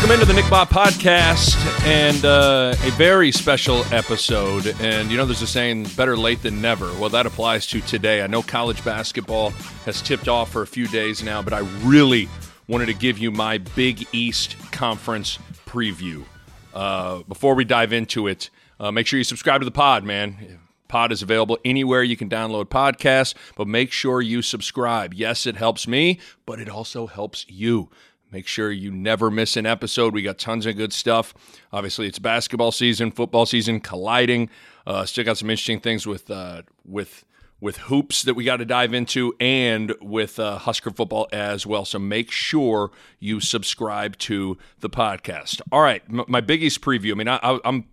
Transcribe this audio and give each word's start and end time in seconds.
Welcome 0.00 0.14
into 0.14 0.24
the 0.24 0.32
Nick 0.32 0.46
Bahe 0.46 0.66
podcast 0.66 1.84
and 1.84 2.24
uh, 2.24 2.74
a 2.84 2.90
very 2.92 3.30
special 3.30 3.84
episode. 3.92 4.74
And 4.80 5.10
you 5.10 5.18
know, 5.18 5.26
there's 5.26 5.42
a 5.42 5.46
saying, 5.46 5.88
better 5.94 6.16
late 6.16 6.42
than 6.42 6.62
never. 6.62 6.86
Well, 6.94 7.10
that 7.10 7.26
applies 7.26 7.66
to 7.66 7.82
today. 7.82 8.22
I 8.22 8.26
know 8.26 8.40
college 8.40 8.82
basketball 8.82 9.50
has 9.84 10.00
tipped 10.00 10.26
off 10.26 10.50
for 10.50 10.62
a 10.62 10.66
few 10.66 10.88
days 10.88 11.22
now, 11.22 11.42
but 11.42 11.52
I 11.52 11.58
really 11.82 12.30
wanted 12.66 12.86
to 12.86 12.94
give 12.94 13.18
you 13.18 13.30
my 13.30 13.58
Big 13.58 14.06
East 14.10 14.56
Conference 14.72 15.38
preview. 15.66 16.24
Uh, 16.72 17.18
before 17.24 17.54
we 17.54 17.66
dive 17.66 17.92
into 17.92 18.26
it, 18.26 18.48
uh, 18.80 18.90
make 18.90 19.06
sure 19.06 19.18
you 19.18 19.24
subscribe 19.24 19.60
to 19.60 19.66
the 19.66 19.70
pod, 19.70 20.02
man. 20.02 20.60
Pod 20.88 21.12
is 21.12 21.20
available 21.20 21.58
anywhere 21.62 22.02
you 22.02 22.16
can 22.16 22.30
download 22.30 22.64
podcasts, 22.64 23.34
but 23.54 23.68
make 23.68 23.92
sure 23.92 24.22
you 24.22 24.40
subscribe. 24.40 25.12
Yes, 25.12 25.46
it 25.46 25.56
helps 25.56 25.86
me, 25.86 26.18
but 26.46 26.58
it 26.58 26.70
also 26.70 27.06
helps 27.06 27.44
you. 27.50 27.90
Make 28.32 28.46
sure 28.46 28.70
you 28.70 28.90
never 28.92 29.30
miss 29.30 29.56
an 29.56 29.66
episode. 29.66 30.14
We 30.14 30.22
got 30.22 30.38
tons 30.38 30.66
of 30.66 30.76
good 30.76 30.92
stuff. 30.92 31.34
Obviously, 31.72 32.06
it's 32.06 32.18
basketball 32.18 32.72
season, 32.72 33.10
football 33.10 33.44
season 33.44 33.80
colliding. 33.80 34.50
Uh, 34.86 35.04
still 35.04 35.24
got 35.24 35.38
some 35.38 35.50
interesting 35.50 35.80
things 35.80 36.06
with 36.06 36.30
uh, 36.30 36.62
with 36.84 37.24
with 37.60 37.76
hoops 37.76 38.22
that 38.22 38.34
we 38.34 38.44
got 38.44 38.56
to 38.56 38.64
dive 38.64 38.94
into, 38.94 39.34
and 39.38 39.94
with 40.00 40.38
uh, 40.38 40.58
Husker 40.58 40.90
football 40.90 41.28
as 41.32 41.66
well. 41.66 41.84
So 41.84 41.98
make 41.98 42.30
sure 42.30 42.90
you 43.18 43.40
subscribe 43.40 44.16
to 44.18 44.56
the 44.78 44.88
podcast. 44.88 45.60
All 45.70 45.82
right, 45.82 46.02
m- 46.08 46.24
my 46.26 46.40
Big 46.40 46.62
East 46.62 46.80
preview. 46.80 47.12
I 47.12 47.14
mean, 47.16 47.28
I, 47.28 47.38
I, 47.42 47.58
I'm 47.64 47.86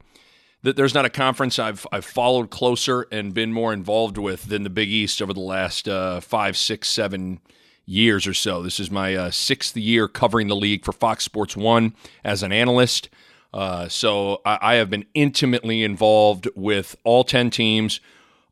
there's 0.64 0.94
not 0.94 1.06
a 1.06 1.10
conference 1.10 1.60
I've 1.60 1.86
I've 1.92 2.06
followed 2.06 2.50
closer 2.50 3.08
and 3.12 3.34
been 3.34 3.54
more 3.54 3.74
involved 3.74 4.18
with 4.18 4.46
than 4.46 4.64
the 4.64 4.70
Big 4.70 4.90
East 4.90 5.22
over 5.22 5.34
the 5.34 5.40
last 5.40 5.88
uh, 5.88 6.20
five, 6.20 6.58
six, 6.58 6.90
seven 6.90 7.40
years 7.88 8.28
or 8.28 8.34
so. 8.34 8.62
This 8.62 8.80
is 8.80 8.92
my 8.92 9.16
uh, 9.16 9.32
sixth 9.32 9.76
year 9.76 10.08
covering 10.08 10.48
the 10.48 10.56
league 10.56 10.86
for 10.86 10.92
Fox 10.92 11.24
Sports 11.24 11.58
One 11.58 11.96
as 12.24 12.44
an 12.44 12.52
analyst. 12.52 13.10
Uh, 13.54 13.88
so 13.88 14.42
I, 14.46 14.60
I, 14.62 14.74
have 14.76 14.90
been 14.90 15.06
intimately 15.14 15.84
involved 15.84 16.50
with 16.54 16.98
all 17.06 17.24
10 17.24 17.50
teams, 17.50 18.02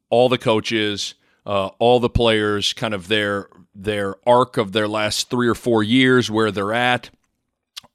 all 0.09 0.30
the 0.30 0.38
coaches, 0.38 1.16
uh, 1.45 1.67
all 1.80 2.00
the 2.00 2.09
players, 2.09 2.73
kind 2.73 2.94
of 2.94 3.09
their 3.09 3.50
their 3.75 4.16
arc 4.25 4.55
of 4.55 4.72
their 4.72 4.88
last 4.88 5.30
three 5.30 5.49
or 5.49 5.53
four 5.53 5.83
years, 5.83 6.31
where 6.31 6.49
they're 6.49 6.73
at, 6.73 7.09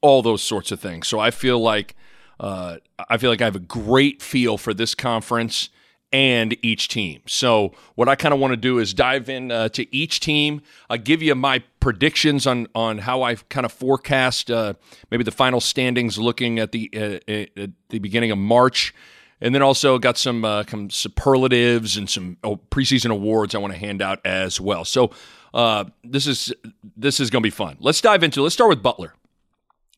all 0.01 0.21
those 0.21 0.43
sorts 0.43 0.71
of 0.71 0.79
things. 0.79 1.07
So 1.07 1.19
I 1.19 1.31
feel 1.31 1.59
like 1.59 1.95
uh, 2.39 2.77
I 3.09 3.17
feel 3.17 3.31
like 3.31 3.41
I 3.41 3.45
have 3.45 3.55
a 3.55 3.59
great 3.59 4.21
feel 4.21 4.59
for 4.59 4.73
this 4.73 4.93
conference 4.93 5.69
and 6.11 6.57
each 6.61 6.87
team. 6.87 7.21
So 7.25 7.73
what 7.95 8.09
I 8.09 8.15
kind 8.15 8.33
of 8.33 8.39
want 8.39 8.51
to 8.51 8.57
do 8.57 8.79
is 8.79 8.93
dive 8.93 9.29
in 9.29 9.51
uh, 9.51 9.69
to 9.69 9.95
each 9.95 10.19
team. 10.19 10.61
I 10.89 10.97
give 10.97 11.21
you 11.21 11.35
my 11.35 11.63
predictions 11.79 12.45
on 12.45 12.67
on 12.75 12.99
how 12.99 13.23
I 13.23 13.35
kind 13.35 13.65
of 13.65 13.71
forecast 13.71 14.51
uh, 14.51 14.73
maybe 15.09 15.23
the 15.23 15.31
final 15.31 15.61
standings, 15.61 16.17
looking 16.17 16.59
at 16.59 16.71
the 16.71 16.89
uh, 16.93 17.31
at 17.31 17.71
the 17.89 17.99
beginning 17.99 18.31
of 18.31 18.37
March, 18.37 18.93
and 19.39 19.55
then 19.55 19.61
also 19.61 19.97
got 19.97 20.17
some 20.17 20.43
uh, 20.43 20.63
some 20.67 20.89
superlatives 20.89 21.97
and 21.97 22.09
some 22.09 22.37
oh, 22.43 22.57
preseason 22.57 23.11
awards 23.11 23.55
I 23.55 23.59
want 23.59 23.73
to 23.73 23.79
hand 23.79 24.01
out 24.01 24.19
as 24.25 24.59
well. 24.59 24.83
So 24.83 25.11
uh, 25.53 25.85
this 26.03 26.27
is 26.27 26.53
this 26.97 27.19
is 27.19 27.29
going 27.29 27.41
to 27.41 27.47
be 27.47 27.51
fun. 27.51 27.77
Let's 27.79 28.01
dive 28.01 28.23
into. 28.23 28.41
Let's 28.41 28.53
start 28.53 28.69
with 28.69 28.83
Butler. 28.83 29.13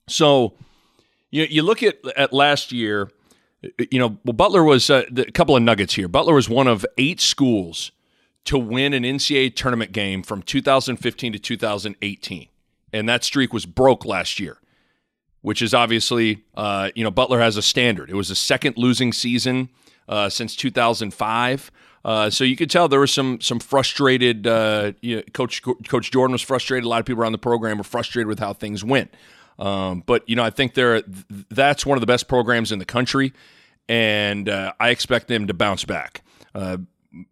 So 0.07 0.53
you 1.31 1.43
you 1.49 1.63
look 1.63 1.81
at 1.81 1.97
at 2.15 2.33
last 2.33 2.71
year 2.71 3.09
you 3.91 3.99
know, 3.99 4.17
well, 4.25 4.33
Butler 4.33 4.63
was 4.63 4.89
uh, 4.89 5.03
a 5.15 5.31
couple 5.31 5.55
of 5.55 5.63
nuggets 5.63 5.93
here. 5.95 6.07
Butler 6.07 6.33
was 6.33 6.49
one 6.49 6.67
of 6.67 6.85
eight 6.97 7.21
schools 7.21 7.91
to 8.45 8.57
win 8.57 8.93
an 8.93 9.03
NCAA 9.03 9.55
tournament 9.55 9.91
game 9.91 10.21
from 10.21 10.41
2015 10.41 11.33
to 11.33 11.39
2018, 11.39 12.47
and 12.91 13.09
that 13.09 13.23
streak 13.23 13.53
was 13.53 13.65
broke 13.65 14.05
last 14.05 14.39
year. 14.39 14.57
Which 15.41 15.61
is 15.61 15.73
obviously, 15.73 16.45
uh, 16.55 16.91
you 16.95 17.03
know, 17.03 17.11
Butler 17.11 17.41
has 17.41 17.57
a 17.57 17.61
standard. 17.61 18.09
It 18.09 18.15
was 18.15 18.29
the 18.29 18.35
second 18.35 18.77
losing 18.77 19.11
season 19.11 19.67
uh, 20.07 20.29
since 20.29 20.55
2005. 20.55 21.69
Uh, 22.05 22.29
so 22.29 22.45
you 22.45 22.55
could 22.55 22.69
tell 22.69 22.87
there 22.87 22.99
was 22.99 23.13
some 23.13 23.41
some 23.41 23.59
frustrated. 23.59 24.47
Uh, 24.47 24.93
you 25.01 25.17
know, 25.17 25.21
Coach 25.33 25.61
Coach 25.61 26.11
Jordan 26.11 26.31
was 26.31 26.41
frustrated. 26.41 26.85
A 26.85 26.87
lot 26.87 26.99
of 26.99 27.05
people 27.05 27.21
around 27.21 27.31
the 27.33 27.37
program 27.37 27.77
were 27.77 27.83
frustrated 27.83 28.27
with 28.27 28.39
how 28.39 28.53
things 28.53 28.83
went. 28.83 29.13
Um, 29.59 30.03
but 30.05 30.27
you 30.27 30.35
know, 30.35 30.43
I 30.43 30.49
think 30.49 30.73
they're 30.73 31.01
that's 31.49 31.85
one 31.85 31.97
of 31.97 32.01
the 32.01 32.07
best 32.07 32.27
programs 32.27 32.71
in 32.71 32.79
the 32.79 32.85
country, 32.85 33.33
and 33.87 34.49
uh, 34.49 34.73
I 34.79 34.89
expect 34.89 35.27
them 35.27 35.47
to 35.47 35.53
bounce 35.53 35.85
back. 35.85 36.23
Uh, 36.53 36.77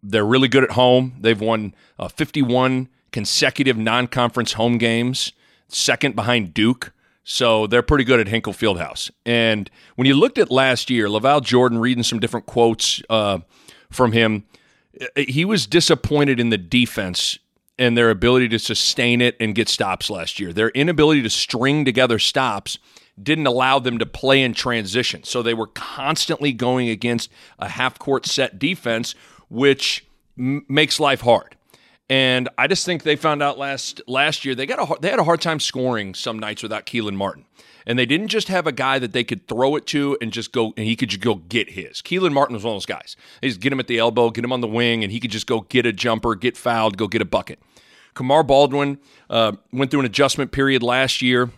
they're 0.02 0.24
really 0.24 0.48
good 0.48 0.64
at 0.64 0.72
home. 0.72 1.14
They've 1.20 1.40
won 1.40 1.74
uh, 1.98 2.08
51 2.08 2.88
consecutive 3.10 3.76
non-conference 3.76 4.52
home 4.54 4.78
games, 4.78 5.32
second 5.68 6.14
behind 6.14 6.54
Duke. 6.54 6.92
So 7.24 7.66
they're 7.66 7.82
pretty 7.82 8.04
good 8.04 8.18
at 8.20 8.28
Hinkle 8.28 8.52
Fieldhouse. 8.52 9.10
And 9.24 9.70
when 9.94 10.06
you 10.06 10.14
looked 10.14 10.38
at 10.38 10.50
last 10.50 10.90
year, 10.90 11.06
LaVall 11.06 11.44
Jordan 11.44 11.78
reading 11.78 12.02
some 12.02 12.18
different 12.18 12.46
quotes 12.46 13.00
uh, 13.08 13.38
from 13.90 14.12
him, 14.12 14.44
he 15.16 15.44
was 15.44 15.66
disappointed 15.66 16.40
in 16.40 16.50
the 16.50 16.58
defense 16.58 17.38
and 17.78 17.96
their 17.96 18.10
ability 18.10 18.48
to 18.48 18.58
sustain 18.58 19.20
it 19.20 19.36
and 19.40 19.54
get 19.54 19.68
stops 19.68 20.10
last 20.10 20.38
year. 20.38 20.52
Their 20.52 20.70
inability 20.70 21.22
to 21.22 21.30
string 21.30 21.84
together 21.84 22.18
stops 22.18 22.78
didn't 23.20 23.46
allow 23.46 23.78
them 23.78 23.98
to 23.98 24.06
play 24.06 24.42
in 24.42 24.54
transition. 24.54 25.22
So 25.24 25.42
they 25.42 25.54
were 25.54 25.66
constantly 25.68 26.52
going 26.52 26.88
against 26.88 27.30
a 27.58 27.68
half 27.68 27.98
court 27.98 28.26
set 28.26 28.58
defense, 28.58 29.14
which 29.48 30.06
m- 30.38 30.64
makes 30.68 30.98
life 30.98 31.22
hard. 31.22 31.56
And 32.12 32.50
I 32.58 32.66
just 32.66 32.84
think 32.84 33.04
they 33.04 33.16
found 33.16 33.42
out 33.42 33.56
last 33.56 34.02
last 34.06 34.44
year 34.44 34.54
they 34.54 34.66
got 34.66 34.78
a 34.78 35.00
they 35.00 35.08
had 35.08 35.18
a 35.18 35.24
hard 35.24 35.40
time 35.40 35.58
scoring 35.58 36.12
some 36.12 36.38
nights 36.38 36.62
without 36.62 36.84
Kelan 36.84 37.14
Martin. 37.14 37.46
And 37.86 37.98
they 37.98 38.04
didn't 38.04 38.28
just 38.28 38.48
have 38.48 38.66
a 38.66 38.70
guy 38.70 38.98
that 38.98 39.14
they 39.14 39.24
could 39.24 39.48
throw 39.48 39.76
it 39.76 39.86
to 39.86 40.18
and 40.20 40.30
just 40.30 40.52
go 40.52 40.74
and 40.76 40.86
he 40.86 40.94
could 40.94 41.08
just 41.08 41.22
go 41.22 41.36
get 41.36 41.70
his. 41.70 42.02
Kelan 42.02 42.34
Martin 42.34 42.52
was 42.52 42.64
one 42.64 42.72
of 42.72 42.76
those 42.76 42.84
guys. 42.84 43.16
They 43.40 43.48
just 43.48 43.60
get 43.60 43.72
him 43.72 43.80
at 43.80 43.86
the 43.86 43.98
elbow, 43.98 44.28
get 44.28 44.44
him 44.44 44.52
on 44.52 44.60
the 44.60 44.68
wing, 44.68 45.02
and 45.02 45.10
he 45.10 45.20
could 45.20 45.30
just 45.30 45.46
go 45.46 45.62
get 45.62 45.86
a 45.86 45.92
jumper, 45.92 46.34
get 46.34 46.54
fouled, 46.54 46.98
go 46.98 47.08
get 47.08 47.22
a 47.22 47.24
bucket. 47.24 47.60
Kamar 48.12 48.42
Baldwin 48.42 48.98
uh, 49.30 49.52
went 49.72 49.90
through 49.90 50.00
an 50.00 50.06
adjustment 50.06 50.52
period 50.52 50.82
last 50.82 51.22
year 51.22 51.48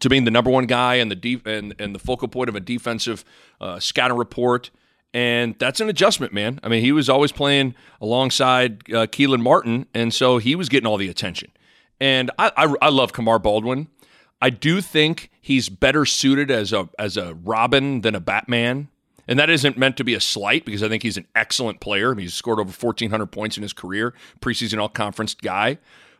to 0.00 0.08
being 0.08 0.24
the 0.24 0.30
number 0.30 0.50
one 0.50 0.64
guy 0.64 0.94
and 0.94 1.10
the 1.10 1.14
de- 1.14 1.42
and, 1.44 1.74
and 1.78 1.94
the 1.94 1.98
focal 1.98 2.28
point 2.28 2.48
of 2.48 2.56
a 2.56 2.60
defensive 2.60 3.22
uh, 3.60 3.78
scouting 3.78 4.16
report. 4.16 4.70
And 5.14 5.54
that's 5.60 5.80
an 5.80 5.88
adjustment, 5.88 6.32
man. 6.32 6.58
I 6.64 6.68
mean, 6.68 6.82
he 6.82 6.90
was 6.90 7.08
always 7.08 7.30
playing 7.30 7.76
alongside 8.00 8.92
uh, 8.92 9.06
Kelan 9.06 9.40
Martin, 9.40 9.86
and 9.94 10.12
so 10.12 10.38
he 10.38 10.56
was 10.56 10.68
getting 10.68 10.88
all 10.88 10.96
the 10.96 11.08
attention. 11.08 11.52
And 12.00 12.32
I, 12.36 12.50
I, 12.56 12.74
I 12.82 12.88
love 12.88 13.12
Kamar 13.12 13.38
Baldwin. 13.38 13.86
I 14.42 14.50
do 14.50 14.80
think 14.80 15.30
he's 15.40 15.68
better 15.68 16.04
suited 16.04 16.50
as 16.50 16.72
a 16.72 16.88
as 16.98 17.16
a 17.16 17.34
Robin 17.34 18.00
than 18.00 18.16
a 18.16 18.20
Batman. 18.20 18.88
And 19.26 19.38
that 19.38 19.48
isn't 19.48 19.78
meant 19.78 19.96
to 19.96 20.04
be 20.04 20.14
a 20.14 20.20
slight 20.20 20.66
because 20.66 20.82
I 20.82 20.88
think 20.88 21.02
he's 21.02 21.16
an 21.16 21.26
excellent 21.34 21.80
player. 21.80 22.14
He's 22.14 22.34
scored 22.34 22.60
over 22.60 22.70
1,400 22.70 23.26
points 23.26 23.56
in 23.56 23.62
his 23.62 23.72
career, 23.72 24.12
preseason 24.40 24.78
all 24.78 24.90
conference 24.90 25.32
guy. 25.32 25.78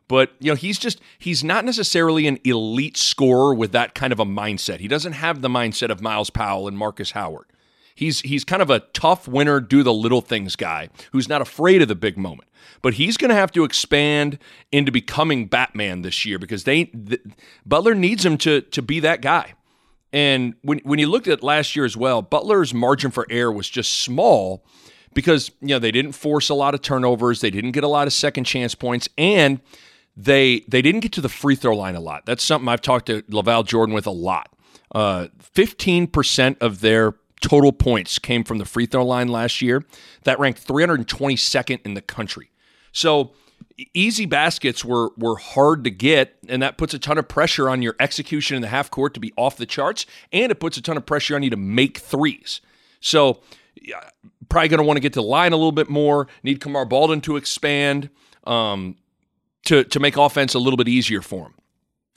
But, 0.09 0.33
you 0.39 0.51
know, 0.51 0.55
he's 0.55 0.79
just, 0.79 1.03
he's 1.19 1.45
not 1.45 1.67
necessarily 1.67 2.27
an 2.27 2.39
elite 2.45 2.97
scorer 2.97 3.55
with 3.55 3.73
that 3.73 3.95
kind 3.95 4.11
of 4.11 4.21
a 4.21 4.25
mindset. 4.25 4.81
He 4.81 4.89
doesn't 4.89 5.13
have 5.13 5.43
the 5.43 5.49
mindset 5.49 5.91
of 5.91 6.01
Myles 6.01 6.31
Powell 6.31 6.67
and 6.67 6.79
Marcus 6.79 7.11
Howard. 7.11 7.47
He's, 7.95 8.21
he's 8.21 8.45
kind 8.45 8.61
of 8.61 8.71
a 8.71 8.81
tough 8.81 9.29
winner, 9.29 9.61
do 9.61 9.83
the 9.83 9.93
little 9.93 10.21
things 10.21 10.57
guy 10.57 10.89
who's 11.13 11.29
not 11.29 11.41
afraid 11.41 11.83
of 11.83 11.89
the 11.89 11.95
big 11.95 12.19
moment. 12.19 12.49
But 12.83 12.95
he's 12.95 13.17
going 13.17 13.29
to 13.29 13.35
have 13.35 13.53
to 13.53 13.65
expand 13.65 14.39
into 14.73 14.91
becoming 14.91 15.47
Batman 15.47 16.03
this 16.03 16.25
year 16.25 16.39
because 16.39 16.65
they, 16.65 16.85
the, 16.93 17.21
Butler 17.65 17.95
needs 17.95 18.25
him 18.25 18.37
to, 18.39 18.61
to 18.63 18.83
be 18.83 19.01
that 19.01 19.23
guy. 19.23 19.55
And 20.15 20.55
when 20.63 20.79
when 20.85 21.01
you 21.01 21.09
looked 21.09 21.27
at 21.27 21.43
last 21.43 21.75
year 21.75 21.85
as 21.85 21.97
well, 21.97 22.23
Butler's 22.23 22.73
margin 22.73 23.11
for 23.11 23.27
error 23.29 23.51
was 23.51 23.69
just 23.69 24.01
small 24.03 24.65
because 25.13 25.51
you 25.61 25.69
know 25.69 25.81
they 25.81 25.91
didn't 25.91 26.13
force 26.13 26.49
a 26.49 26.55
lot 26.55 26.73
of 26.73 26.83
turnovers, 26.83 27.41
they 27.41 27.51
didn't 27.51 27.73
get 27.73 27.83
a 27.83 27.89
lot 27.89 28.07
of 28.07 28.13
second 28.13 28.45
chance 28.45 28.77
points, 28.77 29.09
and 29.19 29.61
they 30.17 30.65
they 30.69 30.83
didn't 30.83 31.01
get 31.01 31.11
to 31.15 31.21
the 31.21 31.29
free 31.29 31.57
throw 31.57 31.77
line 31.77 31.97
a 31.97 32.01
lot. 32.01 32.27
That's 32.27 32.45
something 32.45 32.69
I've 32.69 32.81
talked 32.81 33.07
to 33.07 33.23
LaVall 33.23 33.67
Jordan 33.67 33.93
with 33.93 34.07
a 34.07 34.13
lot. 34.13 34.55
Uh, 34.95 35.27
fifteen 35.41 36.07
percent 36.07 36.59
of 36.61 36.81
their 36.81 37.17
total 37.45 37.73
points 37.73 38.19
came 38.19 38.43
from 38.43 38.57
the 38.57 38.65
free 38.65 38.87
throw 38.87 39.05
line 39.05 39.29
last 39.29 39.61
year. 39.61 39.85
That 40.23 40.41
ranked 40.41 40.67
322nd 40.67 41.81
in 41.85 41.93
the 41.93 42.01
country. 42.01 42.51
So 42.91 43.33
easy 43.93 44.25
baskets 44.25 44.83
were 44.83 45.11
were 45.19 45.37
hard 45.37 45.85
to 45.85 45.91
get, 45.91 46.37
and 46.49 46.63
that 46.63 46.79
puts 46.79 46.95
a 46.95 46.99
ton 46.99 47.19
of 47.19 47.29
pressure 47.29 47.69
on 47.69 47.83
your 47.83 47.97
execution 48.01 48.57
in 48.57 48.63
the 48.63 48.69
half 48.69 48.91
court 48.91 49.13
to 49.15 49.21
be 49.21 49.35
off 49.37 49.59
the 49.59 49.67
charts, 49.67 50.07
and 50.33 50.51
it 50.51 50.59
puts 50.59 50.79
a 50.79 50.83
ton 50.83 50.97
of 50.97 51.05
pressure 51.05 51.37
on 51.37 51.43
you 51.43 51.51
to 51.51 51.57
make 51.57 51.99
threes. 51.99 52.63
So, 53.01 53.43
probably 54.49 54.69
going 54.69 54.79
to 54.79 54.85
want 54.85 54.97
to 54.97 55.03
get 55.03 55.13
to 55.13 55.21
the 55.21 55.27
line 55.27 55.53
a 55.53 55.57
little 55.57 55.73
bit 55.73 55.91
more. 55.91 56.29
Need 56.43 56.63
Kamar 56.63 56.87
Baldwin 56.87 57.21
to 57.23 57.37
expand 57.37 58.09
um, 58.45 58.97
to 59.67 59.85
to 59.85 60.01
make 60.01 60.17
offense 60.17 60.55
a 60.55 60.59
little 60.59 60.79
bit 60.79 60.89
easier 60.89 61.21
for 61.21 61.47
him. 61.49 61.54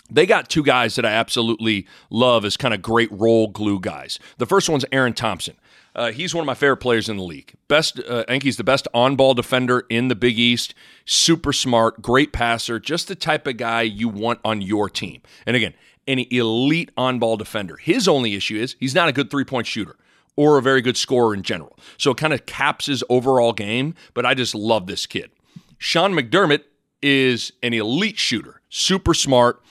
They 0.10 0.26
got 0.26 0.50
two 0.50 0.64
guys 0.64 0.96
that 0.96 1.06
I 1.06 1.12
absolutely 1.12 1.88
love 2.10 2.46
as 2.46 2.58
kind 2.58 2.74
of 2.74 2.82
great 2.82 3.12
role 3.12 3.48
glue 3.48 3.80
guys. 3.80 4.20
The 4.38 4.46
first 4.46 4.70
one's 4.70 4.86
Aaron 4.92 5.14
Thompson. 5.14 5.56
Uh, 5.96 6.12
he's 6.12 6.34
one 6.36 6.44
of 6.44 6.46
my 6.46 6.54
favorite 6.54 6.78
players 6.78 7.10
in 7.10 7.18
the 7.18 7.24
league. 7.24 7.56
Best, 7.68 8.00
uh, 8.00 8.24
I 8.28 8.32
think 8.32 8.44
he's 8.44 8.58
the 8.58 8.64
best 8.64 8.88
on-ball 8.94 9.34
defender 9.34 9.86
in 9.90 10.10
the 10.10 10.16
Big 10.16 10.38
East. 10.38 10.76
Super 11.06 11.52
smart, 11.52 12.02
great 12.04 12.32
passer, 12.32 12.80
just 12.80 13.08
the 13.08 13.16
type 13.16 13.48
of 13.48 13.58
guy 13.58 13.82
you 13.82 14.08
want 14.08 14.40
on 14.46 14.62
your 14.62 14.90
team. 14.90 15.24
And 15.46 15.56
again, 15.56 15.74
an 16.08 16.20
elite 16.30 16.92
on-ball 16.96 17.38
defender. 17.38 17.78
His 17.78 18.08
only 18.08 18.36
issue 18.36 18.58
is 18.58 18.76
he's 18.80 18.94
not 18.94 19.10
a 19.10 19.12
good 19.12 19.32
three-point 19.32 19.66
shooter 19.66 19.96
or 20.36 20.60
a 20.60 20.62
very 20.62 20.82
good 20.82 20.98
scorer 20.98 21.34
in 21.34 21.42
general. 21.42 21.78
So 21.98 22.12
it 22.12 22.18
kind 22.18 22.32
of 22.32 22.46
caps 22.46 22.86
his 22.86 23.04
overall 23.10 23.52
game. 23.52 23.96
But 24.14 24.26
I 24.26 24.36
just 24.36 24.54
love 24.54 24.86
this 24.86 25.08
kid. 25.08 25.32
Sean 25.80 26.14
McDermott 26.14 26.62
is 27.02 27.52
an 27.64 27.74
elite 27.74 28.20
shooter, 28.20 28.62
super 28.70 29.16
smart. 29.16 29.62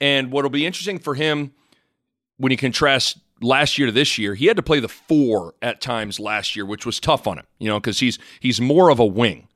And 0.00 0.32
what'll 0.32 0.50
be 0.50 0.66
interesting 0.66 0.98
for 0.98 1.14
him 1.14 1.52
when 2.38 2.50
you 2.50 2.56
contrast 2.56 3.18
last 3.42 3.78
year 3.78 3.86
to 3.86 3.92
this 3.92 4.18
year, 4.18 4.34
he 4.34 4.46
had 4.46 4.56
to 4.56 4.62
play 4.62 4.80
the 4.80 4.88
four 4.88 5.54
at 5.62 5.80
times 5.80 6.18
last 6.18 6.56
year, 6.56 6.64
which 6.64 6.86
was 6.86 7.00
tough 7.00 7.26
on 7.26 7.38
him, 7.38 7.46
you 7.58 7.68
know, 7.68 7.78
because 7.78 8.00
he's 8.00 8.18
he's 8.40 8.60
more 8.60 8.90
of 8.90 8.98
a 8.98 9.06
wing. 9.06 9.46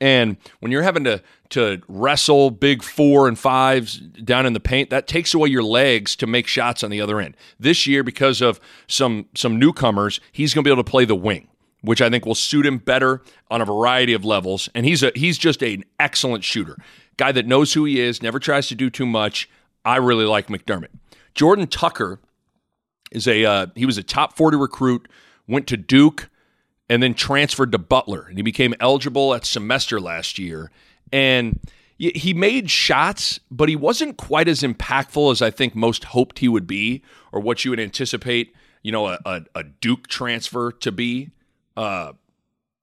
And 0.00 0.36
when 0.60 0.70
you're 0.72 0.82
having 0.82 1.04
to 1.04 1.22
to 1.50 1.80
wrestle 1.88 2.50
big 2.50 2.82
four 2.82 3.28
and 3.28 3.38
fives 3.38 3.98
down 3.98 4.44
in 4.46 4.52
the 4.52 4.60
paint, 4.60 4.90
that 4.90 5.06
takes 5.06 5.32
away 5.32 5.48
your 5.48 5.62
legs 5.62 6.16
to 6.16 6.26
make 6.26 6.46
shots 6.46 6.82
on 6.82 6.90
the 6.90 7.00
other 7.00 7.20
end. 7.20 7.36
This 7.58 7.86
year, 7.86 8.02
because 8.02 8.42
of 8.42 8.60
some 8.86 9.26
some 9.34 9.58
newcomers, 9.58 10.20
he's 10.32 10.52
going 10.52 10.64
to 10.64 10.68
be 10.68 10.72
able 10.72 10.84
to 10.84 10.90
play 10.90 11.06
the 11.06 11.16
wing, 11.16 11.48
which 11.80 12.02
I 12.02 12.10
think 12.10 12.26
will 12.26 12.34
suit 12.34 12.66
him 12.66 12.78
better 12.78 13.22
on 13.50 13.62
a 13.62 13.64
variety 13.64 14.12
of 14.12 14.24
levels. 14.24 14.68
And 14.74 14.84
he's 14.84 15.02
a 15.02 15.12
he's 15.14 15.38
just 15.38 15.62
an 15.62 15.84
excellent 15.98 16.44
shooter, 16.44 16.76
guy 17.16 17.32
that 17.32 17.46
knows 17.46 17.72
who 17.72 17.84
he 17.84 18.00
is, 18.00 18.22
never 18.22 18.38
tries 18.38 18.68
to 18.68 18.74
do 18.74 18.90
too 18.90 19.06
much. 19.06 19.48
I 19.86 19.96
really 19.96 20.24
like 20.24 20.48
McDermott. 20.48 20.88
Jordan 21.34 21.68
Tucker 21.68 22.18
is 23.12 23.28
a 23.28 23.44
uh, 23.44 23.66
he 23.76 23.86
was 23.86 23.96
a 23.96 24.02
top 24.02 24.36
40 24.36 24.56
recruit, 24.56 25.08
went 25.46 25.68
to 25.68 25.76
Duke, 25.76 26.28
and 26.88 27.02
then 27.02 27.14
transferred 27.14 27.72
to 27.72 27.78
Butler, 27.78 28.26
and 28.28 28.36
he 28.36 28.42
became 28.42 28.74
eligible 28.80 29.32
at 29.32 29.46
semester 29.46 30.00
last 30.00 30.38
year. 30.38 30.70
And 31.12 31.60
he 31.98 32.34
made 32.34 32.70
shots, 32.70 33.40
but 33.50 33.70
he 33.70 33.76
wasn't 33.76 34.18
quite 34.18 34.48
as 34.48 34.62
impactful 34.62 35.32
as 35.32 35.40
I 35.40 35.50
think 35.50 35.74
most 35.74 36.04
hoped 36.04 36.40
he 36.40 36.48
would 36.48 36.66
be, 36.66 37.02
or 37.32 37.40
what 37.40 37.64
you 37.64 37.70
would 37.70 37.80
anticipate, 37.80 38.52
you 38.82 38.92
know, 38.92 39.06
a, 39.06 39.18
a, 39.24 39.42
a 39.54 39.62
Duke 39.62 40.06
transfer 40.08 40.72
to 40.72 40.92
be. 40.92 41.30
Uh, 41.74 42.12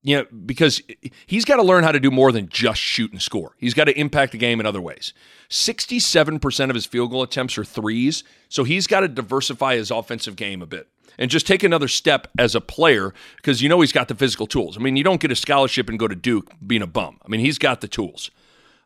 you 0.03 0.17
know, 0.17 0.25
because 0.45 0.81
he's 1.25 1.45
got 1.45 1.55
to 1.55 1.63
learn 1.63 1.83
how 1.83 1.91
to 1.91 1.99
do 1.99 2.11
more 2.11 2.31
than 2.31 2.49
just 2.49 2.79
shoot 2.79 3.11
and 3.11 3.21
score. 3.21 3.55
He's 3.57 3.73
got 3.73 3.85
to 3.85 3.97
impact 3.97 4.33
the 4.33 4.37
game 4.37 4.59
in 4.59 4.65
other 4.65 4.81
ways. 4.81 5.13
67% 5.49 6.69
of 6.69 6.75
his 6.75 6.85
field 6.85 7.11
goal 7.11 7.23
attempts 7.23 7.57
are 7.57 7.63
threes, 7.63 8.23
so 8.49 8.63
he's 8.63 8.85
got 8.85 8.99
to 8.99 9.07
diversify 9.07 9.75
his 9.75 9.91
offensive 9.91 10.35
game 10.35 10.61
a 10.61 10.65
bit 10.65 10.89
and 11.17 11.31
just 11.31 11.47
take 11.47 11.63
another 11.63 11.87
step 11.87 12.27
as 12.37 12.55
a 12.55 12.61
player 12.61 13.13
because 13.37 13.61
you 13.61 13.69
know 13.69 13.79
he's 13.81 13.91
got 13.91 14.07
the 14.07 14.15
physical 14.15 14.47
tools. 14.47 14.77
I 14.77 14.81
mean, 14.81 14.95
you 14.95 15.03
don't 15.03 15.21
get 15.21 15.31
a 15.31 15.35
scholarship 15.35 15.89
and 15.89 15.97
go 15.97 16.07
to 16.07 16.15
Duke 16.15 16.51
being 16.65 16.81
a 16.81 16.87
bum. 16.87 17.19
I 17.25 17.29
mean, 17.29 17.39
he's 17.39 17.57
got 17.57 17.81
the 17.81 17.87
tools. 17.87 18.31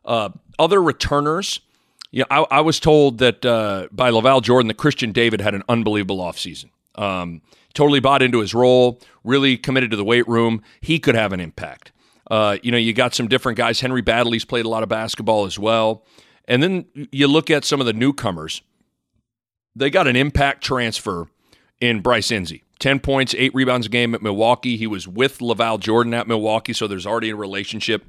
Uh, 0.04 0.30
other 0.58 0.80
returners, 0.80 1.60
yeah, 2.10 2.24
I, 2.30 2.46
I 2.50 2.60
was 2.60 2.80
told 2.80 3.18
that 3.18 3.44
uh, 3.44 3.88
by 3.92 4.10
LaVall 4.10 4.42
Jordan 4.42 4.68
that 4.68 4.76
Christian 4.76 5.12
David 5.12 5.40
had 5.40 5.54
an 5.54 5.62
unbelievable 5.68 6.18
offseason. 6.18 6.70
Um, 6.94 7.42
totally 7.78 8.00
bought 8.00 8.22
into 8.22 8.40
his 8.40 8.54
role, 8.54 9.00
really 9.22 9.56
committed 9.56 9.92
to 9.92 9.96
the 9.96 10.04
weight 10.04 10.26
room. 10.26 10.60
He 10.80 10.98
could 10.98 11.14
have 11.14 11.32
an 11.32 11.38
impact. 11.38 11.92
Uh, 12.28 12.58
you 12.60 12.72
know, 12.72 12.76
you 12.76 12.92
got 12.92 13.14
some 13.14 13.28
different 13.28 13.56
guys. 13.56 13.80
Henry 13.80 14.02
Baddley's 14.02 14.44
played 14.44 14.64
a 14.64 14.68
lot 14.68 14.82
of 14.82 14.88
basketball 14.88 15.46
as 15.46 15.60
well. 15.60 16.04
And 16.48 16.60
then 16.60 16.86
you 17.12 17.28
look 17.28 17.52
at 17.52 17.64
some 17.64 17.78
of 17.78 17.86
the 17.86 17.92
newcomers. 17.92 18.62
They 19.76 19.90
got 19.90 20.08
an 20.08 20.16
impact 20.16 20.64
transfer 20.64 21.28
in 21.80 22.00
Bryce 22.00 22.32
Nze. 22.32 22.62
10 22.80 22.98
points, 22.98 23.32
eight 23.38 23.54
rebounds 23.54 23.86
a 23.86 23.90
game 23.90 24.12
at 24.12 24.22
Milwaukee. 24.22 24.76
He 24.76 24.88
was 24.88 25.06
with 25.06 25.38
LaVall 25.38 25.78
Jordan 25.78 26.14
at 26.14 26.26
Milwaukee, 26.26 26.72
so 26.72 26.88
there's 26.88 27.06
already 27.06 27.30
a 27.30 27.36
relationship. 27.36 28.04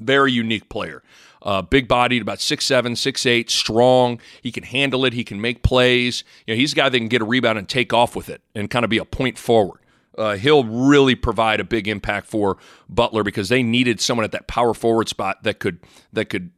Very 0.00 0.32
unique 0.32 0.68
player. 0.68 1.00
Uh, 1.42 1.62
big 1.62 1.88
bodied, 1.88 2.20
about 2.20 2.40
six 2.40 2.64
seven, 2.64 2.94
six 2.94 3.24
eight, 3.24 3.50
strong. 3.50 4.20
He 4.42 4.52
can 4.52 4.62
handle 4.62 5.04
it. 5.04 5.12
He 5.12 5.24
can 5.24 5.40
make 5.40 5.62
plays. 5.62 6.22
You 6.46 6.54
know, 6.54 6.58
he's 6.58 6.72
a 6.72 6.76
guy 6.76 6.88
that 6.88 6.98
can 6.98 7.08
get 7.08 7.22
a 7.22 7.24
rebound 7.24 7.58
and 7.58 7.68
take 7.68 7.92
off 7.92 8.14
with 8.14 8.28
it 8.28 8.42
and 8.54 8.70
kind 8.70 8.84
of 8.84 8.90
be 8.90 8.98
a 8.98 9.04
point 9.04 9.38
forward. 9.38 9.80
Uh, 10.18 10.36
he'll 10.36 10.64
really 10.64 11.14
provide 11.14 11.60
a 11.60 11.64
big 11.64 11.88
impact 11.88 12.26
for 12.26 12.58
Butler 12.88 13.22
because 13.22 13.48
they 13.48 13.62
needed 13.62 14.00
someone 14.00 14.24
at 14.24 14.32
that 14.32 14.48
power 14.48 14.74
forward 14.74 15.08
spot 15.08 15.42
that 15.44 15.60
could 15.60 15.78
that 16.12 16.26
could 16.26 16.50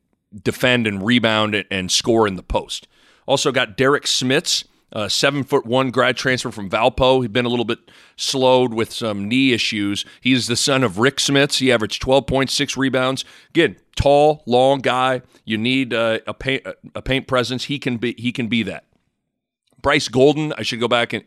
defend 0.42 0.86
and 0.86 1.04
rebound 1.04 1.64
and 1.70 1.92
score 1.92 2.26
in 2.26 2.36
the 2.36 2.42
post. 2.42 2.88
Also 3.26 3.52
got 3.52 3.76
Derrik 3.76 4.04
Smits, 4.04 4.64
uh, 4.92 5.08
seven 5.08 5.44
foot 5.44 5.64
one 5.64 5.90
grad 5.90 6.16
transfer 6.16 6.50
from 6.50 6.68
Valpo. 6.68 7.22
He'd 7.22 7.32
been 7.32 7.44
a 7.44 7.50
little 7.50 7.64
bit 7.64 7.78
slowed 8.16 8.74
with 8.74 8.92
some 8.92 9.28
knee 9.28 9.52
issues. 9.52 10.04
He's 10.20 10.46
the 10.46 10.56
son 10.56 10.82
of 10.82 10.98
Rick 10.98 11.16
Smits. 11.18 11.58
He 11.58 11.70
averaged 11.70 12.02
12.6 12.02 12.76
rebounds. 12.76 13.24
Again, 13.50 13.76
tall, 13.96 14.42
long 14.46 14.80
guy. 14.80 15.22
You 15.44 15.58
need 15.58 15.92
uh, 15.94 16.20
a 16.26 16.34
paint 16.34 16.66
a 16.94 17.02
paint 17.02 17.26
presence. 17.26 17.64
He 17.64 17.78
can 17.78 17.96
be 17.96 18.14
he 18.18 18.32
can 18.32 18.48
be 18.48 18.62
that. 18.64 18.84
Bryce 19.80 20.08
Golden, 20.08 20.52
I 20.56 20.62
should 20.62 20.78
go 20.78 20.86
back 20.86 21.12
and 21.12 21.24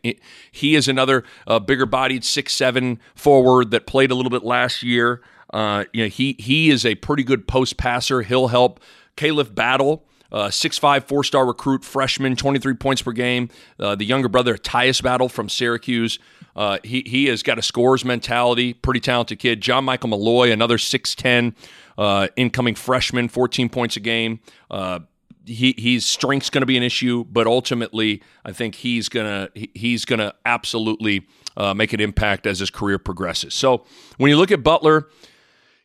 he 0.52 0.76
is 0.76 0.88
another 0.88 1.26
uh, 1.46 1.60
bigger 1.60 1.86
bodied 1.86 2.24
six 2.24 2.54
seven 2.54 3.00
forward 3.14 3.72
that 3.72 3.86
played 3.86 4.12
a 4.12 4.16
little 4.16 4.30
bit 4.30 4.44
last 4.44 4.82
year. 4.82 5.22
Uh, 5.54 5.86
you 5.94 6.04
know, 6.04 6.10
he 6.10 6.36
he 6.40 6.70
is 6.70 6.86
a 6.86 6.96
pretty 6.96 7.24
good 7.24 7.48
post 7.48 7.78
passer. 7.78 8.22
He'll 8.22 8.48
help. 8.48 8.80
Khalif 9.18 9.56
Battle, 9.56 10.06
uh, 10.32 10.48
6'5", 10.48 11.08
four-star 11.08 11.46
recruit, 11.46 11.84
freshman, 11.84 12.36
23 12.36 12.74
points 12.74 13.02
per 13.02 13.12
game. 13.12 13.50
Uh, 13.80 13.96
the 13.96 14.06
younger 14.06 14.28
brother, 14.28 14.58
Tyus 14.58 15.02
Battle 15.02 15.30
from 15.30 15.48
Syracuse. 15.48 16.20
Uh, 16.56 16.80
he, 16.84 17.04
he 17.06 17.26
has 17.26 17.44
got 17.44 17.58
a 17.58 17.62
scores 17.62 18.06
mentality, 18.06 18.74
pretty 18.74 19.00
talented 19.00 19.40
kid. 19.40 19.62
John 19.62 19.86
Michael 19.86 20.10
Mulloy, 20.10 20.52
another 20.52 20.78
6'10", 20.78 21.54
uh, 21.98 22.28
incoming 22.36 22.76
freshman, 22.76 23.28
14 23.28 23.70
points 23.70 23.96
a 23.96 24.00
game. 24.00 24.40
Uh, 24.70 25.00
he, 25.46 25.76
he's 25.78 26.06
strength's 26.06 26.50
going 26.50 26.62
to 26.62 26.66
be 26.66 26.78
an 26.78 26.84
issue, 26.84 27.24
but 27.26 27.48
ultimately, 27.48 28.22
I 28.44 28.52
think 28.52 28.76
he's 28.76 29.10
gonna 29.10 29.50
he, 29.54 29.70
he's 29.74 30.06
gonna 30.06 30.34
absolutely 30.46 31.28
uh, 31.56 31.74
make 31.74 31.94
an 31.94 32.00
impact 32.00 32.48
as 32.48 32.60
his 32.60 32.70
career 32.70 32.98
progresses. 32.98 33.54
So 33.54 33.86
when 34.18 34.30
you 34.30 34.38
look 34.38 34.52
at 34.52 34.64
Butler, 34.64 35.08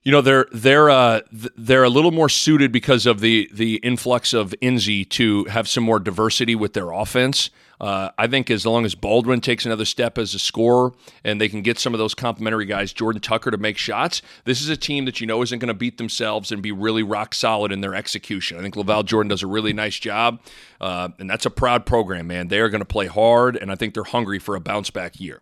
you 0.03 0.13
know 0.13 0.23
they're 0.23 0.47
they're 0.53 0.89
uh, 0.89 1.21
they're 1.31 1.85
a 1.85 1.91
little 1.91 2.11
more 2.11 2.29
suited 2.29 2.73
because 2.73 3.07
of 3.07 3.21
the 3.21 3.51
the 3.53 3.77
influx 3.77 4.33
of 4.33 4.55
Nze 4.63 5.09
to 5.11 5.45
have 5.45 5.69
some 5.69 5.85
more 5.85 5.99
diversity 5.99 6.55
with 6.55 6.73
their 6.73 6.91
offense. 6.91 7.51
Uh, 7.81 8.11
I 8.19 8.27
think 8.27 8.51
as 8.51 8.67
long 8.67 8.85
as 8.85 8.95
Baldwin 8.95 9.41
takes 9.41 9.65
another 9.65 9.87
step 9.87 10.19
as 10.19 10.35
a 10.35 10.39
scorer 10.39 10.93
and 11.25 11.41
they 11.41 11.49
can 11.49 11.63
get 11.63 11.79
some 11.79 11.95
of 11.95 11.99
those 11.99 12.15
complementary 12.15 12.67
guys, 12.67 12.93
Jordan 12.93 13.23
Tucker, 13.23 13.51
to 13.51 13.57
make 13.57 13.79
shots, 13.79 14.21
this 14.45 14.61
is 14.61 14.69
a 14.69 14.77
team 14.77 15.07
that 15.07 15.21
you 15.21 15.27
know 15.27 15.41
isn't 15.43 15.61
going 15.61 15.69
to 15.69 15.75
beat 15.75 15.97
themselves 15.97 16.53
and 16.53 16.63
be 16.63 16.73
really 16.73 17.03
rock 17.03 17.35
solid 17.35 17.73
in 17.73 17.81
their 17.81 17.95
execution. 17.95 18.59
I 18.59 18.63
think 18.63 18.75
LaVall 18.75 19.07
Jordan 19.07 19.29
does 19.29 19.43
a 19.43 19.47
really 19.47 19.73
nice 19.73 19.99
job, 19.99 20.41
uh, 20.81 21.09
and 21.19 21.31
that's 21.31 21.47
a 21.47 21.51
proud 21.51 21.87
program, 21.87 22.27
man. 22.27 22.49
They 22.49 22.61
are 22.61 22.69
going 22.69 22.83
to 22.83 22.85
play 22.85 23.07
hard, 23.07 23.57
and 23.57 23.73
I 23.73 23.77
think 23.77 23.95
they're 23.95 24.05
hungry 24.05 24.39
for 24.39 24.57
a 24.57 24.61
bounce 24.61 24.91
back 24.91 25.19
year. 25.19 25.41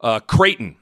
Uh, 0.00 0.18
Creighton 0.20 0.76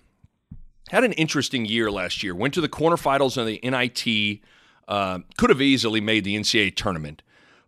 had 0.89 1.05
an 1.05 1.13
interesting 1.13 1.67
year 1.67 1.91
last 1.91 2.23
year. 2.23 2.35
Went 2.35 2.55
to 2.55 2.61
the 2.61 2.69
quarterfinals 2.69 3.37
of 3.37 3.47
the 3.47 3.61
NIT. 3.63 4.41
Uh, 4.89 5.21
could 5.37 5.51
have 5.51 5.61
easily 5.61 6.01
made 6.01 6.25
the 6.25 6.37
NCAA 6.37 6.75
tournament, 6.75 7.23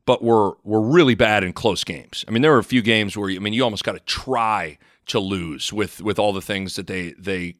but 0.06 0.22
were 0.22 0.56
were 0.64 0.80
really 0.80 1.14
bad 1.14 1.44
in 1.44 1.52
close 1.52 1.84
games. 1.84 2.24
I 2.28 2.30
mean, 2.30 2.42
there 2.42 2.52
were 2.52 2.58
a 2.58 2.64
few 2.64 2.82
games 2.82 3.16
where 3.16 3.30
I 3.30 3.38
mean, 3.38 3.52
you 3.52 3.64
almost 3.64 3.84
got 3.84 3.92
to 3.92 4.00
try 4.00 4.78
to 5.06 5.18
lose 5.18 5.72
with 5.72 6.00
with 6.00 6.18
all 6.18 6.32
the 6.32 6.42
things 6.42 6.76
that 6.76 6.86
they 6.86 7.12
they 7.18 7.56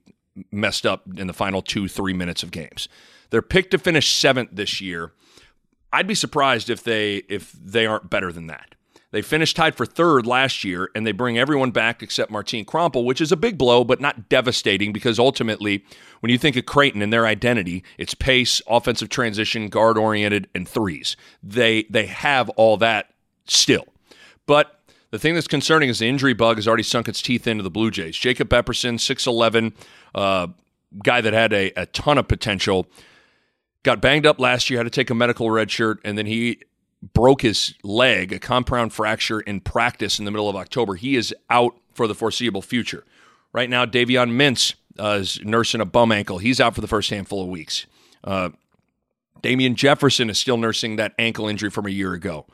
messed 0.50 0.86
up 0.86 1.02
in 1.16 1.26
the 1.26 1.32
final 1.32 1.62
two 1.62 1.88
three 1.88 2.12
minutes 2.14 2.42
of 2.42 2.50
games. 2.50 2.88
They're 3.30 3.42
picked 3.42 3.70
to 3.72 3.78
finish 3.78 4.12
seventh 4.12 4.50
this 4.52 4.80
year. 4.80 5.12
I'd 5.92 6.06
be 6.06 6.14
surprised 6.14 6.70
if 6.70 6.82
they 6.82 7.16
if 7.28 7.52
they 7.52 7.86
aren't 7.86 8.10
better 8.10 8.32
than 8.32 8.46
that. 8.48 8.73
They 9.14 9.23
finished 9.23 9.54
tied 9.54 9.76
for 9.76 9.87
third 9.87 10.26
last 10.26 10.64
year, 10.64 10.90
and 10.92 11.06
they 11.06 11.12
bring 11.12 11.38
everyone 11.38 11.71
back 11.71 12.02
except 12.02 12.33
Martin 12.33 12.64
Krampelj, 12.64 13.04
which 13.04 13.21
is 13.21 13.30
a 13.30 13.37
big 13.37 13.56
blow, 13.56 13.85
but 13.85 14.00
not 14.00 14.28
devastating 14.28 14.92
because 14.92 15.21
ultimately, 15.21 15.85
when 16.18 16.33
you 16.33 16.37
think 16.37 16.56
of 16.56 16.66
Creighton 16.66 17.00
and 17.00 17.12
their 17.12 17.25
identity, 17.25 17.85
it's 17.97 18.12
pace, 18.12 18.61
offensive 18.66 19.11
transition, 19.11 19.68
guard 19.68 19.97
oriented, 19.97 20.49
and 20.52 20.68
threes. 20.68 21.16
They 21.44 21.85
they 21.85 22.06
have 22.06 22.49
all 22.56 22.76
that 22.78 23.11
still, 23.47 23.87
but 24.47 24.80
the 25.12 25.21
thing 25.21 25.35
that's 25.35 25.47
concerning 25.47 25.90
is 25.90 26.00
the 26.00 26.09
injury 26.09 26.35
bug 26.35 26.56
has 26.56 26.66
already 26.66 26.83
sunk 26.83 27.06
its 27.06 27.23
teeth 27.23 27.47
into 27.47 27.62
the 27.62 27.71
Blue 27.71 27.92
Jays. 27.92 28.16
Jacob 28.16 28.49
Epperson, 28.49 29.00
six 29.00 29.28
eleven, 29.28 29.75
uh, 30.16 30.49
guy 31.04 31.21
that 31.21 31.33
had 31.33 31.52
a, 31.52 31.71
a 31.76 31.87
ton 31.87 32.18
of 32.18 32.26
potential 32.26 32.88
got 33.85 34.00
banged 34.00 34.26
up 34.26 34.40
last 34.40 34.71
year, 34.71 34.80
had 34.80 34.85
to 34.85 34.90
take 34.90 35.11
a 35.11 35.14
medical 35.14 35.52
red 35.52 35.71
shirt, 35.71 36.00
and 36.04 36.18
then 36.18 36.26
he 36.26 36.59
broke 37.12 37.42
his 37.42 37.75
leg, 37.82 38.32
a 38.32 38.38
compound 38.38 38.92
fracture 38.92 39.40
in 39.40 39.61
practice 39.61 40.18
in 40.18 40.25
the 40.25 40.30
middle 40.30 40.49
of 40.49 40.56
October. 40.56 40.94
He 40.94 41.16
is 41.16 41.34
out 41.50 41.76
for 41.92 42.06
the 42.06 42.14
foreseeable 42.14 42.62
future. 42.62 43.04
Right 43.52 43.70
now, 43.70 43.87
Davion 43.87 44.30
Mintz 44.32 44.75
uh, 44.99 45.18
is 45.20 45.40
nursing 45.44 45.80
a 45.80 45.84
bum 45.84 46.12
ankle. 46.12 46.38
He's 46.38 46.61
out 46.61 46.75
for 46.75 46.80
the 46.80 46.88
first 46.88 47.11
handful 47.11 47.42
of 47.42 47.49
weeks. 47.49 47.87
Uh, 48.23 48.50
Damian 49.42 49.75
Jefferson 49.75 50.30
is 50.30 50.38
still 50.38 50.56
nursing 50.56 50.96
that 50.96 51.12
ankle 51.18 51.49
injury 51.49 51.70
from 51.70 51.87
a 51.87 51.90
year 51.90 52.14
ago. 52.14 52.46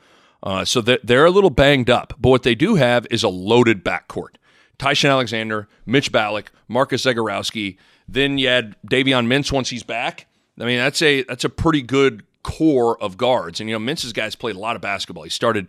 Uh, 0.43 0.65
so 0.65 0.81
they're 0.81 1.27
a 1.27 1.31
little 1.31 1.51
banged 1.51 1.91
up. 1.91 2.15
But 2.19 2.31
what 2.31 2.43
they 2.43 2.55
do 2.55 2.75
have 2.77 3.07
is 3.11 3.23
a 3.23 3.29
loaded 3.29 3.85
backcourt. 3.85 4.37
Ty-Shon 4.79 5.11
Alexander, 5.11 5.69
Mitch 5.85 6.11
Ballock, 6.11 6.51
Marcus 6.67 7.05
Zegarowski. 7.05 7.77
Then 8.09 8.39
you 8.39 8.49
add 8.49 8.75
Davion 8.87 9.27
Mintz 9.27 9.53
once 9.53 9.69
he's 9.69 9.83
back. 9.83 10.27
I 10.59 10.65
mean, 10.65 10.79
that's 10.79 11.01
a 11.03 11.23
that's 11.23 11.45
a 11.45 11.49
pretty 11.49 11.83
good 11.83 12.25
core 12.43 13.01
of 13.03 13.17
guards. 13.17 13.61
And 13.61 13.69
you 13.69 13.79
know, 13.79 13.85
Mintz's 13.85 14.13
guys 14.13 14.35
played 14.35 14.57
a 14.57 14.59
lot 14.59 14.77
of 14.77 14.83
basketball. 14.83 15.25
He 15.25 15.31
started 15.31 15.69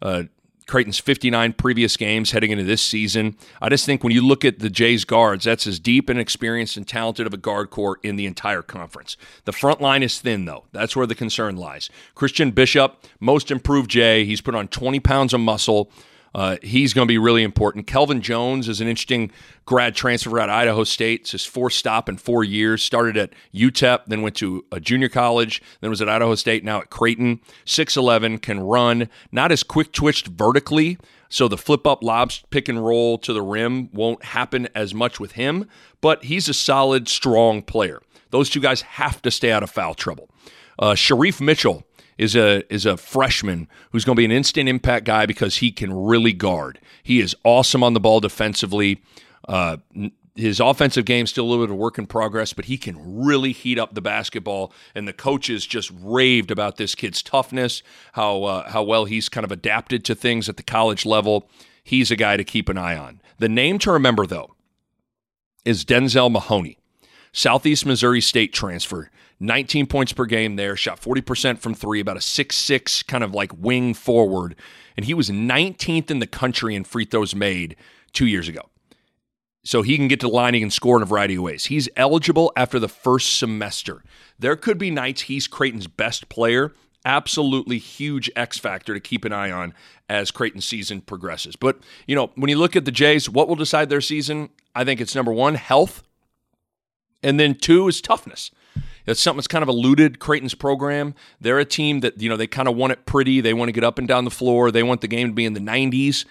uh, 0.00 0.24
Creighton's 0.66 0.98
59 0.98 1.54
previous 1.54 1.96
games 1.96 2.30
heading 2.30 2.50
into 2.50 2.64
this 2.64 2.82
season. 2.82 3.36
I 3.60 3.68
just 3.68 3.84
think 3.84 4.02
when 4.02 4.12
you 4.12 4.26
look 4.26 4.44
at 4.44 4.60
the 4.60 4.70
Jays 4.70 5.04
guards, 5.04 5.44
that's 5.44 5.66
as 5.66 5.78
deep 5.78 6.08
and 6.08 6.18
experienced 6.18 6.76
and 6.76 6.86
talented 6.86 7.26
of 7.26 7.34
a 7.34 7.36
guard 7.36 7.70
core 7.70 7.98
in 8.02 8.16
the 8.16 8.26
entire 8.26 8.62
conference. 8.62 9.16
The 9.44 9.52
front 9.52 9.80
line 9.80 10.02
is 10.02 10.20
thin, 10.20 10.44
though. 10.44 10.64
That's 10.72 10.94
where 10.96 11.06
the 11.06 11.14
concern 11.14 11.56
lies. 11.56 11.90
Christian 12.14 12.52
Bishop, 12.52 13.04
most 13.20 13.50
improved 13.50 13.90
Jay. 13.90 14.24
He's 14.24 14.40
put 14.40 14.54
on 14.54 14.68
20 14.68 15.00
pounds 15.00 15.34
of 15.34 15.40
muscle. 15.40 15.90
Uh, 16.34 16.56
he's 16.62 16.94
going 16.94 17.06
to 17.06 17.12
be 17.12 17.18
really 17.18 17.42
important. 17.42 17.86
Kelvin 17.86 18.22
Jones 18.22 18.68
is 18.68 18.80
an 18.80 18.88
interesting 18.88 19.30
grad 19.66 19.94
transfer 19.94 20.38
at 20.40 20.48
Idaho 20.48 20.84
State. 20.84 21.22
It's 21.22 21.32
his 21.32 21.44
fourth 21.44 21.74
stop 21.74 22.08
in 22.08 22.16
four 22.16 22.42
years. 22.42 22.82
Started 22.82 23.16
at 23.16 23.32
UTEP, 23.54 24.06
then 24.06 24.22
went 24.22 24.36
to 24.36 24.64
a 24.72 24.80
junior 24.80 25.08
college, 25.08 25.62
then 25.80 25.90
was 25.90 26.00
at 26.00 26.08
Idaho 26.08 26.34
State, 26.34 26.64
now 26.64 26.80
at 26.80 26.90
Creighton. 26.90 27.40
6'11, 27.66 28.40
can 28.40 28.60
run, 28.60 29.08
not 29.30 29.52
as 29.52 29.62
quick 29.62 29.92
twitched 29.92 30.28
vertically. 30.28 30.98
So 31.28 31.48
the 31.48 31.56
flip 31.56 31.86
up 31.86 32.02
lobs 32.02 32.42
pick 32.50 32.68
and 32.68 32.84
roll 32.84 33.16
to 33.18 33.32
the 33.32 33.42
rim 33.42 33.90
won't 33.92 34.22
happen 34.22 34.68
as 34.74 34.92
much 34.92 35.18
with 35.18 35.32
him, 35.32 35.66
but 36.02 36.24
he's 36.24 36.48
a 36.48 36.54
solid, 36.54 37.08
strong 37.08 37.62
player. 37.62 38.02
Those 38.30 38.50
two 38.50 38.60
guys 38.60 38.82
have 38.82 39.22
to 39.22 39.30
stay 39.30 39.50
out 39.50 39.62
of 39.62 39.70
foul 39.70 39.94
trouble. 39.94 40.28
Uh, 40.78 40.92
Shereef 40.92 41.40
Mitchell 41.40 41.84
is 42.22 42.36
a 42.36 42.72
is 42.72 42.86
a 42.86 42.96
freshman 42.96 43.68
who's 43.90 44.04
going 44.04 44.14
to 44.14 44.20
be 44.20 44.24
an 44.24 44.30
instant 44.30 44.68
impact 44.68 45.04
guy 45.04 45.26
because 45.26 45.56
he 45.56 45.72
can 45.72 45.92
really 45.92 46.32
guard. 46.32 46.78
He 47.02 47.20
is 47.20 47.34
awesome 47.44 47.82
on 47.82 47.94
the 47.94 48.00
ball 48.00 48.20
defensively. 48.20 49.02
Uh, 49.48 49.78
his 50.34 50.60
offensive 50.60 51.04
game 51.04 51.26
still 51.26 51.44
a 51.44 51.48
little 51.48 51.66
bit 51.66 51.72
of 51.72 51.78
work 51.78 51.98
in 51.98 52.06
progress, 52.06 52.52
but 52.52 52.66
he 52.66 52.78
can 52.78 52.96
really 53.22 53.52
heat 53.52 53.78
up 53.78 53.94
the 53.94 54.00
basketball. 54.00 54.72
And 54.94 55.06
the 55.06 55.12
coaches 55.12 55.66
just 55.66 55.90
raved 56.00 56.50
about 56.50 56.76
this 56.76 56.94
kid's 56.94 57.22
toughness, 57.22 57.82
how 58.12 58.44
uh, 58.44 58.70
how 58.70 58.84
well 58.84 59.04
he's 59.04 59.28
kind 59.28 59.44
of 59.44 59.52
adapted 59.52 60.04
to 60.04 60.14
things 60.14 60.48
at 60.48 60.56
the 60.56 60.62
college 60.62 61.04
level. 61.04 61.50
He's 61.82 62.12
a 62.12 62.16
guy 62.16 62.36
to 62.36 62.44
keep 62.44 62.68
an 62.68 62.78
eye 62.78 62.96
on. 62.96 63.20
The 63.38 63.48
name 63.48 63.78
to 63.80 63.90
remember 63.90 64.26
though 64.26 64.54
is 65.64 65.84
Denzel 65.84 66.30
Mahoney, 66.30 66.78
Southeast 67.32 67.84
Missouri 67.84 68.20
State 68.20 68.52
transfer. 68.52 69.10
19 69.42 69.86
points 69.86 70.12
per 70.12 70.24
game 70.24 70.56
there, 70.56 70.76
shot 70.76 71.00
40% 71.00 71.58
from 71.58 71.74
three, 71.74 72.00
about 72.00 72.16
a 72.16 72.20
six-six 72.20 73.02
kind 73.02 73.24
of 73.24 73.34
like 73.34 73.52
wing 73.58 73.92
forward. 73.92 74.54
And 74.96 75.04
he 75.04 75.14
was 75.14 75.30
19th 75.30 76.10
in 76.10 76.20
the 76.20 76.26
country 76.26 76.74
in 76.74 76.84
free 76.84 77.04
throws 77.04 77.34
made 77.34 77.76
two 78.12 78.26
years 78.26 78.48
ago. 78.48 78.68
So 79.64 79.82
he 79.82 79.96
can 79.96 80.08
get 80.08 80.20
to 80.20 80.26
the 80.26 80.32
line, 80.32 80.54
he 80.54 80.60
can 80.60 80.70
score 80.70 80.96
in 80.96 81.02
a 81.02 81.06
variety 81.06 81.36
of 81.36 81.42
ways. 81.42 81.66
He's 81.66 81.88
eligible 81.96 82.52
after 82.56 82.78
the 82.78 82.88
first 82.88 83.38
semester. 83.38 84.02
There 84.38 84.56
could 84.56 84.78
be 84.78 84.90
nights 84.90 85.22
he's 85.22 85.46
Creighton's 85.46 85.86
best 85.86 86.28
player. 86.28 86.72
Absolutely 87.04 87.78
huge 87.78 88.30
X 88.36 88.58
factor 88.58 88.94
to 88.94 89.00
keep 89.00 89.24
an 89.24 89.32
eye 89.32 89.50
on 89.50 89.74
as 90.08 90.30
Creighton's 90.30 90.64
season 90.64 91.00
progresses. 91.00 91.56
But, 91.56 91.78
you 92.06 92.14
know, 92.14 92.30
when 92.34 92.48
you 92.48 92.58
look 92.58 92.76
at 92.76 92.84
the 92.84 92.92
Jays, 92.92 93.28
what 93.28 93.48
will 93.48 93.56
decide 93.56 93.88
their 93.88 94.00
season? 94.00 94.50
I 94.74 94.84
think 94.84 95.00
it's 95.00 95.14
number 95.14 95.32
one, 95.32 95.54
health. 95.54 96.02
And 97.22 97.38
then 97.38 97.54
two 97.54 97.88
is 97.88 98.00
toughness. 98.00 98.50
It's 99.06 99.20
something 99.20 99.38
that's 99.38 99.48
kind 99.48 99.62
of 99.62 99.68
eluded 99.68 100.18
Creighton's 100.18 100.54
program. 100.54 101.14
They're 101.40 101.58
a 101.58 101.64
team 101.64 102.00
that, 102.00 102.20
you 102.20 102.28
know, 102.28 102.36
they 102.36 102.46
kind 102.46 102.68
of 102.68 102.76
want 102.76 102.92
it 102.92 103.06
pretty. 103.06 103.40
They 103.40 103.54
want 103.54 103.68
to 103.68 103.72
get 103.72 103.84
up 103.84 103.98
and 103.98 104.06
down 104.06 104.24
the 104.24 104.30
floor. 104.30 104.70
They 104.70 104.82
want 104.82 105.00
the 105.00 105.08
game 105.08 105.28
to 105.28 105.34
be 105.34 105.44
in 105.44 105.54
the 105.54 105.60
90s 105.60 106.24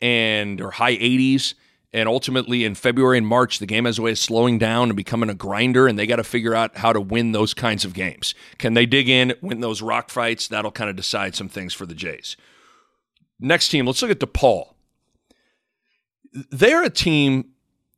and 0.00 0.60
or 0.60 0.72
high 0.72 0.96
80s. 0.96 1.54
And 1.92 2.06
ultimately, 2.06 2.64
in 2.64 2.74
February 2.74 3.16
and 3.16 3.26
March, 3.26 3.60
the 3.60 3.66
game 3.66 3.86
has 3.86 3.98
a 3.98 4.02
way 4.02 4.10
of 4.10 4.18
slowing 4.18 4.58
down 4.58 4.90
and 4.90 4.96
becoming 4.96 5.30
a 5.30 5.34
grinder, 5.34 5.88
and 5.88 5.98
they 5.98 6.06
got 6.06 6.16
to 6.16 6.24
figure 6.24 6.54
out 6.54 6.76
how 6.76 6.92
to 6.92 7.00
win 7.00 7.32
those 7.32 7.54
kinds 7.54 7.86
of 7.86 7.94
games. 7.94 8.34
Can 8.58 8.74
they 8.74 8.84
dig 8.84 9.08
in, 9.08 9.34
win 9.40 9.60
those 9.60 9.80
rock 9.80 10.10
fights? 10.10 10.48
That'll 10.48 10.70
kind 10.70 10.90
of 10.90 10.96
decide 10.96 11.34
some 11.34 11.48
things 11.48 11.72
for 11.72 11.86
the 11.86 11.94
Jays. 11.94 12.36
Next 13.40 13.68
team, 13.70 13.86
let's 13.86 14.02
look 14.02 14.10
at 14.10 14.20
DePaul. 14.20 14.74
They're 16.50 16.84
a 16.84 16.90
team 16.90 17.52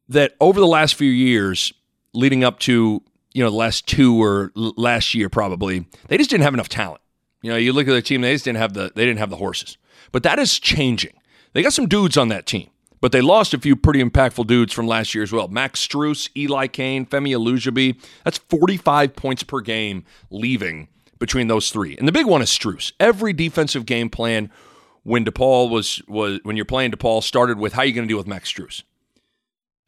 that 0.08 0.36
over 0.40 0.60
the 0.60 0.68
last 0.68 0.94
few 0.94 1.10
years, 1.10 1.72
leading 2.12 2.44
up 2.44 2.60
to 2.60 3.02
you 3.32 3.42
know, 3.42 3.50
the 3.50 3.56
last 3.56 3.86
two 3.86 4.20
or 4.20 4.52
last 4.54 5.14
year 5.14 5.28
probably, 5.28 5.86
they 6.08 6.16
just 6.16 6.30
didn't 6.30 6.42
have 6.42 6.54
enough 6.54 6.68
talent. 6.68 7.00
You 7.42 7.50
know, 7.50 7.56
you 7.56 7.72
look 7.72 7.88
at 7.88 7.92
the 7.92 8.02
team, 8.02 8.20
they 8.20 8.32
just 8.32 8.44
didn't 8.44 8.58
have 8.58 8.74
the 8.74 8.92
they 8.94 9.04
didn't 9.04 9.18
have 9.18 9.30
the 9.30 9.36
horses. 9.36 9.78
But 10.12 10.22
that 10.24 10.38
is 10.38 10.58
changing. 10.58 11.14
They 11.52 11.62
got 11.62 11.72
some 11.72 11.86
dudes 11.86 12.16
on 12.16 12.28
that 12.28 12.46
team, 12.46 12.70
but 13.00 13.12
they 13.12 13.20
lost 13.20 13.54
a 13.54 13.58
few 13.58 13.76
pretty 13.76 14.02
impactful 14.02 14.46
dudes 14.46 14.72
from 14.72 14.86
last 14.86 15.14
year 15.14 15.22
as 15.22 15.32
well. 15.32 15.48
Max 15.48 15.86
Strus, 15.86 16.28
Eli 16.36 16.66
Cain, 16.66 17.06
Femi 17.06 17.30
Olujobi. 17.30 18.00
That's 18.24 18.38
45 18.38 19.16
points 19.16 19.42
per 19.42 19.60
game 19.60 20.04
leaving 20.30 20.88
between 21.18 21.48
those 21.48 21.70
three. 21.70 21.96
And 21.96 22.06
the 22.06 22.12
big 22.12 22.26
one 22.26 22.42
is 22.42 22.50
Strus. 22.50 22.92
Every 23.00 23.32
defensive 23.32 23.86
game 23.86 24.10
plan 24.10 24.50
when 25.02 25.24
DePaul 25.24 25.70
was 25.70 26.02
was 26.08 26.40
when 26.42 26.56
you're 26.56 26.64
playing 26.64 26.92
DePaul 26.92 27.22
started 27.22 27.58
with 27.58 27.72
how 27.72 27.82
are 27.82 27.84
you 27.84 27.92
going 27.92 28.06
to 28.06 28.08
deal 28.08 28.18
with 28.18 28.26
Max 28.26 28.52
Strus. 28.52 28.82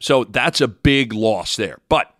So 0.00 0.24
that's 0.24 0.60
a 0.60 0.68
big 0.68 1.12
loss 1.12 1.56
there. 1.56 1.78
But 1.88 2.11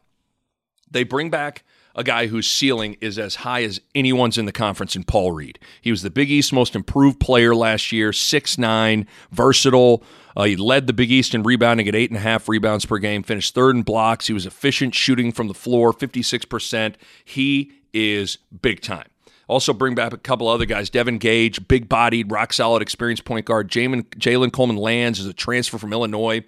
they 0.93 1.05
bring 1.05 1.31
back 1.31 1.65
a 1.95 2.05
guy 2.05 2.27
whose 2.27 2.49
ceiling 2.49 2.97
is 3.01 3.19
as 3.19 3.37
high 3.37 3.63
as 3.63 3.81
anyone's 3.95 4.39
in 4.39 4.47
the 4.47 4.53
conference 4.53 4.97
in 4.97 5.05
Paul 5.05 5.33
Reed. 5.33 5.59
He 5.81 5.91
was 5.91 6.03
the 6.03 6.11
Big 6.11 6.31
East 6.31 6.53
most 6.53 6.75
improved 6.75 7.21
player 7.21 7.55
last 7.55 7.93
year, 7.93 8.13
six 8.13 8.57
nine, 8.59 9.07
versatile. 9.31 10.03
Uh, 10.37 10.45
he 10.45 10.57
led 10.57 10.87
the 10.87 10.93
Big 10.93 11.11
East 11.11 11.35
in 11.35 11.43
rebounding 11.43 11.89
at 11.89 11.95
eight 11.95 12.11
and 12.11 12.17
a 12.17 12.23
half 12.23 12.49
rebounds 12.49 12.87
per 12.87 12.99
game, 12.99 13.23
finished 13.23 13.55
third 13.55 13.77
in 13.77 13.83
blocks. 13.83 14.27
He 14.27 14.33
was 14.33 14.47
efficient 14.47 14.95
shooting 14.95 15.31
from 15.31 15.49
the 15.49 15.55
floor, 15.55 15.93
56%. 15.93 16.95
He 17.25 17.73
is 17.93 18.39
big 18.63 18.81
time. 18.81 19.09
Also, 19.49 19.75
bring 19.75 19.95
back 19.95 20.15
a 20.15 20.17
couple 20.17 20.49
other 20.49 20.65
guys. 20.65 20.89
Devin 20.89 21.19
Gage, 21.19 21.69
big 21.69 21.87
bodied, 21.87 22.31
rock 22.33 22.55
solid, 22.55 22.81
experienced 22.81 23.27
point 23.27 23.45
guard. 23.45 23.71
Jalen 23.71 24.53
Coleman 24.53 24.77
Lands 24.77 25.21
is 25.21 25.27
a 25.27 25.35
transfer 25.35 25.77
from 25.77 25.93
Illinois 25.93 26.43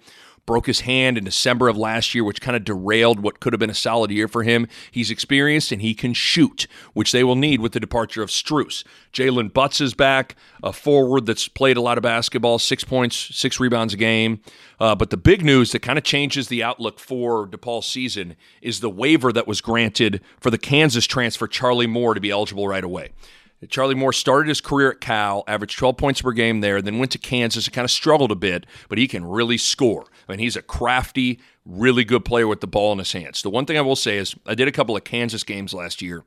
broke 0.45 0.67
his 0.67 0.81
hand 0.81 1.17
in 1.17 1.23
December 1.23 1.67
of 1.67 1.77
last 1.77 2.13
year, 2.13 2.23
which 2.23 2.41
kind 2.41 2.55
of 2.55 2.63
derailed 2.63 3.19
what 3.19 3.39
could 3.39 3.53
have 3.53 3.59
been 3.59 3.69
a 3.69 3.75
solid 3.75 4.11
year 4.11 4.27
for 4.27 4.43
him. 4.43 4.67
He's 4.91 5.11
experienced 5.11 5.71
and 5.71 5.81
he 5.81 5.93
can 5.93 6.13
shoot, 6.13 6.67
which 6.93 7.11
they 7.11 7.23
will 7.23 7.35
need 7.35 7.61
with 7.61 7.71
the 7.71 7.79
departure 7.79 8.21
of 8.21 8.29
Strus. 8.29 8.83
Jaylen 9.11 9.51
Butz 9.51 9.81
is 9.81 9.93
back, 9.93 10.35
a 10.63 10.71
forward 10.71 11.25
that's 11.25 11.47
played 11.47 11.77
a 11.77 11.81
lot 11.81 11.97
of 11.97 12.03
basketball, 12.03 12.59
six 12.59 12.83
points, 12.83 13.15
six 13.35 13.59
rebounds 13.59 13.93
a 13.93 13.97
game. 13.97 14.41
Uh, 14.79 14.95
but 14.95 15.09
the 15.09 15.17
big 15.17 15.43
news 15.43 15.71
that 15.71 15.81
kind 15.81 15.97
of 15.97 16.03
changes 16.03 16.47
the 16.47 16.63
outlook 16.63 16.99
for 16.99 17.47
DePaul's 17.47 17.87
season 17.87 18.35
is 18.61 18.79
the 18.79 18.89
waiver 18.89 19.31
that 19.31 19.47
was 19.47 19.61
granted 19.61 20.21
for 20.39 20.49
the 20.49 20.57
Kansas 20.57 21.05
transfer 21.05 21.47
Charlie 21.47 21.87
Moore 21.87 22.13
to 22.13 22.21
be 22.21 22.31
eligible 22.31 22.67
right 22.67 22.83
away. 22.83 23.11
Charlie 23.69 23.95
Moore 23.95 24.13
started 24.13 24.49
his 24.49 24.61
career 24.61 24.91
at 24.91 25.01
Cal, 25.01 25.43
averaged 25.47 25.77
12 25.77 25.97
points 25.97 26.21
per 26.21 26.31
game 26.31 26.61
there, 26.61 26.81
then 26.81 26.99
went 26.99 27.11
to 27.11 27.17
Kansas 27.17 27.65
and 27.65 27.73
kind 27.73 27.85
of 27.85 27.91
struggled 27.91 28.31
a 28.31 28.35
bit, 28.35 28.65
but 28.89 28.97
he 28.97 29.07
can 29.07 29.25
really 29.25 29.57
score. 29.57 30.05
I 30.27 30.31
mean, 30.31 30.39
he's 30.39 30.55
a 30.55 30.61
crafty, 30.61 31.39
really 31.65 32.03
good 32.03 32.25
player 32.25 32.47
with 32.47 32.61
the 32.61 32.67
ball 32.67 32.91
in 32.91 32.99
his 32.99 33.11
hands. 33.11 33.41
The 33.41 33.49
one 33.49 33.65
thing 33.65 33.77
I 33.77 33.81
will 33.81 33.95
say 33.95 34.17
is 34.17 34.35
I 34.45 34.55
did 34.55 34.67
a 34.67 34.71
couple 34.71 34.95
of 34.95 35.03
Kansas 35.03 35.43
games 35.43 35.73
last 35.73 36.01
year. 36.01 36.23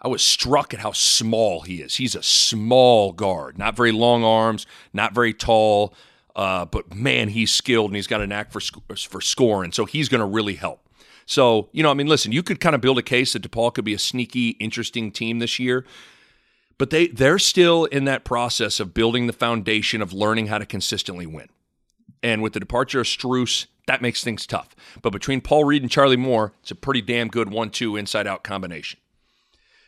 I 0.00 0.08
was 0.08 0.22
struck 0.22 0.74
at 0.74 0.80
how 0.80 0.92
small 0.92 1.62
he 1.62 1.80
is. 1.80 1.96
He's 1.96 2.14
a 2.14 2.22
small 2.22 3.12
guard, 3.12 3.58
not 3.58 3.76
very 3.76 3.92
long 3.92 4.24
arms, 4.24 4.66
not 4.92 5.14
very 5.14 5.32
tall, 5.32 5.94
uh, 6.36 6.66
but 6.66 6.94
man, 6.94 7.30
he's 7.30 7.50
skilled 7.50 7.90
and 7.90 7.96
he's 7.96 8.06
got 8.06 8.20
a 8.20 8.26
knack 8.26 8.52
for 8.52 8.60
for 8.60 9.20
scoring. 9.20 9.72
So 9.72 9.86
he's 9.86 10.08
going 10.08 10.20
to 10.20 10.26
really 10.26 10.54
help. 10.54 10.86
So, 11.24 11.70
you 11.72 11.82
know, 11.82 11.90
I 11.90 11.94
mean, 11.94 12.06
listen, 12.06 12.30
you 12.30 12.42
could 12.42 12.60
kind 12.60 12.74
of 12.74 12.80
build 12.80 12.98
a 12.98 13.02
case 13.02 13.32
that 13.32 13.42
DePaul 13.42 13.74
could 13.74 13.84
be 13.84 13.94
a 13.94 13.98
sneaky, 13.98 14.50
interesting 14.50 15.10
team 15.10 15.40
this 15.40 15.58
year. 15.58 15.84
But 16.78 16.90
they 16.90 17.08
they're 17.08 17.38
still 17.38 17.86
in 17.86 18.04
that 18.04 18.24
process 18.24 18.80
of 18.80 18.92
building 18.92 19.26
the 19.26 19.32
foundation 19.32 20.02
of 20.02 20.12
learning 20.12 20.48
how 20.48 20.58
to 20.58 20.66
consistently 20.66 21.26
win. 21.26 21.48
And 22.22 22.42
with 22.42 22.52
the 22.54 22.60
departure 22.60 23.00
of 23.00 23.06
Strus, 23.06 23.66
that 23.86 24.02
makes 24.02 24.24
things 24.24 24.46
tough. 24.46 24.74
But 25.02 25.10
between 25.10 25.40
Paul 25.40 25.64
Reed 25.64 25.82
and 25.82 25.90
Charlie 25.90 26.16
Moore, 26.16 26.52
it's 26.60 26.70
a 26.70 26.74
pretty 26.74 27.02
damn 27.02 27.28
good 27.28 27.50
one-two 27.50 27.96
inside-out 27.96 28.42
combination. 28.42 28.98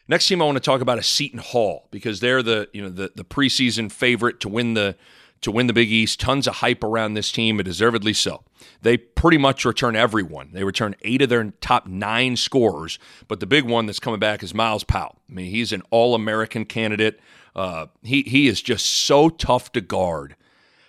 Next 0.07 0.27
team 0.27 0.41
I 0.41 0.47
want 0.47 0.57
to 0.57 0.61
talk 0.61 0.81
about 0.81 0.99
is 0.99 1.07
Seton 1.07 1.41
Hall 1.41 1.87
because 1.91 2.21
they're 2.21 2.43
the 2.43 2.69
you 2.73 2.81
know 2.81 2.89
the 2.89 3.13
the 3.15 3.25
preseason 3.25 3.93
favorite 3.93 4.41
to 4.41 4.49
win 4.49 4.73
the 4.73 4.97
to 5.43 5.51
win 5.51 5.67
the 5.67 5.75
Big 5.75 5.91
East. 5.91 6.19
Tons 6.19 6.47
of 6.47 6.57
hype 6.57 6.83
around 6.83 7.13
this 7.13 7.31
team, 7.31 7.59
and 7.59 7.67
deservedly 7.67 8.15
so. 8.15 8.43
They 8.81 8.97
pretty 8.97 9.37
much 9.37 9.67
return 9.67 9.97
everyone. 9.97 10.51
They 10.53 10.65
return 10.65 10.97
eight 11.03 11.21
of 11.21 11.29
their 11.29 11.53
top 11.61 11.87
nine 11.87 12.37
scorers, 12.37 12.99
but 13.29 13.41
the 13.41 13.47
big 13.47 13.65
one 13.65 13.85
that's 13.85 14.01
coming 14.01 14.19
back 14.19 14.43
is 14.43 14.55
Myles 14.55 14.83
Powell. 14.83 15.19
I 15.29 15.35
mean, 15.35 15.51
he's 15.51 15.73
an 15.73 15.83
All 15.91 16.15
American 16.15 16.65
candidate. 16.65 17.21
Uh, 17.55 17.87
he 18.03 18.23
he 18.23 18.49
is 18.49 18.63
just 18.63 18.87
so 18.87 19.29
tough 19.29 19.73
to 19.73 19.83
guard 19.83 20.37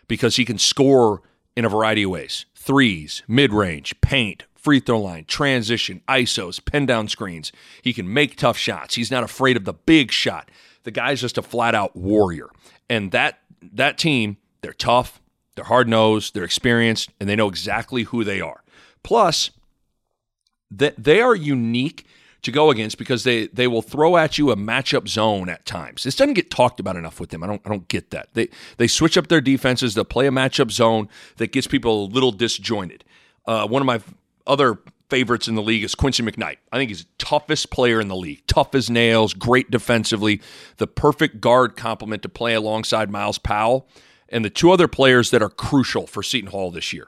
because 0.07 0.37
he 0.37 0.45
can 0.45 0.57
score 0.57 1.23
in 1.59 1.65
a 1.65 1.69
variety 1.69 2.03
of 2.03 2.11
ways: 2.11 2.45
threes, 2.55 3.21
mid 3.27 3.51
range, 3.51 3.99
paint, 3.99 4.45
free 4.55 4.79
throw 4.79 5.01
line, 5.01 5.25
transition, 5.25 6.01
isos, 6.07 6.63
pin 6.63 6.85
down 6.85 7.09
screens. 7.09 7.51
He 7.81 7.91
can 7.91 8.11
make 8.11 8.37
tough 8.37 8.57
shots. 8.57 8.95
He's 8.95 9.11
not 9.11 9.25
afraid 9.25 9.57
of 9.57 9.65
the 9.65 9.73
big 9.73 10.09
shot. 10.11 10.49
The 10.83 10.91
guy's 10.91 11.19
just 11.19 11.37
a 11.37 11.41
flat 11.41 11.75
out 11.75 11.97
warrior, 11.97 12.47
and 12.89 13.11
that 13.11 13.39
that 13.73 13.97
team 13.97 14.37
they're 14.61 14.71
tough, 14.71 15.21
they're 15.55 15.65
hard 15.65 15.89
nosed, 15.89 16.33
they're 16.33 16.45
experienced, 16.45 17.11
and 17.19 17.29
they 17.29 17.35
know 17.35 17.49
exactly 17.49 18.03
who 18.03 18.23
they 18.23 18.39
are. 18.39 18.63
Plus, 19.03 19.51
that 20.71 20.95
they 21.01 21.19
are 21.21 21.35
unique 21.35 22.05
to 22.41 22.51
go 22.51 22.69
against 22.71 22.97
because 22.97 23.23
they 23.23 23.47
they 23.47 23.67
will 23.67 23.81
throw 23.81 24.17
at 24.17 24.37
you 24.37 24.51
a 24.51 24.55
matchup 24.55 25.07
zone 25.07 25.49
at 25.49 25.65
times. 25.65 26.03
This 26.03 26.15
doesn't 26.15 26.35
get 26.35 26.49
talked 26.49 26.79
about 26.79 26.95
enough 26.95 27.19
with 27.19 27.29
them. 27.29 27.43
I 27.43 27.47
don't 27.47 27.61
I 27.65 27.69
don't 27.69 27.87
get 27.87 28.11
that. 28.11 28.29
They 28.33 28.49
they 28.77 28.87
switch 28.87 29.17
up 29.17 29.27
their 29.27 29.41
defenses. 29.41 29.93
They'll 29.95 30.05
play 30.05 30.27
a 30.27 30.31
matchup 30.31 30.71
zone 30.71 31.09
that 31.37 31.51
gets 31.51 31.67
people 31.67 32.05
a 32.05 32.07
little 32.07 32.31
disjointed. 32.31 33.03
Uh, 33.45 33.67
one 33.67 33.81
of 33.81 33.85
my 33.85 34.01
other 34.47 34.79
favorites 35.09 35.47
in 35.47 35.55
the 35.55 35.61
league 35.61 35.83
is 35.83 35.95
Quincy 35.95 36.23
McKnight. 36.23 36.57
I 36.71 36.77
think 36.77 36.89
he's 36.89 37.03
the 37.03 37.09
toughest 37.17 37.71
player 37.71 37.99
in 37.99 38.07
the 38.07 38.15
league. 38.15 38.43
Tough 38.47 38.75
as 38.75 38.89
nails, 38.89 39.33
great 39.33 39.71
defensively, 39.71 40.41
the 40.77 40.87
perfect 40.87 41.41
guard 41.41 41.75
complement 41.75 42.21
to 42.21 42.29
play 42.29 42.53
alongside 42.53 43.09
Myles 43.09 43.39
Powell 43.39 43.87
and 44.29 44.45
the 44.45 44.49
two 44.49 44.71
other 44.71 44.87
players 44.87 45.31
that 45.31 45.41
are 45.41 45.49
crucial 45.49 46.05
for 46.05 46.21
Seton 46.21 46.51
Hall 46.51 46.69
this 46.69 46.93
year. 46.93 47.07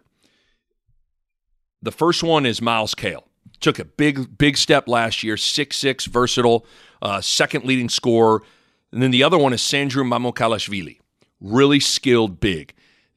The 1.81 1.91
first 1.91 2.23
one 2.23 2.45
is 2.45 2.61
Myles 2.61 2.95
Cale. 2.95 3.27
Took 3.61 3.79
a 3.79 3.85
big, 3.85 4.37
big 4.37 4.57
step 4.57 4.87
last 4.87 5.23
year, 5.23 5.37
six-six, 5.37 6.05
versatile, 6.05 6.65
uh, 7.01 7.21
second 7.21 7.63
leading 7.63 7.89
scorer. 7.89 8.41
And 8.91 9.01
then 9.01 9.11
the 9.11 9.23
other 9.23 9.37
one 9.37 9.53
is 9.53 9.61
Sandro 9.61 10.03
Mamukelashvili, 10.03 10.99
really 11.39 11.79
skilled 11.79 12.39
big. 12.39 12.73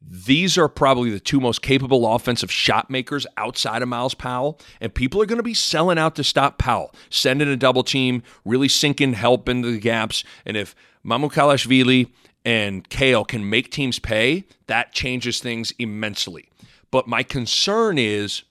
These 0.06 0.58
are 0.58 0.68
probably 0.68 1.08
the 1.08 1.18
two 1.18 1.40
most 1.40 1.62
capable 1.62 2.06
offensive 2.06 2.52
shot 2.52 2.90
makers 2.90 3.26
outside 3.38 3.80
of 3.80 3.88
Myles 3.88 4.12
Powell, 4.14 4.60
and 4.78 4.94
people 4.94 5.22
are 5.22 5.26
going 5.26 5.38
to 5.38 5.42
be 5.42 5.54
selling 5.54 5.98
out 5.98 6.14
to 6.16 6.24
stop 6.24 6.58
Powell, 6.58 6.94
sending 7.08 7.48
a 7.48 7.56
double 7.56 7.82
team, 7.82 8.22
really 8.44 8.68
sinking 8.68 9.14
help 9.14 9.48
into 9.48 9.70
the 9.70 9.78
gaps. 9.78 10.22
And 10.44 10.58
if 10.58 10.74
Mamukelashvili 11.06 12.12
and 12.44 12.86
Cale 12.90 13.24
can 13.24 13.48
make 13.48 13.70
teams 13.70 13.98
pay, 13.98 14.44
that 14.66 14.92
changes 14.92 15.40
things 15.40 15.72
immensely. 15.78 16.50
But 16.90 17.08
my 17.08 17.22
concern 17.22 17.96
is 17.96 18.42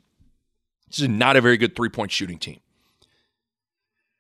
this 0.94 1.02
is 1.02 1.10
not 1.10 1.36
a 1.36 1.42
very 1.42 1.58
good 1.58 1.76
three 1.76 1.90
point 1.90 2.12
shooting 2.12 2.38
team. 2.38 2.60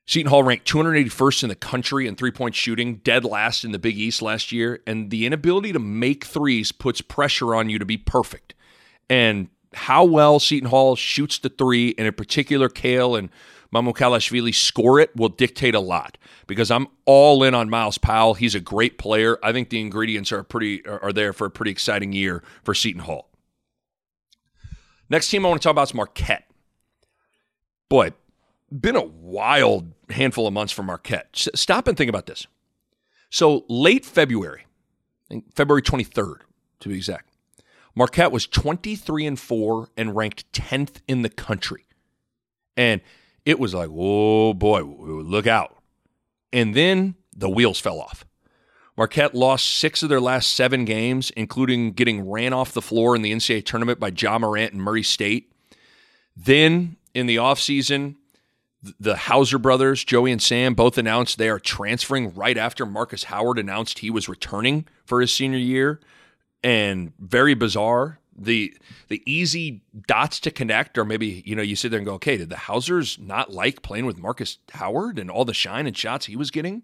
Seton 0.05 0.29
Hall 0.29 0.43
ranked 0.43 0.67
281st 0.67 1.43
in 1.43 1.49
the 1.49 1.55
country 1.55 2.07
in 2.07 2.15
three 2.15 2.31
point 2.31 2.55
shooting, 2.55 2.95
dead 2.95 3.23
last 3.23 3.63
in 3.63 3.71
the 3.71 3.79
Big 3.79 3.97
East 3.97 4.21
last 4.23 4.51
year. 4.51 4.81
And 4.87 5.11
the 5.11 5.25
inability 5.25 5.71
to 5.71 5.79
make 5.79 6.25
threes 6.25 6.71
puts 6.71 6.99
pressure 6.99 7.53
on 7.53 7.69
you 7.69 7.77
to 7.77 7.85
be 7.85 7.97
perfect. 7.97 8.55
And 9.07 9.49
how 9.73 10.03
well 10.03 10.39
Seton 10.39 10.69
Hall 10.69 10.95
shoots 10.95 11.37
the 11.37 11.49
three, 11.49 11.93
and 11.97 12.07
in 12.07 12.13
particular, 12.13 12.69
Cale 12.69 13.15
and 13.15 13.29
Mamukelashvili 13.73 14.53
score 14.53 14.99
it 14.99 15.15
will 15.15 15.29
dictate 15.29 15.73
a 15.75 15.79
lot 15.79 16.17
because 16.47 16.69
I'm 16.69 16.87
all 17.05 17.43
in 17.43 17.53
on 17.53 17.69
Myles 17.69 17.97
Powell. 17.97 18.33
He's 18.33 18.55
a 18.55 18.59
great 18.59 18.97
player. 18.97 19.37
I 19.43 19.51
think 19.51 19.69
the 19.69 19.79
ingredients 19.79 20.31
are 20.31 20.43
pretty 20.43 20.85
are 20.85 21.13
there 21.13 21.33
for 21.33 21.45
a 21.45 21.51
pretty 21.51 21.71
exciting 21.71 22.13
year 22.13 22.43
for 22.63 22.73
Seton 22.73 23.03
Hall. 23.03 23.29
Next 25.09 25.29
team 25.29 25.45
I 25.45 25.49
want 25.49 25.61
to 25.61 25.63
talk 25.63 25.71
about 25.71 25.89
is 25.89 25.93
Marquette. 25.93 26.45
Boy, 27.93 28.11
been 28.71 28.95
a 28.95 29.03
wild 29.03 29.93
handful 30.09 30.47
of 30.47 30.53
months 30.53 30.73
for 30.73 30.81
Marquette. 30.81 31.47
Stop 31.53 31.87
and 31.87 31.95
think 31.95 32.09
about 32.09 32.25
this. 32.25 32.47
So 33.29 33.65
late 33.69 34.03
February, 34.03 34.65
February 35.53 35.83
23rd 35.83 36.37
to 36.79 36.89
be 36.89 36.95
exact, 36.95 37.29
Marquette 37.93 38.31
was 38.31 38.47
23 38.47 39.27
and 39.27 39.39
4 39.39 39.89
and 39.95 40.15
ranked 40.15 40.51
10th 40.53 41.01
in 41.07 41.21
the 41.21 41.29
country. 41.29 41.85
And 42.75 42.99
it 43.45 43.59
was 43.59 43.75
like, 43.75 43.89
oh 43.93 44.55
boy, 44.55 44.81
look 44.81 45.45
out. 45.45 45.77
And 46.51 46.73
then 46.73 47.13
the 47.31 47.47
wheels 47.47 47.79
fell 47.79 47.99
off. 47.99 48.25
Marquette 48.97 49.35
lost 49.35 49.71
six 49.71 50.01
of 50.01 50.09
their 50.09 50.19
last 50.19 50.51
seven 50.55 50.83
games, 50.85 51.29
including 51.37 51.91
getting 51.91 52.27
ran 52.27 52.53
off 52.53 52.73
the 52.73 52.81
floor 52.81 53.15
in 53.15 53.21
the 53.21 53.31
NCAA 53.31 53.63
tournament 53.63 53.99
by 53.99 54.11
Ja 54.17 54.39
Morant 54.39 54.73
and 54.73 54.81
Murray 54.81 55.03
State. 55.03 55.53
Then 56.35 56.97
in 57.13 57.25
the 57.25 57.37
offseason, 57.37 58.15
the 58.99 59.15
Hauser 59.15 59.57
brothers, 59.57 60.03
Joey 60.03 60.31
and 60.31 60.41
Sam, 60.41 60.73
both 60.73 60.97
announced 60.97 61.37
they 61.37 61.49
are 61.49 61.59
transferring 61.59 62.33
right 62.33 62.57
after 62.57 62.85
Marcus 62.85 63.25
Howard 63.25 63.57
announced 63.57 63.99
he 63.99 64.09
was 64.09 64.27
returning 64.27 64.87
for 65.05 65.21
his 65.21 65.33
senior 65.33 65.59
year. 65.59 66.01
And 66.63 67.13
very 67.19 67.53
bizarre 67.53 68.19
the 68.35 68.75
the 69.09 69.21
easy 69.25 69.83
dots 70.07 70.39
to 70.41 70.51
connect, 70.51 70.97
or 70.97 71.05
maybe 71.05 71.43
you 71.45 71.55
know 71.55 71.61
you 71.61 71.75
sit 71.75 71.89
there 71.89 71.99
and 71.99 72.05
go, 72.05 72.13
okay, 72.15 72.37
did 72.37 72.49
the 72.49 72.57
Hausers 72.57 73.19
not 73.19 73.51
like 73.51 73.81
playing 73.81 74.05
with 74.05 74.17
Marcus 74.17 74.57
Howard 74.73 75.19
and 75.19 75.29
all 75.29 75.45
the 75.45 75.53
shine 75.53 75.87
and 75.87 75.97
shots 75.97 76.25
he 76.25 76.35
was 76.35 76.51
getting? 76.51 76.83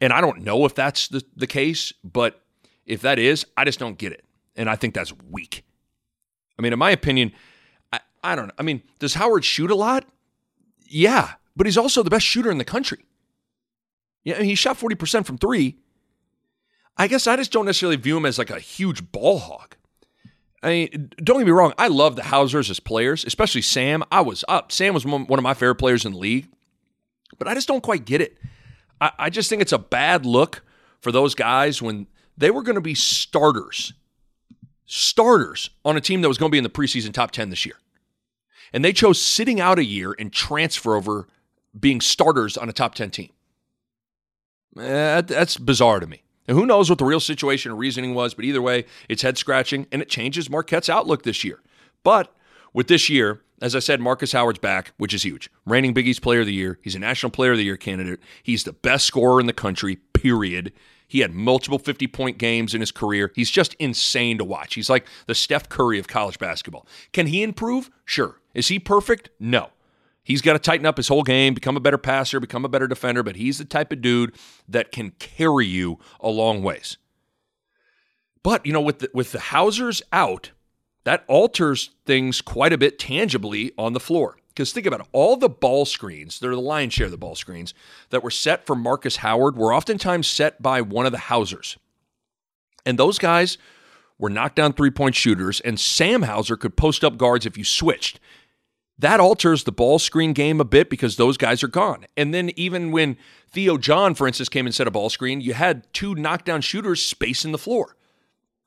And 0.00 0.12
I 0.12 0.20
don't 0.20 0.42
know 0.42 0.64
if 0.64 0.74
that's 0.74 1.08
the, 1.08 1.24
the 1.34 1.48
case, 1.48 1.92
but 2.04 2.40
if 2.86 3.00
that 3.02 3.18
is, 3.18 3.44
I 3.56 3.64
just 3.64 3.80
don't 3.80 3.98
get 3.98 4.12
it, 4.12 4.24
and 4.56 4.70
I 4.70 4.76
think 4.76 4.94
that's 4.94 5.12
weak. 5.30 5.64
I 6.58 6.62
mean, 6.62 6.72
in 6.72 6.78
my 6.78 6.90
opinion, 6.90 7.32
I, 8.22 8.36
don't 8.36 8.48
know. 8.48 8.54
I 8.58 8.62
mean, 8.62 8.82
does 8.98 9.14
Howard 9.14 9.44
shoot 9.44 9.70
a 9.70 9.74
lot? 9.74 10.04
Yeah, 10.86 11.32
but 11.56 11.66
he's 11.66 11.78
also 11.78 12.02
the 12.02 12.10
best 12.10 12.26
shooter 12.26 12.50
in 12.50 12.58
the 12.58 12.64
country. 12.64 13.04
Yeah, 14.24 14.42
he 14.42 14.54
shot 14.54 14.76
forty 14.76 14.94
percent 14.96 15.26
from 15.26 15.38
three. 15.38 15.76
I 16.96 17.06
guess 17.06 17.26
I 17.26 17.36
just 17.36 17.52
don't 17.52 17.66
necessarily 17.66 17.96
view 17.96 18.16
him 18.16 18.26
as 18.26 18.38
like 18.38 18.50
a 18.50 18.58
huge 18.58 19.12
ball 19.12 19.38
hog. 19.38 19.76
I 20.62 20.68
mean, 20.68 21.12
don't 21.22 21.38
get 21.38 21.46
me 21.46 21.52
wrong. 21.52 21.72
I 21.78 21.86
love 21.86 22.16
the 22.16 22.24
Hausers 22.24 22.68
as 22.68 22.80
players, 22.80 23.24
especially 23.24 23.62
Sam. 23.62 24.02
I 24.10 24.22
was 24.22 24.44
up. 24.48 24.72
Sam 24.72 24.94
was 24.94 25.06
one 25.06 25.26
of 25.30 25.42
my 25.42 25.54
favorite 25.54 25.76
players 25.76 26.04
in 26.04 26.12
the 26.12 26.18
league, 26.18 26.48
but 27.38 27.46
I 27.46 27.54
just 27.54 27.68
don't 27.68 27.82
quite 27.82 28.04
get 28.04 28.20
it. 28.20 28.36
I, 29.00 29.12
I 29.18 29.30
just 29.30 29.48
think 29.48 29.62
it's 29.62 29.72
a 29.72 29.78
bad 29.78 30.26
look 30.26 30.64
for 31.00 31.12
those 31.12 31.34
guys 31.36 31.80
when 31.80 32.08
they 32.36 32.50
were 32.50 32.62
going 32.62 32.74
to 32.74 32.80
be 32.80 32.94
starters, 32.94 33.92
starters 34.86 35.70
on 35.84 35.96
a 35.96 36.00
team 36.00 36.22
that 36.22 36.28
was 36.28 36.38
going 36.38 36.50
to 36.50 36.52
be 36.52 36.58
in 36.58 36.64
the 36.64 36.70
preseason 36.70 37.12
top 37.12 37.30
10 37.30 37.50
this 37.50 37.64
year. 37.64 37.76
And 38.72 38.84
they 38.84 38.92
chose 38.92 39.20
sitting 39.20 39.60
out 39.60 39.78
a 39.78 39.84
year 39.84 40.14
and 40.18 40.32
transfer 40.32 40.94
over 40.94 41.28
being 41.78 42.00
starters 42.00 42.56
on 42.56 42.68
a 42.68 42.72
top 42.72 42.94
10 42.94 43.10
team. 43.10 43.30
Eh, 44.78 45.20
that's 45.22 45.56
bizarre 45.56 46.00
to 46.00 46.06
me. 46.06 46.22
And 46.46 46.56
who 46.56 46.66
knows 46.66 46.88
what 46.88 46.98
the 46.98 47.04
real 47.04 47.20
situation 47.20 47.70
and 47.70 47.78
reasoning 47.78 48.14
was, 48.14 48.34
but 48.34 48.44
either 48.44 48.62
way, 48.62 48.86
it's 49.08 49.22
head 49.22 49.36
scratching 49.36 49.86
and 49.92 50.00
it 50.00 50.08
changes 50.08 50.48
Marquette's 50.48 50.88
outlook 50.88 51.22
this 51.22 51.44
year. 51.44 51.60
But 52.02 52.34
with 52.72 52.88
this 52.88 53.10
year, 53.10 53.42
as 53.60 53.74
I 53.74 53.80
said, 53.80 54.00
Marcus 54.00 54.32
Howard's 54.32 54.60
back, 54.60 54.92
which 54.98 55.12
is 55.12 55.24
huge. 55.24 55.50
Reigning 55.66 55.92
Big 55.92 56.06
East 56.06 56.22
Player 56.22 56.40
of 56.40 56.46
the 56.46 56.54
Year. 56.54 56.78
He's 56.82 56.94
a 56.94 57.00
National 57.00 57.30
Player 57.30 57.52
of 57.52 57.58
the 57.58 57.64
Year 57.64 57.76
candidate. 57.76 58.20
He's 58.42 58.64
the 58.64 58.72
best 58.72 59.04
scorer 59.04 59.40
in 59.40 59.46
the 59.46 59.52
country, 59.52 59.96
period. 59.96 60.72
He 61.08 61.20
had 61.20 61.34
multiple 61.34 61.78
50 61.78 62.06
point 62.06 62.38
games 62.38 62.74
in 62.74 62.80
his 62.80 62.92
career. 62.92 63.32
He's 63.34 63.50
just 63.50 63.74
insane 63.74 64.38
to 64.38 64.44
watch. 64.44 64.74
He's 64.74 64.90
like 64.90 65.06
the 65.26 65.34
Steph 65.34 65.68
Curry 65.68 65.98
of 65.98 66.06
college 66.06 66.38
basketball. 66.38 66.86
Can 67.12 67.26
he 67.26 67.42
improve? 67.42 67.90
Sure. 68.04 68.36
Is 68.58 68.66
he 68.66 68.80
perfect? 68.80 69.30
No. 69.38 69.70
He's 70.24 70.42
got 70.42 70.54
to 70.54 70.58
tighten 70.58 70.84
up 70.84 70.96
his 70.96 71.06
whole 71.06 71.22
game, 71.22 71.54
become 71.54 71.76
a 71.76 71.80
better 71.80 71.96
passer, 71.96 72.40
become 72.40 72.64
a 72.64 72.68
better 72.68 72.88
defender, 72.88 73.22
but 73.22 73.36
he's 73.36 73.58
the 73.58 73.64
type 73.64 73.92
of 73.92 74.02
dude 74.02 74.34
that 74.68 74.90
can 74.90 75.12
carry 75.20 75.64
you 75.64 76.00
a 76.18 76.28
long 76.28 76.64
ways. 76.64 76.96
But, 78.42 78.66
you 78.66 78.72
know, 78.72 78.80
with 78.80 78.98
the, 78.98 79.10
with 79.14 79.30
the 79.30 79.38
Hausers 79.38 80.02
out, 80.12 80.50
that 81.04 81.24
alters 81.28 81.90
things 82.04 82.40
quite 82.40 82.72
a 82.72 82.78
bit 82.78 82.98
tangibly 82.98 83.70
on 83.78 83.92
the 83.92 84.00
floor. 84.00 84.36
Because 84.48 84.72
think 84.72 84.86
about 84.86 85.00
it, 85.00 85.06
all 85.12 85.36
the 85.36 85.48
ball 85.48 85.84
screens, 85.84 86.40
they're 86.40 86.50
the 86.50 86.60
lion's 86.60 86.94
share 86.94 87.06
of 87.06 87.12
the 87.12 87.16
ball 87.16 87.36
screens 87.36 87.74
that 88.10 88.24
were 88.24 88.30
set 88.30 88.66
for 88.66 88.74
Marcus 88.74 89.18
Howard 89.18 89.56
were 89.56 89.72
oftentimes 89.72 90.26
set 90.26 90.60
by 90.60 90.80
one 90.80 91.06
of 91.06 91.12
the 91.12 91.18
Hausers. 91.18 91.78
And 92.84 92.98
those 92.98 93.20
guys 93.20 93.56
were 94.18 94.28
knockdown 94.28 94.72
three 94.72 94.90
point 94.90 95.14
shooters, 95.14 95.60
and 95.60 95.78
Sam 95.78 96.22
Hauser 96.22 96.56
could 96.56 96.76
post 96.76 97.04
up 97.04 97.16
guards 97.16 97.46
if 97.46 97.56
you 97.56 97.64
switched 97.64 98.18
that 98.98 99.20
alters 99.20 99.64
the 99.64 99.72
ball 99.72 99.98
screen 99.98 100.32
game 100.32 100.60
a 100.60 100.64
bit 100.64 100.90
because 100.90 101.16
those 101.16 101.36
guys 101.36 101.62
are 101.62 101.68
gone. 101.68 102.04
And 102.16 102.34
then 102.34 102.50
even 102.56 102.90
when 102.90 103.16
Theo 103.50 103.78
John, 103.78 104.14
for 104.14 104.26
instance, 104.26 104.48
came 104.48 104.66
and 104.66 104.74
set 104.74 104.88
a 104.88 104.90
ball 104.90 105.08
screen, 105.08 105.40
you 105.40 105.54
had 105.54 105.92
two 105.92 106.14
knockdown 106.14 106.60
shooters 106.60 107.02
spacing 107.02 107.52
the 107.52 107.58
floor. 107.58 107.96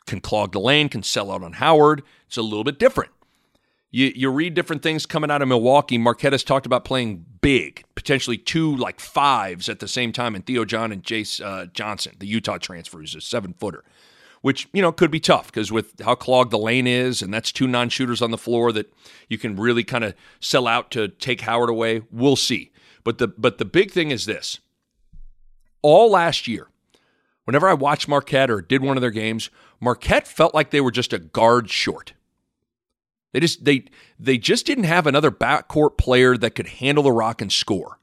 Can 0.07 0.21
clog 0.21 0.53
the 0.53 0.59
lane, 0.59 0.89
can 0.89 1.03
sell 1.03 1.31
out 1.31 1.43
on 1.43 1.53
Howard. 1.53 2.01
It's 2.27 2.37
a 2.37 2.41
little 2.41 2.63
bit 2.63 2.79
different. 2.79 3.11
You, 3.91 4.11
you 4.15 4.29
read 4.31 4.53
different 4.53 4.83
things 4.83 5.05
coming 5.05 5.29
out 5.29 5.41
of 5.41 5.49
Milwaukee. 5.49 5.97
Marquette 5.97 6.31
has 6.31 6.45
talked 6.45 6.65
about 6.65 6.85
playing 6.85 7.25
big, 7.41 7.83
potentially 7.93 8.37
two 8.37 8.73
like 8.77 9.01
fives 9.01 9.67
at 9.67 9.79
the 9.79 9.87
same 9.87 10.13
time, 10.13 10.33
and 10.33 10.45
Theo 10.45 10.63
John 10.63 10.93
and 10.93 11.03
Jayce 11.03 11.43
uh, 11.43 11.65
Johnson, 11.65 12.15
the 12.19 12.27
Utah 12.27 12.57
transfer, 12.57 12.99
who's 12.99 13.15
a 13.15 13.21
seven 13.21 13.53
footer. 13.59 13.83
Which 14.41 14.67
you 14.73 14.81
know 14.81 14.91
could 14.91 15.11
be 15.11 15.19
tough 15.19 15.47
because 15.47 15.71
with 15.71 15.99
how 16.01 16.15
clogged 16.15 16.51
the 16.51 16.57
lane 16.57 16.87
is, 16.87 17.21
and 17.21 17.33
that's 17.33 17.51
two 17.51 17.67
non-shooters 17.67 18.21
on 18.21 18.31
the 18.31 18.37
floor 18.37 18.71
that 18.71 18.91
you 19.29 19.37
can 19.37 19.55
really 19.55 19.83
kind 19.83 20.03
of 20.03 20.13
sell 20.39 20.67
out 20.67 20.91
to 20.91 21.07
take 21.07 21.41
Howard 21.41 21.69
away. 21.69 22.01
We'll 22.11 22.35
see. 22.35 22.71
But 23.03 23.17
the 23.17 23.27
but 23.27 23.57
the 23.57 23.65
big 23.65 23.91
thing 23.91 24.11
is 24.11 24.25
this: 24.25 24.59
all 25.81 26.11
last 26.11 26.47
year, 26.47 26.67
whenever 27.45 27.67
I 27.67 27.73
watched 27.73 28.07
Marquette 28.07 28.51
or 28.51 28.61
did 28.61 28.81
one 28.81 28.97
of 28.97 29.01
their 29.01 29.11
games, 29.11 29.49
Marquette 29.79 30.27
felt 30.27 30.53
like 30.53 30.71
they 30.71 30.81
were 30.81 30.91
just 30.91 31.13
a 31.13 31.19
guard 31.19 31.69
short. 31.69 32.13
They 33.33 33.39
just 33.39 33.63
they 33.63 33.85
they 34.19 34.37
just 34.37 34.65
didn't 34.65 34.83
have 34.85 35.07
another 35.07 35.31
backcourt 35.31 35.97
player 35.97 36.37
that 36.37 36.55
could 36.55 36.67
handle 36.67 37.03
the 37.03 37.11
rock 37.11 37.41
and 37.41 37.51
score. 37.51 37.97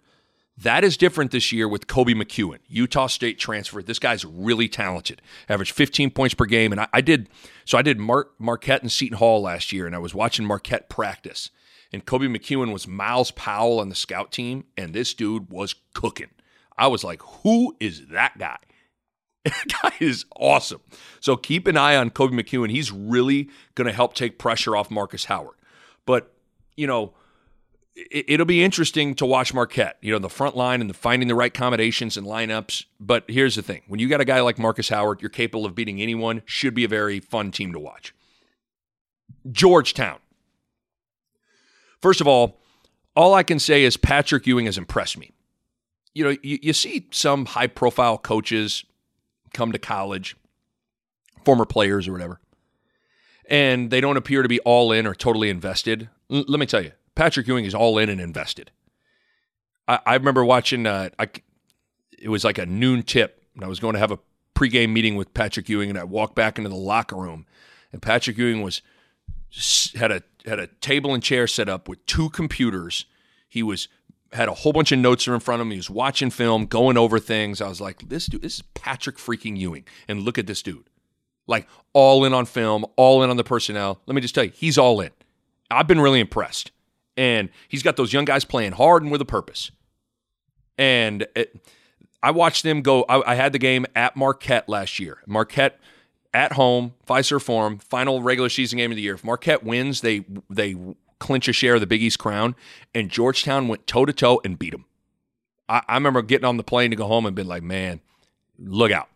That 0.62 0.82
is 0.82 0.96
different 0.96 1.30
this 1.30 1.52
year 1.52 1.68
with 1.68 1.86
Koby 1.86 2.14
McEwen, 2.14 2.58
Utah 2.66 3.06
State 3.06 3.38
transfer. 3.38 3.80
This 3.80 4.00
guy's 4.00 4.24
really 4.24 4.68
talented. 4.68 5.22
Averaged 5.48 5.72
15 5.72 6.10
points 6.10 6.34
per 6.34 6.46
game, 6.46 6.72
and 6.72 6.80
I, 6.80 6.88
I 6.92 7.00
did 7.00 7.28
so. 7.64 7.78
I 7.78 7.82
did 7.82 8.00
Mar- 8.00 8.30
Marquette 8.40 8.82
and 8.82 8.90
Seton 8.90 9.18
Hall 9.18 9.40
last 9.40 9.72
year, 9.72 9.86
and 9.86 9.94
I 9.94 9.98
was 9.98 10.14
watching 10.14 10.44
Marquette 10.44 10.88
practice. 10.88 11.50
And 11.92 12.04
Koby 12.04 12.28
McEwen 12.28 12.72
was 12.72 12.88
Myles 12.88 13.30
Powell 13.30 13.78
on 13.78 13.88
the 13.88 13.94
scout 13.94 14.32
team, 14.32 14.64
and 14.76 14.92
this 14.92 15.14
dude 15.14 15.48
was 15.48 15.76
cooking. 15.94 16.30
I 16.76 16.88
was 16.88 17.04
like, 17.04 17.22
"Who 17.42 17.76
is 17.78 18.08
that 18.08 18.36
guy?" 18.38 18.58
That 19.44 19.66
guy 19.82 19.92
is 20.00 20.24
awesome. 20.36 20.80
So 21.20 21.36
keep 21.36 21.68
an 21.68 21.76
eye 21.76 21.94
on 21.94 22.10
Koby 22.10 22.32
McEwen. 22.32 22.70
He's 22.70 22.90
really 22.90 23.48
going 23.76 23.86
to 23.86 23.92
help 23.92 24.14
take 24.14 24.38
pressure 24.38 24.76
off 24.76 24.90
Marcus 24.90 25.26
Howard. 25.26 25.54
But 26.04 26.34
you 26.76 26.88
know 26.88 27.14
it, 28.10 28.38
will 28.38 28.46
be 28.46 28.62
interesting 28.62 29.14
to 29.16 29.26
watch 29.26 29.52
Marquette, 29.52 29.98
you 30.00 30.12
know, 30.12 30.18
the 30.18 30.28
front 30.28 30.56
line 30.56 30.80
and 30.80 30.88
the 30.88 30.94
finding 30.94 31.28
the 31.28 31.34
right 31.34 31.52
combinations 31.52 32.16
and 32.16 32.26
lineups. 32.26 32.84
But 33.00 33.24
here's 33.28 33.56
the 33.56 33.62
thing 33.62 33.82
when 33.88 33.98
you 33.98 34.08
got 34.08 34.20
a 34.20 34.24
guy 34.24 34.40
like 34.40 34.58
Marcus 34.58 34.88
Howard, 34.88 35.20
you're 35.20 35.30
capable 35.30 35.66
of 35.66 35.74
beating 35.74 36.00
anyone, 36.00 36.42
should 36.44 36.74
be 36.74 36.84
a 36.84 36.88
very 36.88 37.20
fun 37.20 37.50
team 37.50 37.72
to 37.72 37.80
watch. 37.80 38.14
Georgetown. 39.50 40.18
First 42.00 42.20
of 42.20 42.28
all, 42.28 42.60
all 43.16 43.34
I 43.34 43.42
can 43.42 43.58
say 43.58 43.82
is 43.82 43.96
Patrick 43.96 44.46
Ewing 44.46 44.66
has 44.66 44.78
impressed 44.78 45.18
me. 45.18 45.32
You 46.14 46.24
know, 46.24 46.36
you, 46.42 46.58
you 46.62 46.72
see 46.72 47.08
some 47.10 47.46
high 47.46 47.66
profile 47.66 48.18
coaches 48.18 48.84
come 49.52 49.72
to 49.72 49.78
college, 49.78 50.36
former 51.44 51.64
players 51.64 52.06
or 52.06 52.12
whatever, 52.12 52.40
and 53.48 53.90
they 53.90 54.00
don't 54.00 54.16
appear 54.16 54.42
to 54.42 54.48
be 54.48 54.60
all 54.60 54.92
in 54.92 55.06
or 55.06 55.14
totally 55.14 55.50
invested. 55.50 56.08
L- 56.30 56.44
let 56.46 56.60
me 56.60 56.66
tell 56.66 56.82
you, 56.82 56.92
Patrick 57.18 57.48
Ewing 57.48 57.64
is 57.64 57.74
all 57.74 57.98
in 57.98 58.08
and 58.08 58.20
invested. 58.20 58.70
I, 59.88 59.98
I 60.06 60.14
remember 60.14 60.44
watching. 60.44 60.86
Uh, 60.86 61.08
I, 61.18 61.28
it 62.16 62.28
was 62.28 62.44
like 62.44 62.58
a 62.58 62.64
noon 62.64 63.02
tip, 63.02 63.42
and 63.56 63.64
I 63.64 63.66
was 63.66 63.80
going 63.80 63.94
to 63.94 63.98
have 63.98 64.12
a 64.12 64.20
pregame 64.54 64.92
meeting 64.92 65.16
with 65.16 65.34
Patrick 65.34 65.68
Ewing, 65.68 65.90
and 65.90 65.98
I 65.98 66.04
walked 66.04 66.36
back 66.36 66.58
into 66.58 66.70
the 66.70 66.76
locker 66.76 67.16
room, 67.16 67.44
and 67.92 68.00
Patrick 68.00 68.38
Ewing 68.38 68.62
was 68.62 68.82
had 69.96 70.12
a 70.12 70.22
had 70.46 70.60
a 70.60 70.68
table 70.68 71.12
and 71.12 71.20
chair 71.20 71.48
set 71.48 71.68
up 71.68 71.88
with 71.88 72.06
two 72.06 72.30
computers. 72.30 73.04
He 73.48 73.64
was 73.64 73.88
had 74.32 74.48
a 74.48 74.54
whole 74.54 74.72
bunch 74.72 74.92
of 74.92 75.00
notes 75.00 75.26
in 75.26 75.40
front 75.40 75.60
of 75.60 75.66
him. 75.66 75.72
He 75.72 75.76
was 75.76 75.90
watching 75.90 76.30
film, 76.30 76.66
going 76.66 76.96
over 76.96 77.18
things. 77.18 77.60
I 77.60 77.68
was 77.68 77.80
like, 77.80 78.08
this 78.08 78.26
dude, 78.26 78.42
this 78.42 78.58
is 78.58 78.62
Patrick 78.74 79.16
freaking 79.16 79.56
Ewing, 79.56 79.86
and 80.06 80.22
look 80.22 80.38
at 80.38 80.46
this 80.46 80.62
dude, 80.62 80.88
like 81.48 81.66
all 81.92 82.24
in 82.24 82.32
on 82.32 82.46
film, 82.46 82.86
all 82.94 83.24
in 83.24 83.30
on 83.30 83.36
the 83.36 83.42
personnel. 83.42 84.00
Let 84.06 84.14
me 84.14 84.20
just 84.20 84.36
tell 84.36 84.44
you, 84.44 84.52
he's 84.54 84.78
all 84.78 85.00
in. 85.00 85.10
I've 85.68 85.88
been 85.88 86.00
really 86.00 86.20
impressed 86.20 86.70
and 87.18 87.50
he's 87.66 87.82
got 87.82 87.96
those 87.96 88.12
young 88.12 88.24
guys 88.24 88.44
playing 88.44 88.72
hard 88.72 89.02
and 89.02 89.10
with 89.10 89.20
a 89.20 89.26
purpose. 89.26 89.72
And 90.78 91.26
it, 91.34 91.54
I 92.22 92.30
watched 92.30 92.62
them 92.62 92.80
go. 92.80 93.04
I, 93.08 93.32
I, 93.32 93.34
had 93.34 93.52
the 93.52 93.58
game 93.58 93.84
at 93.96 94.16
Marquette 94.16 94.68
last 94.68 95.00
year. 95.00 95.18
Marquette 95.26 95.80
at 96.32 96.52
home, 96.52 96.94
Fiserv 97.06 97.42
Forum, 97.42 97.78
final 97.78 98.22
regular 98.22 98.48
season 98.48 98.78
game 98.78 98.92
of 98.92 98.96
the 98.96 99.02
year. 99.02 99.14
If 99.14 99.24
Marquette 99.24 99.64
wins, 99.64 100.00
they 100.00 100.24
they 100.48 100.76
clinch 101.18 101.48
a 101.48 101.52
share 101.52 101.74
of 101.74 101.80
the 101.80 101.86
Big 101.88 102.02
East 102.02 102.20
crown. 102.20 102.54
And 102.94 103.10
Georgetown 103.10 103.66
went 103.66 103.88
toe 103.88 104.06
to 104.06 104.12
toe 104.12 104.40
and 104.44 104.56
beat 104.56 104.70
them. 104.70 104.84
I, 105.68 105.82
I 105.88 105.94
remember 105.94 106.22
getting 106.22 106.44
on 106.44 106.56
the 106.56 106.62
plane 106.62 106.90
to 106.90 106.96
go 106.96 107.08
home 107.08 107.26
and 107.26 107.34
being 107.34 107.48
like, 107.48 107.64
man, 107.64 108.00
look 108.60 108.92
out. 108.92 109.08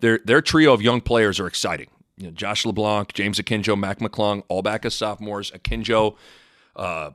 Their 0.00 0.18
their 0.24 0.42
trio 0.42 0.72
of 0.72 0.82
young 0.82 1.00
players 1.00 1.38
are 1.38 1.46
exciting. 1.46 1.86
You 2.16 2.26
know, 2.26 2.32
Josh 2.32 2.66
LeBlanc, 2.66 3.12
James 3.12 3.38
Akinjo, 3.38 3.78
Mac 3.78 4.00
McClung, 4.00 4.42
all 4.48 4.62
back 4.62 4.84
as 4.84 4.94
sophomores. 4.94 5.52
Akinjo, 5.52 6.16
uh, 6.74 7.10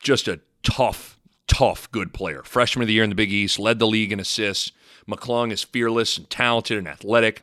just 0.00 0.28
a 0.28 0.40
tough, 0.62 1.18
tough, 1.46 1.90
good 1.90 2.12
player. 2.12 2.42
Freshman 2.44 2.82
of 2.82 2.88
the 2.88 2.94
year 2.94 3.04
in 3.04 3.10
the 3.10 3.16
Big 3.16 3.32
East, 3.32 3.58
led 3.58 3.78
the 3.78 3.86
league 3.86 4.12
in 4.12 4.20
assists. 4.20 4.72
McClung 5.08 5.50
is 5.50 5.62
fearless 5.62 6.18
and 6.18 6.28
talented 6.28 6.78
and 6.78 6.86
athletic. 6.86 7.42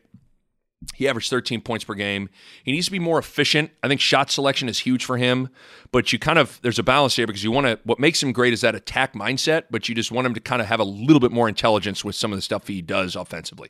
He 0.94 1.08
averaged 1.08 1.30
13 1.30 1.62
points 1.62 1.84
per 1.84 1.96
game. 1.96 2.30
He 2.63 2.72
needs 2.72 2.86
to 2.86 2.91
be 2.91 3.00
more 3.00 3.18
efficient. 3.18 3.72
I 3.82 3.88
think 3.88 4.02
shot 4.02 4.30
selection 4.30 4.70
is 4.70 4.80
huge 4.80 5.04
for 5.04 5.18
him, 5.18 5.50
but 5.91 6.13
you 6.13 6.20
kind 6.20 6.38
of 6.38 6.60
there's 6.62 6.78
a 6.78 6.84
balance 6.84 7.15
here 7.15 7.26
because 7.26 7.44
you 7.44 7.52
want 7.52 7.65
to 7.65 7.80
what 7.86 8.00
makes 8.00 8.22
him 8.22 8.32
great 8.32 8.54
is 8.54 8.62
that 8.62 8.76
attack 8.76 9.13
mindset, 9.13 9.63
but 9.72 9.89
you 9.89 9.96
just 9.96 10.12
want 10.12 10.28
him 10.28 10.34
to 10.36 10.39
kind 10.39 10.62
of 10.62 10.68
have 10.68 10.80
a 10.80 10.84
little 10.84 11.20
bit 11.20 11.32
more 11.32 11.48
intelligence 11.48 12.06
with 12.06 12.15
some 12.15 12.32
of 12.32 12.38
the 12.38 12.41
stuff 12.41 12.68
he 12.68 12.82
does 12.82 13.15
offensively. 13.15 13.70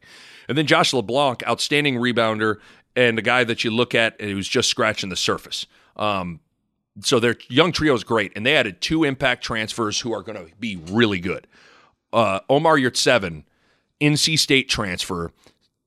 And 0.50 0.58
then 0.58 0.68
Josh 0.68 0.94
LeBlanc, 0.94 1.48
outstanding 1.48 1.96
rebounder 1.96 2.58
and 2.96 3.18
the 3.18 3.22
guy 3.22 3.44
that 3.44 3.64
you 3.64 3.72
look 3.72 3.96
at 3.96 4.20
and 4.20 4.30
who's 4.30 4.48
just 4.48 4.70
scratching 4.70 5.10
the 5.10 5.16
surface. 5.16 5.66
Um, 5.96 6.42
so 7.02 7.20
their 7.20 7.36
young 7.50 7.72
trio 7.72 7.94
is 7.94 8.04
great, 8.04 8.32
and 8.36 8.46
they 8.46 8.56
added 8.56 8.82
two 8.82 9.04
impact 9.04 9.44
transfers 9.44 10.00
who 10.02 10.14
are 10.14 10.22
going 10.22 10.38
to 10.38 10.54
be 10.60 10.78
really 10.90 11.20
good. 11.20 11.48
Uh, 12.14 12.40
Omer 12.50 12.80
Yurtseven, 12.80 13.44
NC 14.00 14.40
State 14.40 14.70
transfer, 14.70 15.32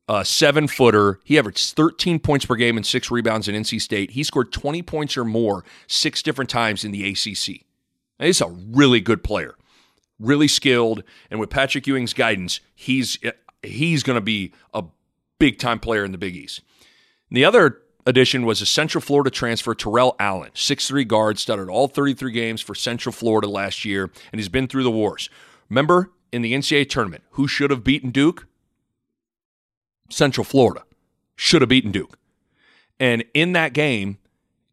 uh, 0.08 0.24
seven 0.24 0.68
footer. 0.68 1.20
He 1.24 1.38
averaged 1.38 1.74
13 1.74 2.18
points 2.18 2.44
per 2.46 2.56
game 2.56 2.76
and 2.76 2.84
six 2.84 3.10
rebounds 3.10 3.48
in 3.48 3.54
NC 3.54 3.80
State. 3.80 4.12
He 4.12 4.22
scored 4.22 4.52
20 4.52 4.82
points 4.82 5.16
or 5.16 5.24
more 5.24 5.64
six 5.86 6.22
different 6.22 6.50
times 6.50 6.84
in 6.84 6.92
the 6.92 7.08
ACC. 7.08 7.64
He's 8.18 8.40
a 8.40 8.48
really 8.48 9.00
good 9.00 9.22
player, 9.22 9.54
really 10.18 10.48
skilled, 10.48 11.04
and 11.30 11.38
with 11.38 11.50
Patrick 11.50 11.86
Ewing's 11.86 12.12
guidance, 12.12 12.60
he's 12.74 13.18
he's 13.62 14.02
going 14.02 14.16
to 14.16 14.22
be 14.22 14.52
a 14.74 14.84
big 15.38 15.58
time 15.58 15.78
player 15.78 16.04
in 16.04 16.12
the 16.12 16.18
Big 16.18 16.34
East. 16.34 16.62
And 17.30 17.36
the 17.36 17.44
other 17.44 17.82
addition 18.06 18.46
was 18.46 18.60
a 18.60 18.66
Central 18.66 19.02
Florida 19.02 19.30
transfer, 19.30 19.74
Terrell 19.74 20.16
Allen, 20.18 20.50
6'3 20.54 21.06
guard, 21.06 21.38
started 21.38 21.68
all 21.68 21.88
33 21.88 22.32
games 22.32 22.60
for 22.60 22.74
Central 22.74 23.12
Florida 23.12 23.48
last 23.48 23.84
year, 23.84 24.10
and 24.32 24.38
he's 24.38 24.48
been 24.48 24.66
through 24.66 24.84
the 24.84 24.90
wars. 24.90 25.28
Remember 25.68 26.10
in 26.32 26.42
the 26.42 26.54
NCAA 26.54 26.88
tournament, 26.88 27.24
who 27.32 27.46
should 27.46 27.70
have 27.70 27.84
beaten 27.84 28.10
Duke? 28.10 28.46
Central 30.10 30.44
Florida 30.44 30.84
should 31.36 31.62
have 31.62 31.68
beaten 31.68 31.92
Duke. 31.92 32.18
And 32.98 33.24
in 33.34 33.52
that 33.52 33.72
game, 33.72 34.18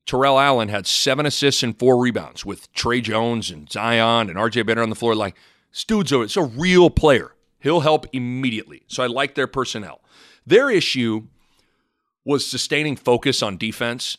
Terrell 0.06 0.40
Allen 0.40 0.70
had 0.70 0.88
seven 0.88 1.26
assists 1.26 1.64
and 1.64 1.78
four 1.78 1.98
rebounds 1.98 2.46
with 2.46 2.72
Tre 2.74 3.02
Jones 3.02 3.50
and 3.50 3.72
Zion 3.72 4.30
and 4.30 4.38
RJ 4.38 4.66
Bennett 4.66 4.84
on 4.84 4.90
the 4.90 4.96
floor. 4.96 5.16
Like, 5.16 5.36
this 5.72 5.84
dude's 5.84 6.12
a, 6.12 6.22
it's 6.22 6.38
a 6.38 6.44
real 6.44 6.90
player. 6.90 7.36
He'll 7.60 7.82
help 7.82 8.06
immediately. 8.14 8.84
So 8.88 9.04
I 9.04 9.08
like 9.08 9.36
their 9.36 9.48
personnel. 9.48 10.02
Their 10.46 10.70
issue 10.70 11.28
was 12.26 12.46
sustaining 12.46 12.96
focus 12.96 13.42
on 13.42 13.58
defense 13.58 14.18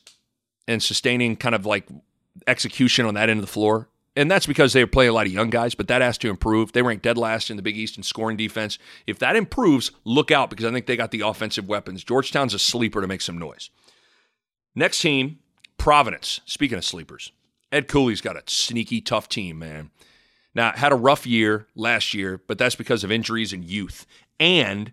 and 0.67 0.83
sustaining 0.83 1.37
kind 1.37 1.55
of 1.55 1.67
like 1.67 1.87
execution 2.47 3.05
on 3.05 3.15
that 3.15 3.29
end 3.29 3.39
of 3.39 3.47
the 3.47 3.53
floor. 3.53 3.89
And 4.15 4.31
that's 4.31 4.47
because 4.47 4.73
they 4.73 4.87
playing 4.87 5.11
a 5.11 5.13
lot 5.13 5.27
of 5.27 5.33
young 5.33 5.51
guys, 5.51 5.75
but 5.75 5.89
that 5.89 6.01
has 6.01 6.17
to 6.19 6.31
improve. 6.31 6.73
They 6.73 6.81
rank 6.81 7.03
dead 7.03 7.19
last 7.19 7.51
in 7.51 7.57
the 7.57 7.63
Big 7.63 7.77
East 7.77 7.99
in 7.99 8.03
scoring 8.03 8.39
defense. 8.39 8.79
If 9.07 9.19
that 9.19 9.37
improves, 9.37 9.91
look 10.05 10.31
out 10.31 10.49
because 10.49 10.65
I 10.65 10.73
think 10.73 10.87
they 10.87 10.97
got 10.97 11.11
the 11.11 11.21
offensive 11.21 11.69
weapons. 11.69 12.03
Georgetown's 12.03 12.55
a 12.55 12.59
sleeper 12.59 13.03
to 13.03 13.07
make 13.07 13.21
some 13.21 13.37
noise. 13.37 13.69
Next 14.75 15.03
team, 15.03 15.41
Providence. 15.77 16.41
Speaking 16.47 16.79
of 16.79 16.85
sleepers, 16.85 17.33
Ed 17.71 17.89
Cooley's 17.89 18.23
got 18.23 18.37
a 18.37 18.43
sneaky, 18.47 19.03
tough 19.03 19.29
team, 19.29 19.59
man. 19.59 19.91
Now, 20.55 20.73
had 20.75 20.93
a 20.93 20.97
rough 20.97 21.27
year 21.27 21.67
last 21.75 22.15
year, 22.15 22.41
but 22.47 22.57
that's 22.57 22.75
because 22.75 23.05
of 23.05 23.13
injuries 23.13 23.53
and 23.53 23.63
youth. 23.63 24.07
And 24.41 24.93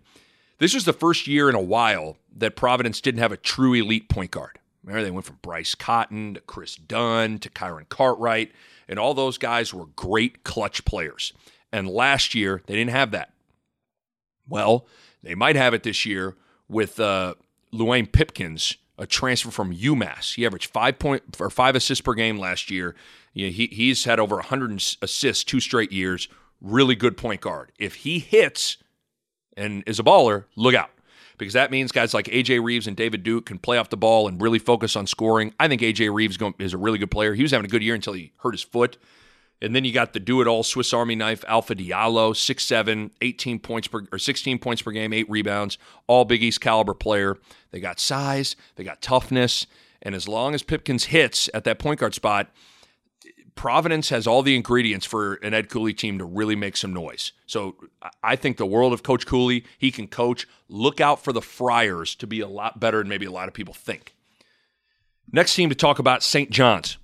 this 0.58 0.74
was 0.74 0.84
the 0.84 0.92
first 0.92 1.26
year 1.26 1.48
in 1.48 1.54
a 1.54 1.60
while 1.60 2.16
that 2.36 2.56
Providence 2.56 3.00
didn't 3.00 3.20
have 3.20 3.32
a 3.32 3.36
true 3.36 3.74
elite 3.74 4.08
point 4.08 4.30
guard. 4.30 4.58
Remember, 4.82 5.04
they 5.04 5.10
went 5.10 5.26
from 5.26 5.38
Bryce 5.42 5.74
Cotton 5.74 6.34
to 6.34 6.40
Kris 6.40 6.76
Dunn 6.76 7.38
to 7.38 7.48
Kyron 7.48 7.88
Cartwright, 7.88 8.52
and 8.88 8.98
all 8.98 9.14
those 9.14 9.38
guys 9.38 9.72
were 9.72 9.86
great 9.86 10.44
clutch 10.44 10.84
players. 10.84 11.32
And 11.72 11.88
last 11.88 12.34
year, 12.34 12.62
they 12.66 12.74
didn't 12.74 12.90
have 12.90 13.10
that. 13.12 13.32
Well, 14.46 14.86
they 15.22 15.34
might 15.34 15.56
have 15.56 15.74
it 15.74 15.82
this 15.82 16.04
year 16.04 16.36
with 16.68 17.00
uh, 17.00 17.34
Luwane 17.72 18.12
Pipkins, 18.12 18.76
a 18.98 19.06
transfer 19.06 19.50
from 19.50 19.74
UMass. 19.74 20.34
He 20.34 20.44
averaged 20.44 20.70
five 20.70 20.98
point 20.98 21.22
or 21.40 21.50
five 21.50 21.74
assists 21.74 22.02
per 22.02 22.14
game 22.14 22.38
last 22.38 22.70
year. 22.70 22.94
he, 23.32 23.50
he's 23.50 24.04
had 24.04 24.20
over 24.20 24.36
100 24.36 24.72
assists 25.02 25.44
two 25.44 25.60
straight 25.60 25.92
years. 25.92 26.28
Really 26.60 26.94
good 26.94 27.16
point 27.16 27.40
guard. 27.40 27.72
If 27.78 27.96
he 27.96 28.18
hits 28.18 28.76
and 29.56 29.82
is 29.86 29.98
a 29.98 30.02
baller, 30.02 30.44
look 30.56 30.74
out 30.74 30.90
because 31.38 31.54
that 31.54 31.70
means 31.70 31.92
guys 31.92 32.14
like 32.14 32.26
AJ 32.26 32.62
Reeves 32.62 32.86
and 32.86 32.96
David 32.96 33.22
Duke 33.22 33.46
can 33.46 33.58
play 33.58 33.78
off 33.78 33.90
the 33.90 33.96
ball 33.96 34.28
and 34.28 34.40
really 34.40 34.58
focus 34.58 34.96
on 34.96 35.06
scoring. 35.06 35.52
I 35.58 35.68
think 35.68 35.82
AJ 35.82 36.12
Reeves 36.14 36.38
is 36.58 36.72
a 36.72 36.78
really 36.78 36.98
good 36.98 37.10
player. 37.10 37.34
He 37.34 37.42
was 37.42 37.50
having 37.50 37.66
a 37.66 37.68
good 37.68 37.82
year 37.82 37.94
until 37.94 38.12
he 38.12 38.32
hurt 38.38 38.52
his 38.52 38.62
foot. 38.62 38.96
And 39.62 39.74
then 39.74 39.84
you 39.84 39.92
got 39.92 40.12
the 40.12 40.20
do 40.20 40.42
it 40.42 40.46
all 40.46 40.62
Swiss 40.62 40.92
Army 40.92 41.14
knife 41.14 41.44
Alpha 41.48 41.74
Diallo, 41.74 42.34
6'7, 42.34 43.10
18 43.22 43.58
points 43.60 43.88
per 43.88 44.06
or 44.12 44.18
16 44.18 44.58
points 44.58 44.82
per 44.82 44.90
game, 44.90 45.12
eight 45.12 45.30
rebounds, 45.30 45.78
all 46.06 46.24
Big 46.24 46.42
East 46.42 46.60
caliber 46.60 46.92
player. 46.92 47.38
They 47.70 47.80
got 47.80 47.98
size, 47.98 48.56
they 48.76 48.84
got 48.84 49.00
toughness, 49.00 49.66
and 50.02 50.14
as 50.14 50.28
long 50.28 50.54
as 50.54 50.62
Pipkins 50.62 51.04
hits 51.04 51.48
at 51.54 51.64
that 51.64 51.78
point 51.78 52.00
guard 52.00 52.14
spot, 52.14 52.50
Providence 53.54 54.08
has 54.08 54.26
all 54.26 54.42
the 54.42 54.56
ingredients 54.56 55.06
for 55.06 55.34
an 55.34 55.54
Ed 55.54 55.68
Cooley 55.68 55.94
team 55.94 56.18
to 56.18 56.24
really 56.24 56.56
make 56.56 56.76
some 56.76 56.92
noise. 56.92 57.32
So 57.46 57.76
I 58.22 58.36
think 58.36 58.56
the 58.56 58.66
world 58.66 58.92
of 58.92 59.02
Coach 59.02 59.26
Cooley, 59.26 59.64
he 59.78 59.90
can 59.90 60.08
coach. 60.08 60.46
Look 60.68 61.00
out 61.00 61.22
for 61.22 61.32
the 61.32 61.40
Friars 61.40 62.14
to 62.16 62.26
be 62.26 62.40
a 62.40 62.48
lot 62.48 62.80
better 62.80 62.98
than 62.98 63.08
maybe 63.08 63.26
a 63.26 63.30
lot 63.30 63.48
of 63.48 63.54
people 63.54 63.74
think. 63.74 64.14
Next 65.30 65.54
team 65.54 65.68
to 65.68 65.74
talk 65.74 65.98
about 65.98 66.22
St. 66.22 66.50
John's. 66.50 66.98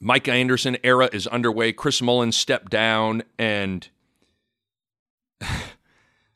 Mike 0.00 0.28
Anderson 0.28 0.76
era 0.82 1.08
is 1.12 1.26
underway. 1.26 1.72
Chris 1.72 2.02
Mullins 2.02 2.36
stepped 2.36 2.70
down, 2.70 3.22
and 3.38 3.88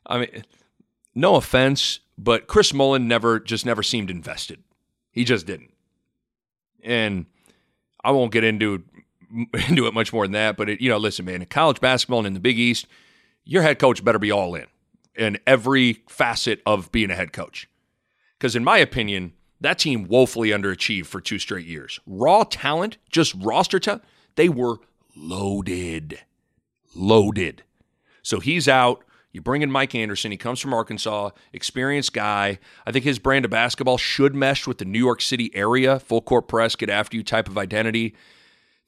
I 0.05 0.19
mean, 0.19 0.43
no 1.13 1.35
offense, 1.35 1.99
but 2.17 2.47
Chris 2.47 2.73
Mullin 2.73 3.07
never 3.07 3.39
just 3.39 3.65
never 3.65 3.83
seemed 3.83 4.09
invested. 4.09 4.63
He 5.11 5.23
just 5.23 5.45
didn't. 5.45 5.73
And 6.83 7.25
I 8.03 8.11
won't 8.11 8.31
get 8.31 8.43
into 8.43 8.83
into 9.67 9.87
it 9.87 9.93
much 9.93 10.13
more 10.13 10.25
than 10.25 10.33
that, 10.33 10.57
but 10.57 10.69
it, 10.69 10.81
you 10.81 10.89
know, 10.89 10.97
listen, 10.97 11.25
man, 11.25 11.41
in 11.41 11.47
college 11.47 11.79
basketball 11.79 12.19
and 12.19 12.27
in 12.27 12.33
the 12.33 12.39
Big 12.39 12.57
East, 12.57 12.87
your 13.43 13.61
head 13.61 13.79
coach 13.79 14.03
better 14.03 14.19
be 14.19 14.31
all 14.31 14.55
in 14.55 14.65
in 15.15 15.37
every 15.45 16.03
facet 16.07 16.61
of 16.65 16.91
being 16.91 17.11
a 17.11 17.15
head 17.15 17.33
coach. 17.33 17.67
Because 18.37 18.55
in 18.55 18.63
my 18.63 18.77
opinion, 18.77 19.33
that 19.59 19.79
team 19.79 20.07
woefully 20.07 20.49
underachieved 20.49 21.07
for 21.07 21.19
two 21.19 21.39
straight 21.39 21.65
years. 21.65 21.99
Raw 22.05 22.43
talent, 22.43 22.97
just 23.09 23.35
roster 23.37 23.79
talent, 23.79 24.03
they 24.35 24.47
were 24.47 24.77
loaded, 25.15 26.19
loaded. 26.95 27.63
So 28.21 28.39
he's 28.39 28.67
out. 28.67 29.03
You 29.31 29.41
bring 29.41 29.61
in 29.61 29.69
Mike 29.69 29.93
Anderson. 29.93 30.31
He 30.31 30.37
comes 30.37 30.59
from 30.59 30.73
Arkansas, 30.73 31.31
experienced 31.53 32.13
guy. 32.13 32.57
I 32.85 32.91
think 32.91 33.05
his 33.05 33.19
brand 33.19 33.45
of 33.45 33.51
basketball 33.51 33.97
should 33.97 34.33
mesh 34.33 34.65
with 34.65 34.79
the 34.79 34.85
New 34.85 34.99
York 34.99 35.21
City 35.21 35.51
area, 35.53 35.99
full 35.99 36.21
court 36.21 36.47
press, 36.47 36.75
get 36.75 36.89
after 36.89 37.15
you 37.15 37.23
type 37.23 37.47
of 37.47 37.57
identity. 37.57 38.15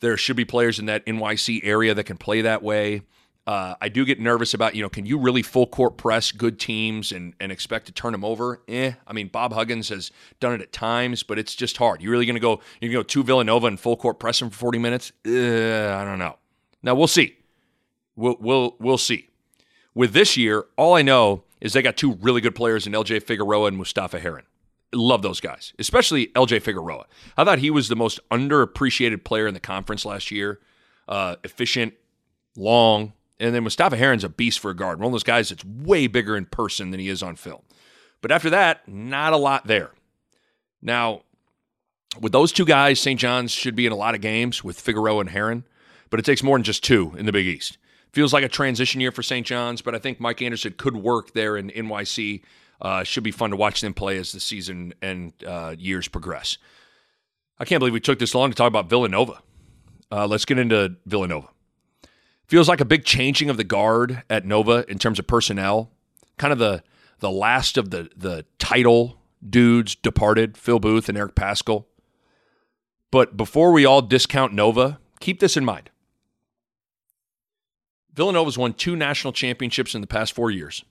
There 0.02 0.18
should 0.18 0.36
be 0.36 0.46
players 0.46 0.80
in 0.80 0.86
that 0.88 1.06
NYC 1.06 1.62
area 1.64 1.94
that 1.94 2.04
can 2.04 2.18
play 2.18 2.42
that 2.42 2.62
way. 2.62 3.04
Uh, 3.48 3.76
I 3.82 3.90
do 3.90 4.06
get 4.06 4.20
nervous 4.20 4.54
about, 4.54 4.76
you 4.76 4.84
know, 4.84 4.90
can 4.90 5.06
you 5.06 5.18
really 5.18 5.42
full 5.42 5.66
court 5.66 5.98
press 5.98 6.32
good 6.32 6.60
teams 6.60 7.12
and, 7.12 7.34
and 7.40 7.52
expect 7.52 7.88
to 7.88 7.92
turn 7.92 8.12
them 8.12 8.24
over? 8.24 8.62
Eh. 8.68 8.94
I 9.08 9.14
mean, 9.14 9.30
Bob 9.30 9.54
Huggins 9.54 9.90
has 9.90 10.12
done 10.40 10.54
it 10.54 10.62
at 10.62 10.72
times, 10.72 11.24
but 11.24 11.40
it's 11.40 11.56
just 11.56 11.78
hard. 11.78 12.02
You're 12.02 12.12
really 12.12 12.28
going 12.28 12.36
to 12.36 12.40
go, 12.40 12.62
you're 12.80 12.92
going 12.92 13.04
to 13.04 13.14
go 13.16 13.22
to 13.22 13.24
Villanova 13.24 13.68
and 13.68 13.80
full 13.80 13.98
court 13.98 14.20
press 14.20 14.40
them 14.40 14.52
for 14.52 14.58
40 14.58 14.80
minutes? 14.80 15.12
Uh, 15.26 15.32
I 15.32 16.06
don't 16.06 16.20
know. 16.20 16.38
Now 16.84 16.94
we'll 16.94 17.08
see. 17.08 17.38
We'll, 18.16 18.38
we'll, 18.40 18.76
we'll 18.80 18.98
see. 19.00 19.30
With 19.96 20.14
this 20.14 20.38
year, 20.38 20.66
all 20.78 20.94
I 20.94 21.02
know 21.02 21.44
is 21.60 21.74
they 21.74 21.82
got 21.82 21.98
two 21.98 22.14
really 22.22 22.42
good 22.42 22.56
players 22.56 22.86
in 22.86 22.94
LJ 22.94 23.24
Figueroa 23.24 23.68
and 23.68 23.78
Mustafa 23.78 24.20
Heron. 24.20 24.46
Love 24.94 25.22
those 25.22 25.40
guys, 25.40 25.74
especially 25.80 26.28
LJ 26.28 26.62
Figueroa. 26.62 27.06
I 27.38 27.44
thought 27.46 27.60
he 27.60 27.70
was 27.70 27.88
the 27.88 27.96
most 27.96 28.20
underappreciated 28.30 29.24
player 29.24 29.48
in 29.48 29.54
the 29.54 29.60
conference 29.60 30.06
last 30.06 30.32
year. 30.32 30.60
Uh, 31.08 31.38
efficient, 31.44 31.94
long, 32.58 33.14
and 33.40 33.56
then 33.56 33.64
Mustafa 33.64 33.98
Heron's 33.98 34.24
a 34.24 34.30
beast 34.30 34.60
for 34.60 34.72
a 34.72 34.76
guard. 34.76 35.00
One 35.00 35.08
of 35.08 35.12
those 35.14 35.24
guys 35.24 35.50
that's 35.50 35.66
way 35.66 36.08
bigger 36.08 36.38
in 36.38 36.46
person 36.46 36.92
than 36.92 37.00
he 37.00 37.10
is 37.10 37.24
on 37.24 37.36
film. 37.36 37.62
But 38.22 38.32
after 38.32 38.50
that, 38.52 38.88
not 38.88 39.34
a 39.34 39.38
lot 39.38 39.66
there. 39.66 39.92
Now, 40.82 41.24
with 42.20 42.32
those 42.32 42.52
two 42.52 42.66
guys, 42.66 43.00
St. 43.00 43.20
John's 43.20 43.52
should 43.52 43.76
be 43.76 43.86
in 43.86 43.92
a 43.92 43.98
lot 43.98 44.16
of 44.16 44.22
games 44.22 44.64
with 44.64 44.80
Figueroa 44.80 45.22
and 45.22 45.30
Heron, 45.30 45.64
but 46.10 46.20
it 46.20 46.26
takes 46.26 46.44
more 46.44 46.58
than 46.58 46.64
just 46.64 46.84
two 46.84 47.14
in 47.18 47.26
the 47.26 47.32
Big 47.32 47.48
East. 47.48 47.78
Feels 48.12 48.34
like 48.34 48.44
a 48.44 48.50
transition 48.50 49.00
year 49.00 49.12
for 49.12 49.24
St. 49.24 49.48
John's, 49.48 49.82
but 49.82 49.96
I 49.96 50.00
think 50.00 50.20
Mike 50.20 50.42
Anderson 50.42 50.74
could 50.78 50.98
work 50.98 51.34
there 51.34 51.56
in 51.56 51.70
NYC. 51.70 52.42
Uh, 52.82 53.04
should 53.04 53.24
be 53.24 53.32
fun 53.32 53.52
to 53.52 53.56
watch 53.56 53.82
them 53.82 53.94
play 53.94 54.18
as 54.18 54.32
the 54.32 54.40
season 54.40 54.94
and 55.02 55.34
uh, 55.46 55.76
years 55.78 56.08
progress. 56.08 56.58
I 57.60 57.66
can't 57.66 57.80
believe 57.80 57.94
we 57.94 58.00
took 58.00 58.18
this 58.18 58.34
long 58.34 58.50
to 58.50 58.56
talk 58.56 58.68
about 58.68 58.90
Villanova. 58.90 59.42
Uh, 60.12 60.26
let's 60.26 60.46
get 60.46 60.58
into 60.58 60.96
Villanova. 61.06 61.48
Feels 62.48 62.68
like 62.68 62.82
a 62.82 62.86
big 62.86 63.06
changing 63.06 63.50
of 63.50 63.58
the 63.58 63.64
guard 63.64 64.24
at 64.30 64.46
Nova 64.46 64.84
in 64.90 64.98
terms 64.98 65.20
of 65.20 65.28
personnel. 65.28 65.92
Kind 66.38 66.52
of 66.52 66.60
the 66.60 66.84
the 67.20 67.32
last 67.32 67.78
of 67.78 67.92
the 67.92 68.10
the 68.16 68.46
title 68.58 69.22
dudes 69.48 69.96
departed, 69.96 70.58
Phil 70.58 70.80
Booth 70.80 71.08
and 71.08 71.18
Eric 71.18 71.36
Paschall. 71.36 71.86
But 73.12 73.38
before 73.38 73.72
we 73.72 73.86
all 73.86 74.02
discount 74.02 74.54
Nova, 74.54 75.00
keep 75.20 75.40
this 75.40 75.56
in 75.56 75.64
mind. 75.64 75.92
Villanova's 78.14 78.58
won 78.58 78.74
two 78.74 78.96
national 78.96 79.34
championships 79.34 79.96
in 79.96 80.02
the 80.02 80.08
past 80.08 80.34
four 80.34 80.52
years. 80.52 80.84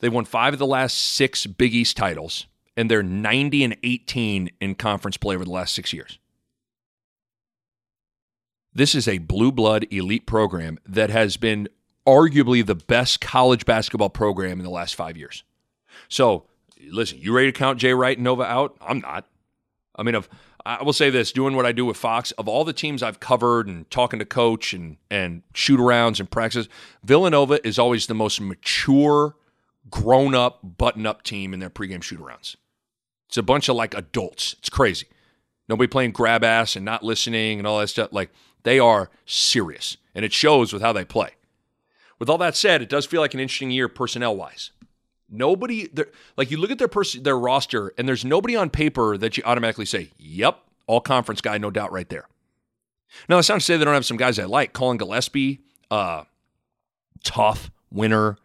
They've 0.00 0.12
won 0.12 0.24
five 0.24 0.52
of 0.52 0.58
the 0.58 0.66
last 0.66 0.96
six 0.96 1.46
Big 1.46 1.74
East 1.74 1.96
titles, 1.96 2.46
and 2.76 2.90
they're 2.90 3.02
90 3.02 3.64
and 3.64 3.76
18 3.82 4.50
in 4.60 4.74
conference 4.74 5.16
play 5.16 5.34
over 5.34 5.44
the 5.44 5.50
last 5.50 5.74
six 5.74 5.92
years. 5.92 6.18
This 8.72 8.94
is 8.94 9.08
a 9.08 9.18
blue 9.18 9.52
blood 9.52 9.86
elite 9.90 10.26
program 10.26 10.78
that 10.86 11.10
has 11.10 11.36
been 11.36 11.68
arguably 12.06 12.64
the 12.64 12.74
best 12.74 13.20
college 13.20 13.66
basketball 13.66 14.10
program 14.10 14.58
in 14.58 14.64
the 14.64 14.70
last 14.70 14.94
five 14.94 15.16
years. 15.16 15.44
So, 16.08 16.46
listen, 16.88 17.18
you 17.18 17.32
ready 17.34 17.52
to 17.52 17.58
count 17.58 17.78
Jay 17.78 17.92
Wright 17.92 18.16
and 18.16 18.24
Nova 18.24 18.44
out? 18.44 18.76
I'm 18.80 19.00
not. 19.00 19.26
I 19.96 20.02
mean, 20.02 20.14
of 20.14 20.28
I 20.64 20.82
will 20.82 20.92
say 20.92 21.10
this: 21.10 21.32
doing 21.32 21.56
what 21.56 21.66
I 21.66 21.72
do 21.72 21.84
with 21.84 21.96
Fox, 21.96 22.30
of 22.32 22.48
all 22.48 22.64
the 22.64 22.72
teams 22.72 23.02
I've 23.02 23.20
covered 23.20 23.66
and 23.66 23.90
talking 23.90 24.18
to 24.18 24.24
coach 24.24 24.72
and 24.72 24.96
and 25.10 25.42
shoot 25.52 25.80
arounds 25.80 26.20
and 26.20 26.30
practices, 26.30 26.68
Villanova 27.02 27.66
is 27.66 27.78
always 27.78 28.06
the 28.06 28.14
most 28.14 28.40
mature, 28.40 29.34
grown 29.90 30.34
up, 30.34 30.60
button 30.78 31.06
up 31.06 31.22
team 31.22 31.52
in 31.52 31.60
their 31.60 31.70
pregame 31.70 32.02
shoot 32.02 32.20
arounds. 32.20 32.56
It's 33.28 33.36
a 33.38 33.42
bunch 33.42 33.68
of 33.68 33.76
like 33.76 33.94
adults. 33.94 34.56
It's 34.58 34.70
crazy. 34.70 35.06
Nobody 35.68 35.86
playing 35.86 36.12
grab 36.12 36.42
ass 36.42 36.74
and 36.74 36.84
not 36.84 37.04
listening 37.04 37.58
and 37.58 37.66
all 37.66 37.78
that 37.78 37.88
stuff. 37.88 38.12
Like 38.12 38.30
they 38.64 38.78
are 38.78 39.10
serious, 39.24 39.96
and 40.14 40.24
it 40.24 40.32
shows 40.32 40.72
with 40.72 40.82
how 40.82 40.92
they 40.92 41.04
play. 41.04 41.30
With 42.18 42.28
all 42.28 42.38
that 42.38 42.56
said, 42.56 42.82
it 42.82 42.88
does 42.88 43.06
feel 43.06 43.20
like 43.20 43.34
an 43.34 43.40
interesting 43.40 43.70
year 43.70 43.88
personnel 43.88 44.36
wise. 44.36 44.72
Nobody, 45.30 45.88
like 46.36 46.50
you 46.50 46.56
look 46.56 46.72
at 46.72 46.78
their 46.78 46.88
pers- 46.88 47.14
their 47.14 47.38
roster, 47.38 47.92
and 47.96 48.08
there's 48.08 48.24
nobody 48.24 48.56
on 48.56 48.68
paper 48.68 49.16
that 49.16 49.36
you 49.36 49.44
automatically 49.46 49.86
say, 49.86 50.10
"Yep, 50.18 50.58
all 50.86 51.00
conference 51.00 51.40
guy, 51.40 51.56
no 51.56 51.70
doubt, 51.70 51.92
right 51.92 52.08
there." 52.08 52.26
Now, 53.28 53.36
that's 53.36 53.48
not 53.48 53.56
to 53.56 53.60
say 53.60 53.76
they 53.76 53.84
don't 53.84 53.94
have 53.94 54.06
some 54.06 54.16
guys 54.16 54.38
I 54.38 54.44
like. 54.44 54.72
Collin 54.72 54.98
Gillespie, 54.98 55.60
uh, 55.90 56.24
tough 57.22 57.70
winner. 57.90 58.38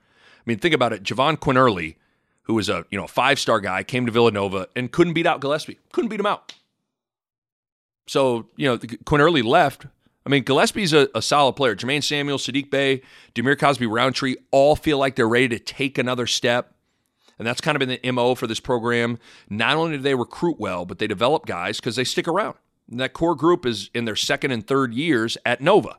I 0.45 0.51
mean, 0.51 0.59
think 0.59 0.75
about 0.75 0.93
it. 0.93 1.03
Jahvon 1.03 1.37
Quinerly, 1.37 1.95
who 2.43 2.53
was 2.53 2.69
a 2.69 2.85
you 2.91 2.97
know 2.97 3.07
five 3.07 3.39
star 3.39 3.59
guy, 3.59 3.83
came 3.83 4.05
to 4.05 4.11
Villanova 4.11 4.67
and 4.75 4.91
couldn't 4.91 5.13
beat 5.13 5.25
out 5.25 5.41
Gillespie. 5.41 5.79
Couldn't 5.91 6.09
beat 6.09 6.19
him 6.19 6.25
out. 6.25 6.53
So 8.07 8.47
you 8.55 8.67
know, 8.67 8.77
Quinerly 8.77 9.43
left. 9.43 9.87
I 10.25 10.29
mean, 10.29 10.43
Gillespie's 10.43 10.93
a, 10.93 11.07
a 11.13 11.21
solid 11.21 11.53
player. 11.53 11.75
Jermaine 11.75 12.03
Samuel, 12.03 12.37
Saddiq 12.37 12.71
Bey, 12.71 13.01
Dhamir 13.35 13.59
Cosby 13.59 13.85
Roundtree 13.85 14.35
all 14.51 14.75
feel 14.75 14.97
like 14.97 15.15
they're 15.15 15.27
ready 15.27 15.49
to 15.49 15.59
take 15.59 15.97
another 15.97 16.25
step. 16.25 16.73
And 17.37 17.47
that's 17.47 17.61
kind 17.61 17.75
of 17.75 17.79
been 17.79 17.99
the 18.01 18.11
MO 18.11 18.33
for 18.33 18.47
this 18.47 18.59
program. 18.59 19.19
Not 19.49 19.75
only 19.77 19.97
do 19.97 20.03
they 20.03 20.15
recruit 20.15 20.59
well, 20.59 20.85
but 20.85 20.99
they 20.99 21.05
develop 21.05 21.45
guys 21.45 21.79
because 21.79 21.95
they 21.95 22.03
stick 22.03 22.27
around. 22.27 22.55
And 22.89 22.99
that 22.99 23.13
core 23.13 23.35
group 23.35 23.65
is 23.65 23.89
in 23.93 24.05
their 24.05 24.15
second 24.15 24.51
and 24.51 24.65
third 24.65 24.93
years 24.93 25.37
at 25.45 25.61
Nova. 25.61 25.97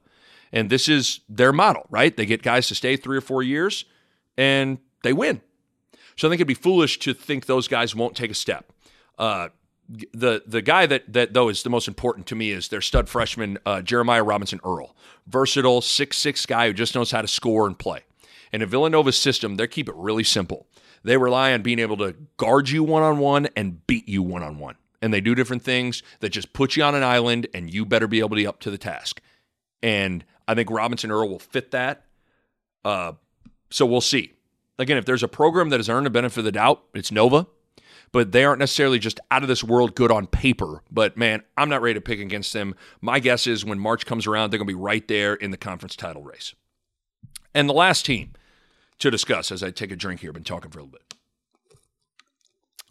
And 0.53 0.71
this 0.71 0.89
is 0.89 1.21
their 1.29 1.53
model, 1.53 1.87
right? 1.91 2.17
They 2.17 2.27
get 2.27 2.43
guys 2.43 2.69
to 2.69 2.75
stay 2.75 2.97
three 2.97 3.19
or 3.19 3.21
four 3.21 3.43
years 3.43 3.85
and 4.37 4.79
they 5.03 5.13
win. 5.13 5.41
So 6.17 6.29
I 6.29 6.31
think 6.31 6.41
it'd 6.41 6.49
be 6.49 6.55
foolish 6.55 6.99
to 7.01 7.15
think 7.15 7.47
those 7.47 7.69
guys 7.69 7.95
won't 7.95 8.17
take 8.17 8.31
a 8.31 8.35
step. 8.35 8.73
Uh, 9.19 9.49
the 9.89 10.43
the 10.47 10.63
guy 10.63 10.87
that 10.87 11.13
that 11.13 11.33
though 11.33 11.49
is 11.49 11.63
the 11.63 11.71
most 11.71 11.87
important 11.87 12.27
to 12.27 12.35
me 12.35 12.51
is 12.51 12.69
their 12.69 12.81
stud 12.81 13.09
freshman 13.09 13.59
uh, 13.65 13.83
Jeremiah 13.83 14.25
Robinson 14.25 14.61
Earl, 14.65 14.97
versatile 15.27 15.81
six 15.81 16.17
six 16.17 16.45
guy 16.45 16.67
who 16.67 16.73
just 16.73 16.95
knows 16.95 17.11
how 17.11 17.23
to 17.23 17.29
score 17.29 17.67
and 17.67 17.79
play. 17.79 18.01
In 18.53 18.65
Villanova's 18.65 19.19
system, 19.19 19.57
they 19.57 19.67
keep 19.67 19.89
it 19.89 19.95
really 19.97 20.25
simple. 20.25 20.67
They 21.05 21.17
rely 21.17 21.53
on 21.53 21.63
being 21.63 21.79
able 21.79 21.97
to 21.99 22.17
guard 22.37 22.69
you 22.69 22.83
one 22.83 23.03
on 23.03 23.19
one 23.19 23.49
and 23.55 23.87
beat 23.87 24.09
you 24.09 24.23
one 24.23 24.43
on 24.43 24.59
one. 24.59 24.77
And 25.03 25.13
they 25.13 25.21
do 25.21 25.35
different 25.35 25.63
things 25.63 26.03
that 26.21 26.31
just 26.31 26.53
put 26.53 26.75
you 26.75 26.83
on 26.83 26.95
an 26.95 27.05
island 27.05 27.47
and 27.55 27.73
you 27.73 27.85
better 27.85 28.09
be 28.09 28.19
able 28.19 28.31
to 28.31 28.37
be 28.37 28.47
up 28.47 28.61
to 28.61 28.71
the 28.71 28.79
task. 28.79 29.21
And 29.83 30.25
I 30.49 30.55
think 30.55 30.71
Robinson 30.71 31.11
Earl 31.11 31.29
will 31.29 31.39
fit 31.39 31.71
that. 31.73 32.07
Uh, 32.85 33.13
so 33.71 33.87
we'll 33.87 34.01
see. 34.01 34.33
Again, 34.79 34.97
if 34.97 35.05
there's 35.05 35.23
a 35.23 35.29
program 35.29 35.71
that 35.71 35.79
has 35.79 35.89
earned 35.89 36.07
the 36.07 36.11
benefit 36.11 36.39
of 36.39 36.45
the 36.45 36.53
doubt, 36.53 36.83
it's 36.95 37.11
Nova. 37.11 37.47
But 38.13 38.31
they 38.33 38.45
aren't 38.45 38.61
necessarily 38.61 38.99
just 38.99 39.19
out 39.31 39.43
of 39.43 39.49
this 39.49 39.65
world 39.65 39.95
good 39.95 40.13
on 40.13 40.27
paper. 40.27 40.83
But 40.91 41.17
man, 41.17 41.43
I'm 41.57 41.69
not 41.69 41.83
ready 41.83 41.95
to 41.95 42.01
pick 42.01 42.21
against 42.21 42.53
them. 42.53 42.75
My 43.01 43.19
guess 43.19 43.47
is 43.47 43.65
when 43.65 43.79
March 43.79 44.07
comes 44.07 44.27
around, 44.27 44.51
they're 44.51 44.59
going 44.59 44.69
to 44.69 44.75
be 44.75 44.81
right 44.81 45.07
there 45.09 45.35
in 45.35 45.51
the 45.51 45.57
conference 45.57 45.97
title 45.97 46.23
race. 46.23 46.55
And 47.53 47.69
the 47.69 47.75
last 47.75 48.07
team 48.07 48.33
to 49.01 49.11
discuss 49.11 49.51
as 49.51 49.63
I 49.63 49.71
take 49.71 49.91
a 49.91 49.97
drink 49.97 50.21
here. 50.21 50.31
I've 50.31 50.35
been 50.35 50.45
talking 50.45 50.71
for 50.71 50.79
a 50.79 50.83
little 50.83 50.99
bit. 50.99 51.15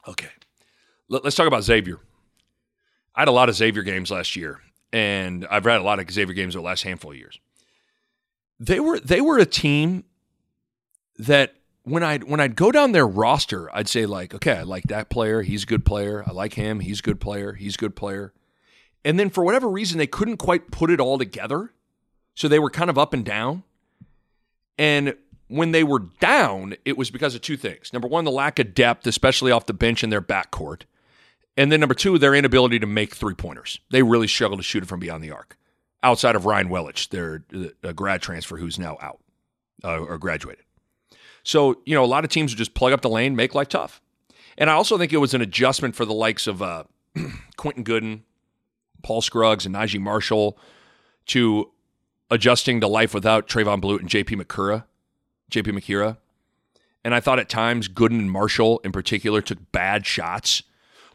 Okay. 0.07 0.29
Let's 1.07 1.35
talk 1.35 1.47
about 1.47 1.63
Xavier. 1.63 1.99
I 3.15 3.21
had 3.21 3.27
a 3.27 3.31
lot 3.31 3.47
of 3.47 3.55
Xavier 3.55 3.83
games 3.83 4.11
last 4.11 4.35
year. 4.35 4.61
and 4.91 5.45
I've 5.51 5.65
had 5.65 5.81
a 5.81 5.83
lot 5.83 5.99
of 5.99 6.09
Xavier 6.09 6.33
games 6.33 6.55
over 6.55 6.61
the 6.61 6.67
last 6.67 6.83
handful 6.83 7.11
of 7.11 7.17
years. 7.17 7.39
They 8.59 8.79
were 8.79 8.99
they 8.99 9.19
were 9.19 9.37
a 9.37 9.45
team 9.45 10.05
that 11.17 11.55
when 11.83 12.03
I'd 12.03 12.23
when 12.25 12.39
I'd 12.39 12.55
go 12.55 12.71
down 12.71 12.91
their 12.91 13.07
roster, 13.07 13.73
I'd 13.75 13.87
say 13.87 14.05
like, 14.05 14.33
okay, 14.33 14.57
I 14.57 14.63
like 14.63 14.85
that 14.85 15.09
player, 15.09 15.41
he's 15.41 15.63
a 15.63 15.67
good 15.67 15.85
player. 15.85 16.23
I 16.25 16.31
like 16.31 16.53
him, 16.53 16.79
he's 16.79 16.99
a 16.99 17.03
good 17.03 17.21
player, 17.21 17.53
he's 17.53 17.75
a 17.75 17.77
good 17.77 17.95
player. 17.95 18.33
And 19.03 19.19
then 19.19 19.29
for 19.29 19.43
whatever 19.43 19.69
reason, 19.69 19.99
they 19.99 20.07
couldn't 20.07 20.37
quite 20.37 20.71
put 20.71 20.89
it 20.89 20.99
all 20.99 21.17
together. 21.17 21.71
So 22.33 22.47
they 22.47 22.59
were 22.59 22.71
kind 22.71 22.89
of 22.89 22.97
up 22.97 23.13
and 23.13 23.23
down. 23.23 23.63
And 24.77 25.15
when 25.47 25.71
they 25.71 25.83
were 25.83 25.99
down, 26.19 26.75
it 26.85 26.97
was 26.97 27.11
because 27.11 27.35
of 27.35 27.41
two 27.41 27.55
things. 27.55 27.93
Number 27.93 28.07
one, 28.07 28.25
the 28.25 28.31
lack 28.31 28.57
of 28.57 28.73
depth, 28.73 29.05
especially 29.05 29.51
off 29.51 29.67
the 29.67 29.73
bench 29.73 30.03
in 30.03 30.09
their 30.09 30.21
backcourt. 30.21 30.81
And 31.55 31.71
then 31.71 31.79
number 31.79 31.95
two, 31.95 32.17
their 32.17 32.35
inability 32.35 32.79
to 32.79 32.87
make 32.87 33.15
three 33.15 33.35
pointers. 33.35 33.79
They 33.91 34.03
really 34.03 34.27
struggled 34.27 34.59
to 34.59 34.63
shoot 34.63 34.83
it 34.83 34.87
from 34.87 34.99
beyond 34.99 35.23
the 35.23 35.31
arc. 35.31 35.57
Outside 36.03 36.35
of 36.35 36.45
Ryan 36.45 36.69
Welage, 36.69 37.09
their 37.09 37.45
a 37.83 37.93
grad 37.93 38.21
transfer 38.21 38.57
who's 38.57 38.77
now 38.77 38.97
out 39.01 39.21
uh, 39.83 39.99
or 39.99 40.17
graduated. 40.17 40.65
So, 41.45 41.81
you 41.85 41.95
know, 41.95 42.03
a 42.03 42.05
lot 42.05 42.25
of 42.25 42.29
teams 42.29 42.51
would 42.51 42.57
just 42.57 42.73
plug 42.73 42.91
up 42.91 42.99
the 43.01 43.09
lane, 43.09 43.35
make 43.35 43.55
life 43.55 43.69
tough. 43.69 44.01
And 44.57 44.69
I 44.69 44.73
also 44.73 44.97
think 44.97 45.13
it 45.13 45.17
was 45.17 45.33
an 45.33 45.41
adjustment 45.41 45.95
for 45.95 46.03
the 46.03 46.13
likes 46.13 46.47
of 46.47 46.61
uh, 46.61 46.83
Quentin 47.55 47.83
Goodin, 47.83 48.23
Paul 49.01 49.21
Scruggs, 49.21 49.65
and 49.65 49.73
Naji 49.73 49.99
Marshall 49.99 50.57
to 51.27 51.71
adjusting 52.29 52.81
to 52.81 52.87
life 52.87 53.13
without 53.13 53.47
Trevon 53.47 53.81
Bluiett 53.81 54.01
and 54.01 54.09
JP 54.09 54.41
Macura, 54.41 54.83
JP 55.49 55.79
Macura. 55.79 56.17
And 57.05 57.15
I 57.15 57.21
thought 57.21 57.39
at 57.39 57.47
times 57.47 57.87
Goodin 57.87 58.19
and 58.19 58.31
Marshall 58.31 58.81
in 58.83 58.91
particular 58.91 59.41
took 59.41 59.71
bad 59.71 60.05
shots 60.05 60.63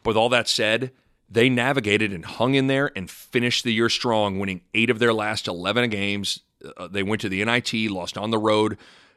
but 0.02 0.10
with 0.10 0.16
all 0.16 0.28
that 0.30 0.48
said, 0.48 0.92
they 1.28 1.48
navigated 1.48 2.12
and 2.12 2.24
hung 2.24 2.54
in 2.54 2.66
there 2.66 2.90
and 2.96 3.10
finished 3.10 3.64
the 3.64 3.72
year 3.72 3.88
strong, 3.88 4.38
winning 4.38 4.62
eight 4.74 4.90
of 4.90 4.98
their 4.98 5.12
last 5.12 5.46
11 5.46 5.90
games. 5.90 6.40
Uh, 6.76 6.88
they 6.88 7.02
went 7.02 7.20
to 7.22 7.28
the 7.28 7.44
NIT, 7.44 7.72
lost 7.90 8.18
on 8.18 8.30
the 8.30 8.38
road 8.38 8.76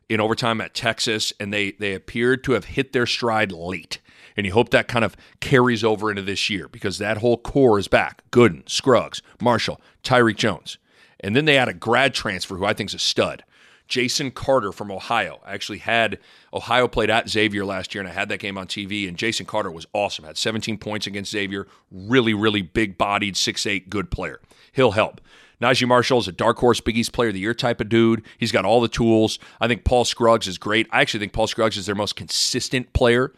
in 0.09 0.19
overtime 0.19 0.61
at 0.61 0.73
Texas, 0.73 1.33
and 1.39 1.53
they 1.53 1.71
they 1.71 1.93
appeared 1.93 2.43
to 2.43 2.53
have 2.53 2.65
hit 2.65 2.93
their 2.93 3.05
stride 3.05 3.51
late. 3.51 3.99
And 4.35 4.45
you 4.45 4.53
hope 4.53 4.69
that 4.69 4.87
kind 4.87 5.05
of 5.05 5.15
carries 5.39 5.83
over 5.83 6.09
into 6.09 6.23
this 6.23 6.49
year 6.49 6.67
because 6.67 6.97
that 6.97 7.19
whole 7.19 7.37
core 7.37 7.77
is 7.77 7.87
back. 7.87 8.23
Goodin, 8.31 8.63
Scruggs, 8.65 9.21
Marshall, 9.39 9.79
Tyrique 10.03 10.37
Jones. 10.37 10.77
And 11.19 11.35
then 11.35 11.45
they 11.45 11.55
had 11.55 11.69
a 11.69 11.73
grad 11.73 12.13
transfer 12.13 12.57
who 12.57 12.65
I 12.65 12.73
think 12.73 12.89
is 12.89 12.95
a 12.95 12.99
stud. 12.99 13.43
Jason 13.87 14.31
Carter 14.31 14.71
from 14.71 14.91
Ohio. 14.91 15.39
I 15.45 15.53
actually 15.53 15.77
had 15.79 16.17
Ohio 16.53 16.87
played 16.87 17.09
at 17.09 17.29
Xavier 17.29 17.65
last 17.65 17.93
year, 17.93 18.01
and 18.01 18.09
I 18.09 18.13
had 18.13 18.29
that 18.29 18.39
game 18.39 18.57
on 18.57 18.65
TV. 18.65 19.07
And 19.07 19.17
Jason 19.17 19.45
Carter 19.45 19.71
was 19.71 19.85
awesome. 19.93 20.25
Had 20.25 20.37
17 20.37 20.77
points 20.77 21.05
against 21.05 21.31
Xavier. 21.31 21.67
Really, 21.91 22.33
really 22.33 22.61
big 22.61 22.97
bodied, 22.97 23.35
6'8, 23.35 23.89
good 23.89 24.09
player. 24.09 24.39
He'll 24.71 24.91
help. 24.91 25.21
Naji 25.61 25.87
Marshall 25.87 26.19
is 26.19 26.27
a 26.27 26.31
dark 26.31 26.57
horse 26.57 26.79
Big 26.79 26.97
East 26.97 27.13
player 27.13 27.29
of 27.29 27.33
the 27.33 27.39
year 27.39 27.53
type 27.53 27.81
of 27.81 27.89
dude. 27.89 28.23
He's 28.37 28.51
got 28.51 28.65
all 28.65 28.81
the 28.81 28.87
tools. 28.87 29.39
I 29.61 29.67
think 29.67 29.83
Paul 29.83 30.05
Scruggs 30.05 30.47
is 30.47 30.57
great. 30.57 30.87
I 30.91 31.01
actually 31.01 31.21
think 31.21 31.33
Paul 31.33 31.47
Scruggs 31.47 31.77
is 31.77 31.85
their 31.85 31.95
most 31.95 32.15
consistent 32.15 32.93
player. 32.93 33.33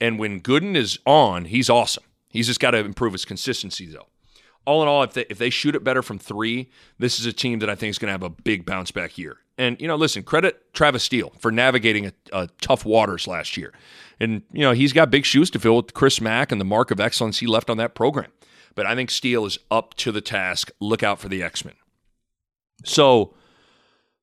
And 0.00 0.18
when 0.18 0.40
Goodin 0.40 0.76
is 0.76 0.98
on, 1.06 1.46
he's 1.46 1.70
awesome. 1.70 2.04
He's 2.28 2.48
just 2.48 2.60
got 2.60 2.72
to 2.72 2.78
improve 2.78 3.12
his 3.12 3.24
consistency, 3.24 3.86
though 3.86 4.08
all 4.66 4.82
in 4.82 4.88
all, 4.88 5.02
if 5.02 5.12
they 5.12 5.26
if 5.28 5.38
they 5.38 5.50
shoot 5.50 5.74
it 5.74 5.84
better 5.84 6.02
from 6.02 6.18
three, 6.18 6.70
this 6.98 7.18
is 7.18 7.26
a 7.26 7.32
team 7.32 7.58
that 7.58 7.70
I 7.70 7.74
think 7.74 7.90
is 7.90 7.98
going 7.98 8.08
to 8.08 8.12
have 8.12 8.22
a 8.22 8.30
big 8.30 8.64
bounce 8.64 8.90
back 8.90 9.18
year. 9.18 9.38
And 9.58 9.80
you 9.80 9.86
know, 9.86 9.96
listen, 9.96 10.22
credit 10.22 10.72
Travis 10.72 11.04
Steele 11.04 11.32
for 11.38 11.52
navigating 11.52 12.06
a, 12.06 12.12
a, 12.32 12.48
tough 12.60 12.84
waters 12.84 13.26
last 13.26 13.56
year, 13.56 13.72
and 14.18 14.42
you 14.52 14.62
know 14.62 14.72
he's 14.72 14.92
got 14.92 15.10
big 15.10 15.24
shoes 15.24 15.50
to 15.50 15.58
fill 15.58 15.76
with 15.76 15.94
Chris 15.94 16.20
Mack 16.20 16.50
and 16.50 16.60
the 16.60 16.64
mark 16.64 16.90
of 16.90 17.00
excellence 17.00 17.38
he 17.38 17.46
left 17.46 17.70
on 17.70 17.76
that 17.76 17.94
program. 17.94 18.30
But 18.74 18.86
I 18.86 18.94
think 18.94 19.10
Steele 19.10 19.46
is 19.46 19.58
up 19.70 19.94
to 19.94 20.12
the 20.12 20.20
task. 20.20 20.70
Look 20.80 21.02
out 21.02 21.20
for 21.20 21.28
the 21.28 21.42
X 21.42 21.64
Men. 21.64 21.74
So 22.84 23.34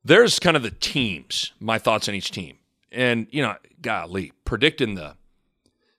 there's 0.04 0.40
kind 0.40 0.58
of 0.58 0.64
the 0.64 0.72
teams. 0.72 1.54
My 1.60 1.78
thoughts 1.78 2.10
on 2.10 2.16
each 2.16 2.32
team, 2.32 2.58
and 2.92 3.28
you 3.32 3.42
know, 3.42 3.56
golly, 3.82 4.34
predicting 4.46 4.96
the 4.96 5.16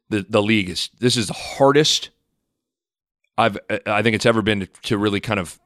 the 0.09 0.27
the 0.29 0.43
league 0.43 0.69
is 0.69 0.91
this 0.99 1.17
is 1.17 1.29
the 1.29 1.33
hardest 1.35 2.11
I've 3.39 3.59
I 3.87 4.03
think 4.03 4.15
it's 4.15 4.27
ever 4.27 4.43
been 4.43 4.61
to, 4.61 4.67
to 4.67 4.99
really 4.99 5.21
kind 5.21 5.41
of 5.41 5.59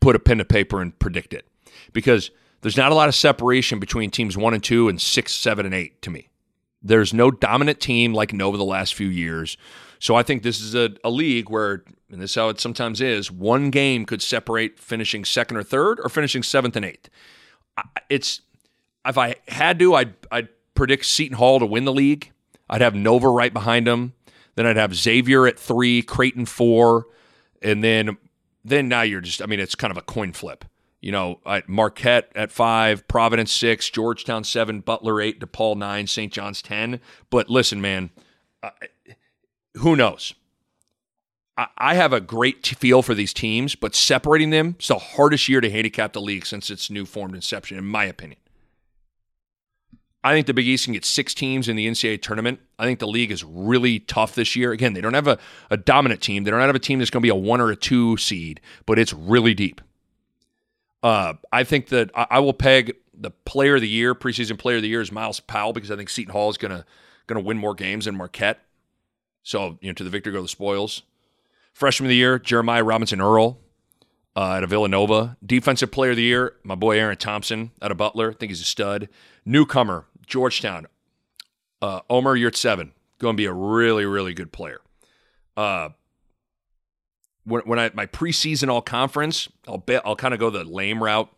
put 0.00 0.16
a 0.16 0.18
pen 0.18 0.38
to 0.38 0.44
paper 0.44 0.80
and 0.80 0.98
predict 0.98 1.32
it 1.32 1.46
because 1.92 2.30
there's 2.62 2.76
not 2.76 2.92
a 2.92 2.94
lot 2.94 3.08
of 3.08 3.14
separation 3.14 3.78
between 3.78 4.10
teams 4.10 4.36
one 4.36 4.54
and 4.54 4.62
two 4.62 4.88
and 4.88 5.00
six, 5.00 5.34
seven, 5.34 5.64
and 5.64 5.74
eight 5.74 6.02
to 6.02 6.10
me. 6.10 6.28
There's 6.82 7.14
no 7.14 7.30
dominant 7.30 7.80
team 7.80 8.12
like 8.12 8.32
Nova 8.32 8.56
the 8.56 8.64
last 8.64 8.94
few 8.94 9.08
years. 9.08 9.56
So 10.00 10.16
I 10.16 10.22
think 10.22 10.42
this 10.42 10.60
is 10.60 10.74
a, 10.74 10.90
a 11.04 11.10
league 11.10 11.50
where, 11.50 11.84
and 12.10 12.20
this 12.20 12.30
is 12.30 12.34
how 12.34 12.48
it 12.48 12.58
sometimes 12.58 13.02
is, 13.02 13.30
one 13.30 13.70
game 13.70 14.06
could 14.06 14.22
separate 14.22 14.80
finishing 14.80 15.26
second 15.26 15.58
or 15.58 15.62
third 15.62 16.00
or 16.02 16.08
finishing 16.08 16.42
seventh 16.42 16.74
and 16.74 16.86
eighth. 16.86 17.10
It's 18.08 18.40
if 19.06 19.16
I 19.16 19.36
had 19.48 19.78
to, 19.78 19.94
I'd 19.94 20.14
I'd 20.32 20.48
predict 20.74 21.04
Seton 21.04 21.36
Hall 21.36 21.60
to 21.60 21.66
win 21.66 21.84
the 21.84 21.92
league. 21.92 22.32
I'd 22.68 22.80
have 22.80 22.94
Nova 22.94 23.28
right 23.28 23.52
behind 23.52 23.86
them. 23.86 24.14
Then 24.54 24.66
I'd 24.66 24.76
have 24.76 24.94
Xavier 24.94 25.46
at 25.46 25.58
three, 25.58 26.02
Creighton 26.02 26.46
four, 26.46 27.06
and 27.62 27.84
then 27.84 28.16
then 28.64 28.88
now 28.88 29.02
you're 29.02 29.20
just 29.20 29.42
I 29.42 29.46
mean 29.46 29.60
it's 29.60 29.74
kind 29.74 29.90
of 29.90 29.98
a 29.98 30.02
coin 30.02 30.32
flip. 30.32 30.64
You 31.02 31.12
know, 31.12 31.40
Marquette 31.66 32.30
at 32.34 32.50
five, 32.50 33.06
Providence 33.06 33.52
six, 33.52 33.88
Georgetown 33.90 34.44
seven, 34.44 34.80
Butler 34.80 35.20
eight, 35.20 35.40
DePaul 35.40 35.76
nine, 35.76 36.06
St. 36.06 36.32
John's 36.32 36.62
ten. 36.62 37.00
But 37.30 37.48
listen, 37.48 37.80
man, 37.80 38.10
uh, 38.62 38.70
who 39.74 39.96
knows? 39.96 40.34
I, 41.76 41.94
have 41.94 42.14
a 42.14 42.20
great 42.20 42.66
feel 42.66 43.02
for 43.02 43.14
these 43.14 43.34
teams, 43.34 43.74
but 43.74 43.94
separating 43.94 44.48
them 44.48 44.76
is 44.80 44.88
the 44.88 44.98
hardest 44.98 45.48
year 45.48 45.60
to 45.60 45.70
handicap 45.70 46.14
the 46.14 46.20
league 46.20 46.46
since 46.46 46.70
its 46.70 46.90
new 46.90 47.04
formed 47.04 47.34
inception, 47.34 47.76
in 47.76 47.84
my 47.84 48.04
opinion. 48.04 48.38
I 50.22 50.32
think 50.32 50.46
the 50.46 50.54
Big 50.54 50.66
East 50.66 50.84
can 50.84 50.92
get 50.92 51.04
six 51.04 51.32
teams 51.32 51.68
in 51.68 51.76
the 51.76 51.86
NCAA 51.86 52.20
tournament. 52.20 52.60
I 52.78 52.84
think 52.84 52.98
the 52.98 53.06
league 53.06 53.30
is 53.30 53.42
really 53.42 54.00
tough 54.00 54.34
this 54.34 54.54
year. 54.54 54.72
Again, 54.72 54.92
they 54.92 55.00
don't 55.00 55.14
have 55.14 55.26
a, 55.26 55.38
a 55.70 55.76
dominant 55.76 56.20
team. 56.20 56.44
They 56.44 56.50
don't 56.50 56.60
have 56.60 56.74
a 56.74 56.78
team 56.78 56.98
that's 56.98 57.10
going 57.10 57.22
to 57.22 57.26
be 57.26 57.30
a 57.30 57.34
one 57.34 57.60
or 57.60 57.70
a 57.70 57.76
two 57.76 58.16
seed, 58.16 58.60
but 58.86 58.98
it's 58.98 59.14
really 59.14 59.54
deep. 59.54 59.80
Uh, 61.02 61.34
I 61.52 61.64
think 61.64 61.88
that 61.88 62.10
I, 62.14 62.26
I, 62.30 62.40
will 62.40 62.52
peg 62.52 62.96
the 63.14 63.30
player 63.30 63.76
of 63.76 63.80
the 63.80 63.88
year, 63.88 64.14
preseason 64.14 64.58
player 64.58 64.76
of 64.76 64.82
the 64.82 64.88
year, 64.88 65.00
is 65.00 65.10
Myles 65.10 65.40
Powell 65.40 65.72
because 65.72 65.90
I 65.90 65.96
think 65.96 66.10
Seton 66.10 66.32
Hall 66.32 66.50
is 66.50 66.58
going 66.58 66.72
to 66.72 66.84
going 67.26 67.42
to 67.42 67.46
win 67.46 67.56
more 67.56 67.74
games 67.74 68.04
than 68.04 68.16
Marquette. 68.16 68.60
So 69.50 69.78
you 69.80 69.88
know, 69.88 69.94
to 69.94 70.04
the 70.04 70.10
victor 70.10 70.30
go 70.30 70.42
the 70.42 70.46
spoils. 70.46 71.02
Freshman 71.72 72.06
of 72.06 72.10
the 72.10 72.14
year, 72.14 72.38
Jeremiah 72.38 72.84
Robinson 72.84 73.20
Earl 73.20 73.58
uh, 74.36 74.42
out 74.42 74.62
of 74.62 74.70
Villanova. 74.70 75.36
Defensive 75.44 75.90
player 75.90 76.12
of 76.12 76.16
the 76.18 76.22
year, 76.22 76.54
my 76.62 76.76
boy 76.76 77.00
Aaron 77.00 77.16
Thompson 77.16 77.72
out 77.82 77.90
of 77.90 77.96
Butler. 77.96 78.30
I 78.30 78.34
think 78.34 78.50
he's 78.50 78.60
a 78.60 78.64
stud. 78.64 79.08
Newcomer, 79.44 80.06
Georgetown, 80.24 80.86
uh, 81.82 81.98
Omer 82.08 82.36
Yurtseven, 82.38 82.92
going 83.18 83.34
to 83.34 83.36
be 83.36 83.46
a 83.46 83.52
really, 83.52 84.04
really 84.06 84.34
good 84.34 84.52
player. 84.52 84.82
Uh, 85.56 85.88
when, 87.42 87.62
when 87.62 87.80
I 87.80 87.90
my 87.92 88.06
preseason 88.06 88.68
all 88.68 88.82
conference, 88.82 89.48
I'll 89.66 89.78
bet 89.78 90.02
I'll 90.04 90.14
kind 90.14 90.32
of 90.32 90.38
go 90.38 90.50
the 90.50 90.62
lame 90.62 91.02
route. 91.02 91.28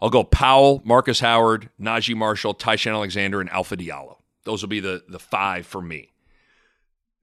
I'll 0.00 0.08
go 0.08 0.24
Powell, 0.24 0.80
Marcus 0.82 1.20
Howard, 1.20 1.68
Naji 1.78 2.16
Marshall, 2.16 2.54
Ty-Shon 2.54 2.94
Alexander, 2.94 3.42
and 3.42 3.50
Alpha 3.50 3.76
Diallo. 3.76 4.16
Those 4.44 4.62
will 4.62 4.70
be 4.70 4.80
the 4.80 5.04
the 5.06 5.18
five 5.18 5.66
for 5.66 5.82
me. 5.82 6.13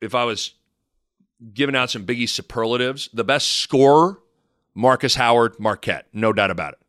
If 0.02 0.16
I 0.16 0.24
was 0.24 0.54
giving 1.54 1.76
out 1.76 1.90
some 1.90 2.06
Biggie 2.06 2.30
superlatives, 2.30 3.10
the 3.14 3.24
best 3.24 3.50
scorer, 3.50 4.20
Marcus 4.74 5.16
Howard, 5.16 5.60
Marquette, 5.60 6.08
no 6.14 6.34
doubt 6.34 6.52
about 6.52 6.74
it. 6.74 6.80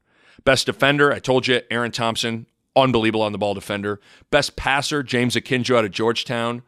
Best 0.44 0.66
defender, 0.66 1.12
I 1.12 1.18
told 1.18 1.46
you, 1.46 1.60
Aaron 1.70 1.92
Thompson, 1.92 2.46
unbelievable 2.74 3.22
on 3.22 3.32
the 3.32 3.38
ball 3.38 3.54
defender. 3.54 4.00
Best 4.30 4.56
passer, 4.56 5.02
James 5.02 5.36
Akinjo 5.36 5.76
out 5.76 5.84
of 5.84 5.90
Georgetown. 5.90 6.62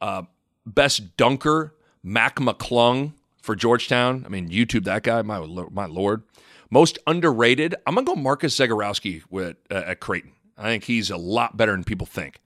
Uh, 0.00 0.22
best 0.64 1.16
dunker, 1.16 1.74
Mac 2.02 2.36
McClung 2.36 3.12
for 3.42 3.54
Georgetown. 3.54 4.22
I 4.24 4.28
mean, 4.28 4.48
YouTube 4.48 4.84
that 4.84 5.02
guy, 5.02 5.22
my 5.22 5.40
my 5.70 5.86
lord. 5.86 6.22
Most 6.70 6.98
underrated, 7.06 7.74
I'm 7.86 7.94
gonna 7.94 8.06
go 8.06 8.14
Marcus 8.14 8.56
Zegarowski 8.56 9.22
with 9.28 9.56
uh, 9.70 9.82
at 9.86 10.00
Creighton. 10.00 10.32
I 10.56 10.64
think 10.64 10.84
he's 10.84 11.10
a 11.10 11.16
lot 11.16 11.56
better 11.56 11.72
than 11.72 11.84
people 11.84 12.06
think. 12.06 12.40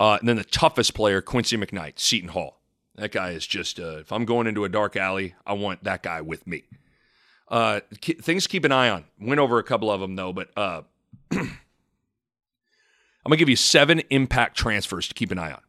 Uh, 0.00 0.16
and 0.18 0.28
then 0.28 0.36
the 0.36 0.44
toughest 0.44 0.94
player, 0.94 1.22
Quincy 1.22 1.56
McKnight, 1.56 1.98
Seton 1.98 2.30
Hall. 2.30 2.58
That 2.96 3.12
guy 3.12 3.30
is 3.30 3.46
just. 3.46 3.80
Uh, 3.80 3.98
if 3.98 4.12
I'm 4.12 4.24
going 4.24 4.46
into 4.46 4.64
a 4.64 4.68
dark 4.68 4.96
alley, 4.96 5.34
I 5.46 5.54
want 5.54 5.84
that 5.84 6.02
guy 6.02 6.20
with 6.20 6.46
me. 6.46 6.64
Uh, 7.48 7.80
things 8.00 8.44
to 8.44 8.48
keep 8.48 8.64
an 8.64 8.72
eye 8.72 8.88
on. 8.88 9.04
Went 9.20 9.40
over 9.40 9.58
a 9.58 9.62
couple 9.64 9.90
of 9.90 10.00
them 10.00 10.16
though, 10.16 10.32
but 10.32 10.48
uh, 10.56 10.82
I'm 11.30 11.58
gonna 13.24 13.36
give 13.36 13.48
you 13.48 13.56
seven 13.56 14.00
impact 14.10 14.56
transfers 14.56 15.08
to 15.08 15.14
keep 15.14 15.30
an 15.30 15.38
eye 15.38 15.52
on. 15.52 15.60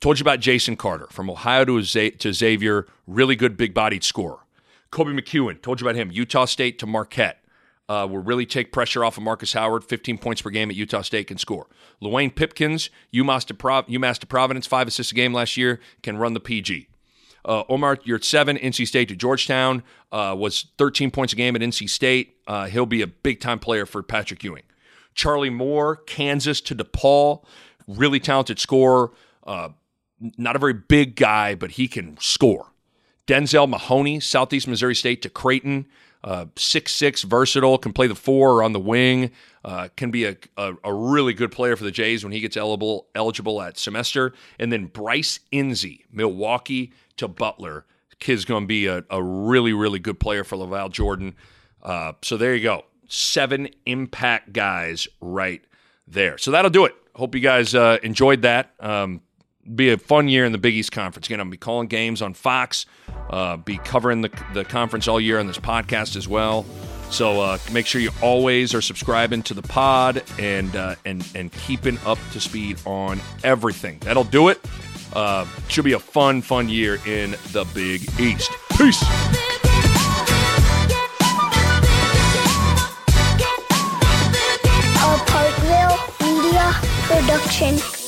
Told 0.00 0.18
you 0.18 0.22
about 0.24 0.40
Jason 0.40 0.76
Carter 0.76 1.06
from 1.10 1.28
Ohio 1.28 1.64
to, 1.64 2.10
to 2.10 2.32
Xavier, 2.32 2.86
really 3.06 3.36
good 3.36 3.56
big 3.56 3.74
bodied 3.74 4.02
scorer. 4.02 4.38
Koby 4.90 5.18
McEwen, 5.18 5.60
told 5.60 5.80
you 5.80 5.86
about 5.86 5.94
him. 5.94 6.10
Utah 6.10 6.46
State 6.46 6.78
to 6.78 6.86
Marquette. 6.86 7.39
Uh, 7.90 8.06
will 8.06 8.18
really 8.18 8.46
take 8.46 8.70
pressure 8.70 9.04
off 9.04 9.16
of 9.16 9.24
Marcus 9.24 9.52
Howard. 9.52 9.82
15 9.82 10.16
points 10.18 10.42
per 10.42 10.50
game 10.50 10.70
at 10.70 10.76
Utah 10.76 11.02
State 11.02 11.26
can 11.26 11.38
score. 11.38 11.66
Luwane 12.00 12.32
Pipkins, 12.32 12.88
UMass 13.12 13.44
to, 13.46 13.54
UMass 13.54 14.18
to 14.18 14.28
Providence, 14.28 14.64
five 14.68 14.86
assists 14.86 15.10
a 15.10 15.14
game 15.16 15.34
last 15.34 15.56
year, 15.56 15.80
can 16.00 16.16
run 16.16 16.32
the 16.32 16.38
PG. 16.38 16.86
Uh, 17.44 17.64
Omer 17.68 17.96
Yurtseven, 17.96 18.62
NC 18.62 18.86
State 18.86 19.08
to 19.08 19.16
Georgetown, 19.16 19.82
uh, 20.12 20.36
was 20.38 20.68
13 20.78 21.10
points 21.10 21.32
a 21.32 21.36
game 21.36 21.56
at 21.56 21.62
NC 21.62 21.90
State. 21.90 22.36
Uh, 22.46 22.66
he'll 22.66 22.86
be 22.86 23.02
a 23.02 23.08
big 23.08 23.40
time 23.40 23.58
player 23.58 23.86
for 23.86 24.04
Patrick 24.04 24.44
Ewing. 24.44 24.62
Charlie 25.14 25.50
Moore, 25.50 25.96
Kansas 25.96 26.60
to 26.60 26.76
DePaul, 26.76 27.44
really 27.88 28.20
talented 28.20 28.60
scorer. 28.60 29.10
Uh, 29.44 29.70
not 30.38 30.54
a 30.54 30.60
very 30.60 30.74
big 30.74 31.16
guy, 31.16 31.56
but 31.56 31.72
he 31.72 31.88
can 31.88 32.16
score. 32.20 32.72
Denzel 33.26 33.68
Mahoney, 33.68 34.20
Southeast 34.20 34.68
Missouri 34.68 34.94
State 34.94 35.22
to 35.22 35.30
Creighton, 35.30 35.86
six 36.56 36.94
six, 36.94 37.22
versatile, 37.22 37.78
can 37.78 37.92
play 37.92 38.06
the 38.06 38.14
four 38.14 38.52
or 38.56 38.62
on 38.62 38.72
the 38.72 38.80
wing. 38.80 39.30
Uh, 39.62 39.88
can 39.94 40.10
be 40.10 40.24
a, 40.24 40.36
a, 40.56 40.72
a, 40.84 40.94
really 40.94 41.34
good 41.34 41.52
player 41.52 41.76
for 41.76 41.84
the 41.84 41.90
Jays 41.90 42.24
when 42.24 42.32
he 42.32 42.40
gets 42.40 42.56
eligible 42.56 43.08
eligible 43.14 43.60
at 43.60 43.76
semester. 43.76 44.32
And 44.58 44.72
then 44.72 44.86
Bryce 44.86 45.40
Nze, 45.52 46.00
Milwaukee 46.10 46.94
to 47.18 47.28
Butler. 47.28 47.84
Kid's 48.20 48.46
going 48.46 48.64
to 48.64 48.66
be 48.66 48.86
a, 48.86 49.04
a, 49.10 49.22
really, 49.22 49.74
really 49.74 49.98
good 49.98 50.18
player 50.18 50.44
for 50.44 50.56
LaVall 50.56 50.92
Jordan. 50.92 51.34
Uh, 51.82 52.12
so 52.22 52.38
there 52.38 52.54
you 52.54 52.62
go. 52.62 52.84
Seven 53.08 53.68
impact 53.84 54.54
guys 54.54 55.08
right 55.20 55.62
there. 56.06 56.38
So 56.38 56.50
that'll 56.50 56.70
do 56.70 56.86
it. 56.86 56.94
Hope 57.14 57.34
you 57.34 57.40
guys 57.42 57.74
uh, 57.74 57.98
enjoyed 58.02 58.42
that. 58.42 58.72
Um, 58.80 59.20
be 59.74 59.90
a 59.90 59.98
fun 59.98 60.28
year 60.28 60.44
in 60.44 60.52
the 60.52 60.58
Big 60.58 60.74
East 60.74 60.92
Conference. 60.92 61.26
Again, 61.26 61.40
I'm 61.40 61.46
gonna 61.46 61.52
be 61.52 61.58
calling 61.58 61.88
games 61.88 62.22
on 62.22 62.34
Fox. 62.34 62.86
Uh, 63.28 63.56
be 63.56 63.78
covering 63.78 64.22
the 64.22 64.30
the 64.54 64.64
conference 64.64 65.08
all 65.08 65.20
year 65.20 65.38
on 65.38 65.46
this 65.46 65.58
podcast 65.58 66.16
as 66.16 66.26
well. 66.26 66.64
So 67.10 67.40
uh, 67.40 67.58
make 67.72 67.86
sure 67.86 68.00
you 68.00 68.10
always 68.22 68.72
are 68.72 68.80
subscribing 68.80 69.42
to 69.44 69.54
the 69.54 69.62
pod 69.62 70.22
and 70.38 70.74
uh, 70.74 70.94
and 71.04 71.26
and 71.34 71.52
keeping 71.52 71.98
up 72.06 72.18
to 72.32 72.40
speed 72.40 72.78
on 72.86 73.20
everything. 73.42 73.98
That'll 74.00 74.24
do 74.24 74.48
it. 74.48 74.60
Uh, 75.12 75.44
should 75.68 75.84
be 75.84 75.92
a 75.92 75.98
fun, 75.98 76.40
fun 76.40 76.68
year 76.68 76.98
in 77.06 77.32
the 77.52 77.66
Big 77.74 78.02
East. 78.20 78.50
Peace. 78.76 79.02
Media 86.20 86.72
Production. 87.06 87.99